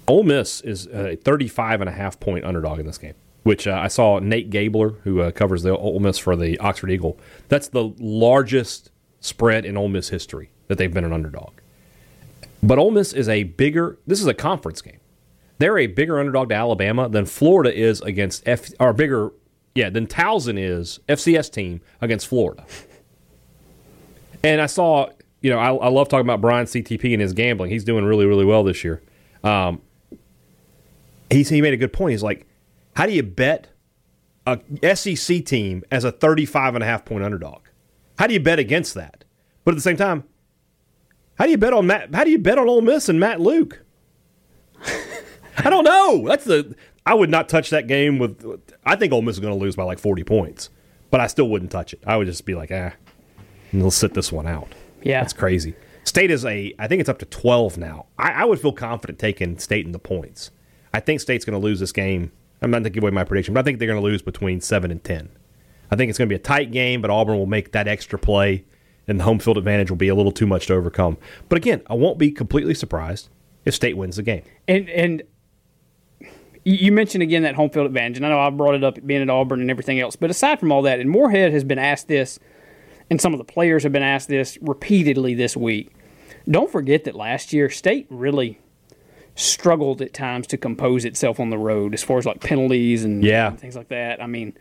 Ole 0.08 0.23
Miss 0.23 0.62
is 0.62 0.88
a 0.88 1.15
35 1.15 1.82
and 1.82 1.89
a 1.89 1.93
half 1.93 2.19
point 2.19 2.43
underdog 2.43 2.80
in 2.80 2.86
this 2.86 2.97
game. 2.97 3.13
Which 3.43 3.65
uh, 3.65 3.73
I 3.73 3.88
saw 3.88 4.19
Nate 4.19 4.51
Gabler, 4.51 4.89
who 5.04 5.21
uh, 5.21 5.32
covers 5.32 5.63
the 5.63 5.75
Ole 5.75 5.99
Miss 5.99 6.19
for 6.19 6.36
the 6.36 6.60
Oxford 6.60 6.91
Eagle. 6.91 7.17
That's 7.49 7.69
the 7.69 7.91
largest 7.97 8.91
spread 9.19 9.65
in 9.65 9.77
Ole 9.77 9.88
Miss 9.88 10.10
history 10.10 10.51
that 10.67 10.77
they've 10.77 10.93
been 10.93 11.06
an 11.06 11.13
underdog. 11.13 11.54
But 12.62 12.77
Ole 12.77 12.91
Miss 12.91 13.13
is 13.13 13.27
a 13.27 13.43
bigger. 13.43 13.97
This 14.06 14.21
is 14.21 14.27
a 14.27 14.36
conference 14.36 14.82
game. 14.82 14.99
They're 15.58 15.80
a 15.80 15.88
bigger 15.88 16.19
underdog 16.19 16.49
to 16.49 16.56
Alabama 16.56 17.10
than 17.10 17.25
Florida 17.25 17.73
is 17.73 18.01
against 18.01 18.47
F. 18.47 18.69
Or 18.80 18.93
bigger, 18.93 19.32
yeah, 19.75 19.89
than 19.89 20.07
Towson 20.07 20.60
is 20.60 20.99
FCS 21.07 21.51
team 21.51 21.81
against 22.01 22.27
Florida. 22.27 22.65
And 24.43 24.62
I 24.62 24.65
saw, 24.65 25.10
you 25.41 25.49
know, 25.49 25.60
I, 25.60 25.71
I 25.73 25.89
love 25.89 26.10
talking 26.10 26.25
about 26.25 26.41
Brian 26.41 26.65
CTP 26.65 27.13
and 27.13 27.21
his 27.21 27.34
gambling. 27.34 27.69
He's 27.69 27.84
doing 27.84 28.05
really, 28.05 28.25
really 28.25 28.45
well 28.45 28.63
this 28.63 28.84
year. 28.84 29.01
Um, 29.43 29.81
he 31.29 31.43
he 31.43 31.62
made 31.62 31.73
a 31.73 31.77
good 31.77 31.93
point. 31.93 32.12
He's 32.12 32.23
like, 32.23 32.47
how 32.95 33.05
do 33.05 33.13
you 33.13 33.23
bet 33.23 33.69
a 34.45 34.60
SEC 34.95 35.45
team 35.45 35.84
as 35.91 36.03
a 36.03 36.12
35 36.12 36.75
and 36.75 36.84
a 36.84 36.88
half 36.88 37.05
point 37.05 37.23
underdog? 37.23 37.62
How 38.17 38.27
do 38.27 38.34
you 38.34 38.39
bet 38.39 38.60
against 38.60 38.95
that? 38.95 39.23
But 39.63 39.71
at 39.71 39.75
the 39.75 39.81
same 39.81 39.97
time, 39.97 40.23
how 41.36 41.45
do 41.45 41.51
you 41.51 41.57
bet 41.57 41.73
on 41.73 41.88
Matt? 41.88 42.13
How 42.13 42.23
do 42.23 42.31
you 42.31 42.39
bet 42.39 42.57
on 42.57 42.67
Ole 42.67 42.81
Miss 42.81 43.10
and 43.10 43.19
Matt 43.19 43.39
Luke? 43.39 43.84
I 45.57 45.69
don't 45.69 45.84
know. 45.84 46.27
That's 46.27 46.45
the. 46.45 46.75
I 47.05 47.13
would 47.13 47.29
not 47.29 47.49
touch 47.49 47.69
that 47.71 47.87
game 47.87 48.19
with. 48.19 48.61
I 48.85 48.95
think 48.95 49.11
Ole 49.11 49.21
Miss 49.21 49.35
is 49.35 49.39
going 49.39 49.53
to 49.53 49.59
lose 49.59 49.75
by 49.75 49.83
like 49.83 49.99
40 49.99 50.23
points, 50.23 50.69
but 51.09 51.19
I 51.19 51.27
still 51.27 51.49
wouldn't 51.49 51.71
touch 51.71 51.93
it. 51.93 52.03
I 52.05 52.17
would 52.17 52.27
just 52.27 52.45
be 52.45 52.55
like, 52.55 52.71
ah, 52.71 52.93
and 53.71 53.81
they'll 53.81 53.91
sit 53.91 54.13
this 54.13 54.31
one 54.31 54.47
out. 54.47 54.73
Yeah. 55.01 55.21
That's 55.21 55.33
crazy. 55.33 55.75
State 56.03 56.31
is 56.31 56.45
a. 56.45 56.73
I 56.77 56.87
think 56.87 56.99
it's 56.99 57.09
up 57.09 57.19
to 57.19 57.25
12 57.25 57.77
now. 57.77 58.07
I, 58.17 58.31
I 58.31 58.45
would 58.45 58.59
feel 58.59 58.73
confident 58.73 59.19
taking 59.19 59.57
State 59.57 59.85
in 59.85 59.91
the 59.91 59.99
points. 59.99 60.51
I 60.93 60.99
think 60.99 61.21
State's 61.21 61.45
going 61.45 61.59
to 61.59 61.65
lose 61.65 61.79
this 61.79 61.91
game. 61.91 62.31
I'm 62.61 62.69
not 62.69 62.77
going 62.77 62.83
to 62.85 62.89
give 62.91 63.03
away 63.03 63.11
my 63.11 63.23
prediction, 63.23 63.53
but 63.53 63.61
I 63.61 63.63
think 63.63 63.79
they're 63.79 63.87
going 63.87 63.99
to 63.99 64.03
lose 64.03 64.21
between 64.21 64.61
seven 64.61 64.91
and 64.91 65.03
10. 65.03 65.29
I 65.89 65.95
think 65.95 66.09
it's 66.09 66.17
going 66.17 66.27
to 66.27 66.31
be 66.33 66.35
a 66.35 66.43
tight 66.43 66.71
game, 66.71 67.01
but 67.01 67.09
Auburn 67.09 67.37
will 67.37 67.47
make 67.47 67.71
that 67.71 67.87
extra 67.87 68.19
play, 68.19 68.65
and 69.07 69.19
the 69.19 69.23
home 69.23 69.39
field 69.39 69.57
advantage 69.57 69.89
will 69.89 69.97
be 69.97 70.09
a 70.09 70.15
little 70.15 70.31
too 70.31 70.45
much 70.45 70.67
to 70.67 70.73
overcome. 70.73 71.17
But 71.49 71.57
again, 71.57 71.81
I 71.87 71.95
won't 71.95 72.17
be 72.17 72.31
completely 72.31 72.75
surprised 72.75 73.29
if 73.65 73.73
State 73.73 73.97
wins 73.97 74.15
the 74.15 74.23
game. 74.23 74.43
And 74.67 74.89
and 74.89 75.23
you 76.63 76.74
you 76.74 76.91
mentioned 76.91 77.24
again 77.24 77.43
that 77.43 77.56
home 77.56 77.69
field 77.69 77.86
advantage, 77.88 78.17
and 78.17 78.26
I 78.26 78.30
know 78.30 78.39
I 78.39 78.50
brought 78.50 78.76
it 78.76 78.84
up 78.84 79.06
being 79.06 79.21
at 79.21 79.30
Auburn 79.30 79.62
and 79.62 79.69
everything 79.71 80.00
else. 80.00 80.15
But 80.15 80.30
aside 80.30 80.60
from 80.60 80.71
all 80.71 80.82
that, 80.84 81.00
and 81.00 81.10
Moorhead 81.10 81.52
has 81.54 81.63
been 81.63 81.80
asked 81.80 82.08
this, 82.08 82.39
and 83.10 83.19
some 83.19 83.34
of 83.34 83.38
the 83.39 83.43
players 83.45 83.84
have 83.84 83.91
been 83.91 84.04
asked 84.04 84.28
this 84.30 84.58
repeatedly 84.62 85.34
this 85.34 85.56
week. 85.58 85.91
Don't 86.50 86.71
forget 86.71 87.04
that 87.04 87.15
last 87.15 87.54
year 87.54 87.69
State 87.69 88.08
really 88.10 88.60
struggled 89.36 90.02
at 90.02 90.13
times 90.13 90.45
to 90.47 90.58
compose 90.58 91.06
itself 91.06 91.39
on 91.39 91.50
the 91.50 91.58
road 91.58 91.93
as 91.93 92.04
far 92.04 92.17
as 92.17 92.26
like 92.26 92.41
penalties 92.41 93.04
and, 93.04 93.24
Yeah. 93.24 93.47
and 93.50 93.60
things 93.60 93.76
like 93.76 93.89
that. 93.89 94.21
I 94.21 94.28
mean. 94.28 94.54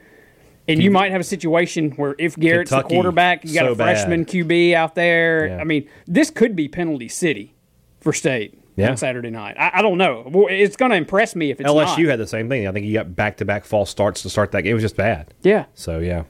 And 0.69 0.81
you 0.81 0.91
might 0.93 1.11
have 1.11 1.21
a 1.21 1.25
situation 1.25 1.93
where 1.93 2.15
if 2.19 2.37
Garrett's 2.37 2.71
the 2.71 2.83
quarterback, 2.83 3.45
you 3.45 3.55
got 3.55 3.65
so 3.67 3.73
a 3.73 3.75
freshman 3.75 4.23
bad. 4.23 4.33
QB 4.33 4.75
out 4.75 4.95
there. 4.95 5.49
Yeah. 5.49 5.57
I 5.57 5.65
mean, 5.65 5.89
this 6.07 6.31
could 6.31 6.55
be 6.55 6.69
penalty 6.69 7.09
city 7.09 7.55
for 7.99 8.13
State 8.13 8.60
Yeah. 8.81 8.91
on 8.91 8.97
Saturday 8.97 9.31
night. 9.31 9.57
I, 9.59 9.71
I 9.79 9.83
don't 9.83 9.99
know. 9.99 10.47
It's 10.51 10.77
going 10.77 10.91
to 10.91 10.97
impress 10.97 11.35
me 11.37 11.51
if 11.51 11.61
it's 11.61 11.69
LSU 11.69 11.75
not. 11.99 11.99
had 11.99 12.19
the 12.21 12.27
same 12.27 12.49
thing. 12.49 12.67
I 12.67 12.73
think 12.73 12.87
he 12.87 12.93
got 12.93 13.15
back 13.15 13.37
to 13.39 13.45
back 13.45 13.65
false 13.65 13.91
starts 13.91 14.23
to 14.23 14.31
start 14.31 14.53
that 14.53 14.63
game. 14.63 14.73
It 14.73 14.75
was 14.75 14.83
just 14.83 14.97
bad. 14.97 15.33
Yeah. 15.43 15.67
So 15.75 15.99
yeah, 16.01 16.25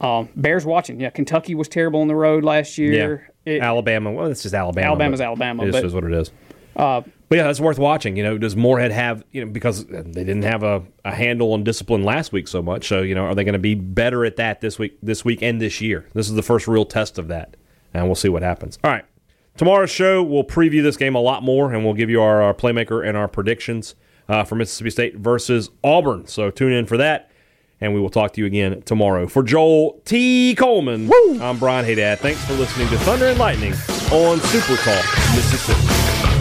Um, 0.00 0.28
Bears 0.36 0.64
watching. 0.64 1.00
Yeah, 1.00 1.10
Kentucky 1.10 1.54
was 1.54 1.68
terrible 1.68 2.00
on 2.00 2.08
the 2.08 2.14
road 2.16 2.44
last 2.44 2.76
yeah. 2.78 2.90
year. 2.90 3.30
It- 3.44 3.60
Alabama. 3.62 4.10
Well, 4.12 4.26
it's 4.26 4.42
just 4.42 4.54
Alabama. 4.54 4.86
Alabama's 4.88 5.20
Alabama, 5.20 5.70
just 5.70 5.84
is 5.84 5.92
what 5.94 6.04
it 6.04 6.12
is. 6.12 6.30
but 6.74 7.04
yeah, 7.30 7.44
that's 7.44 7.60
worth 7.60 7.78
watching. 7.78 8.16
You 8.16 8.22
know, 8.22 8.38
does 8.38 8.56
Moorhead 8.56 8.90
have 8.92 9.24
you 9.32 9.44
know 9.44 9.50
because 9.50 9.86
they 9.86 10.02
didn't 10.24 10.42
have 10.44 10.62
a, 10.62 10.82
a 11.04 11.14
handle 11.14 11.52
on 11.52 11.62
discipline 11.64 12.02
last 12.04 12.32
week 12.32 12.48
so 12.48 12.62
much. 12.62 12.88
So 12.88 13.02
you 13.02 13.14
know, 13.14 13.24
are 13.26 13.34
they 13.34 13.44
going 13.44 13.52
to 13.54 13.58
be 13.58 13.74
better 13.74 14.24
at 14.24 14.36
that 14.36 14.60
this 14.60 14.78
week, 14.78 14.96
this 15.02 15.24
week 15.24 15.42
and 15.42 15.60
this 15.60 15.80
year? 15.80 16.06
This 16.14 16.28
is 16.28 16.34
the 16.34 16.42
first 16.42 16.66
real 16.68 16.84
test 16.84 17.18
of 17.18 17.28
that, 17.28 17.56
and 17.92 18.06
we'll 18.06 18.14
see 18.14 18.28
what 18.28 18.42
happens. 18.42 18.78
All 18.82 18.90
right, 18.90 19.04
tomorrow's 19.56 19.90
show 19.90 20.22
we'll 20.22 20.44
preview 20.44 20.82
this 20.82 20.96
game 20.96 21.14
a 21.14 21.20
lot 21.20 21.42
more, 21.42 21.72
and 21.72 21.84
we'll 21.84 21.94
give 21.94 22.10
you 22.10 22.20
our, 22.22 22.42
our 22.42 22.54
playmaker 22.54 23.06
and 23.06 23.16
our 23.16 23.28
predictions 23.28 23.94
uh, 24.28 24.44
for 24.44 24.54
Mississippi 24.54 24.90
State 24.90 25.16
versus 25.16 25.70
Auburn. 25.82 26.26
So 26.26 26.50
tune 26.50 26.72
in 26.72 26.86
for 26.86 26.96
that. 26.96 27.30
And 27.80 27.92
we 27.92 28.00
will 28.00 28.08
talk 28.08 28.32
to 28.34 28.40
you 28.40 28.46
again 28.46 28.82
tomorrow. 28.82 29.26
For 29.26 29.42
Joel 29.42 30.00
T. 30.04 30.54
Coleman, 30.54 31.10
I'm 31.42 31.58
Brian 31.58 31.84
Hadad. 31.84 32.20
Thanks 32.20 32.42
for 32.44 32.54
listening 32.54 32.88
to 32.88 32.98
Thunder 32.98 33.26
and 33.26 33.38
Lightning 33.38 33.72
on 34.12 34.40
Super 34.40 34.76
Talk 34.76 35.04
Mississippi. 35.34 36.33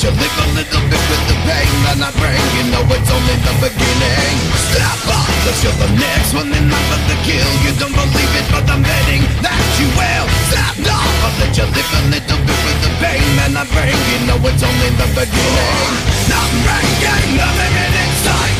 You 0.00 0.10
live 0.16 0.36
a 0.40 0.46
little 0.56 0.84
bit 0.88 1.02
with 1.12 1.24
the 1.28 1.36
pain 1.44 1.72
that 1.84 2.00
I 2.00 2.10
bring. 2.16 2.40
You 2.56 2.72
know 2.72 2.80
it's 2.88 3.10
only 3.12 3.36
the 3.44 3.52
beginning. 3.60 4.34
Step 4.72 5.02
up, 5.12 5.28
cause 5.44 5.60
you're 5.60 5.76
the 5.76 5.92
next 6.00 6.32
one 6.32 6.48
and 6.48 6.66
nothing 6.72 7.04
to 7.04 7.16
kill. 7.28 7.50
You 7.60 7.72
don't 7.76 7.92
believe 7.92 8.32
it, 8.32 8.46
but 8.48 8.64
I'm 8.72 8.80
betting 8.80 9.20
that 9.44 9.60
you 9.76 9.92
will. 9.92 10.26
Step 10.48 10.88
up, 10.88 11.04
I'll 11.20 11.36
let 11.36 11.52
you 11.52 11.68
live 11.68 11.90
a 11.92 12.02
little 12.16 12.40
bit 12.48 12.60
with 12.64 12.80
the 12.80 12.92
pain 12.96 13.28
that 13.44 13.52
I 13.52 13.64
bring. 13.68 13.98
You 14.08 14.18
know 14.24 14.40
it's 14.40 14.64
only 14.64 14.88
the 14.96 15.08
beginning. 15.12 15.92
Not 16.32 16.48
breaking 16.64 17.36
the 17.36 17.48
limit 17.60 17.92
inside 17.92 18.59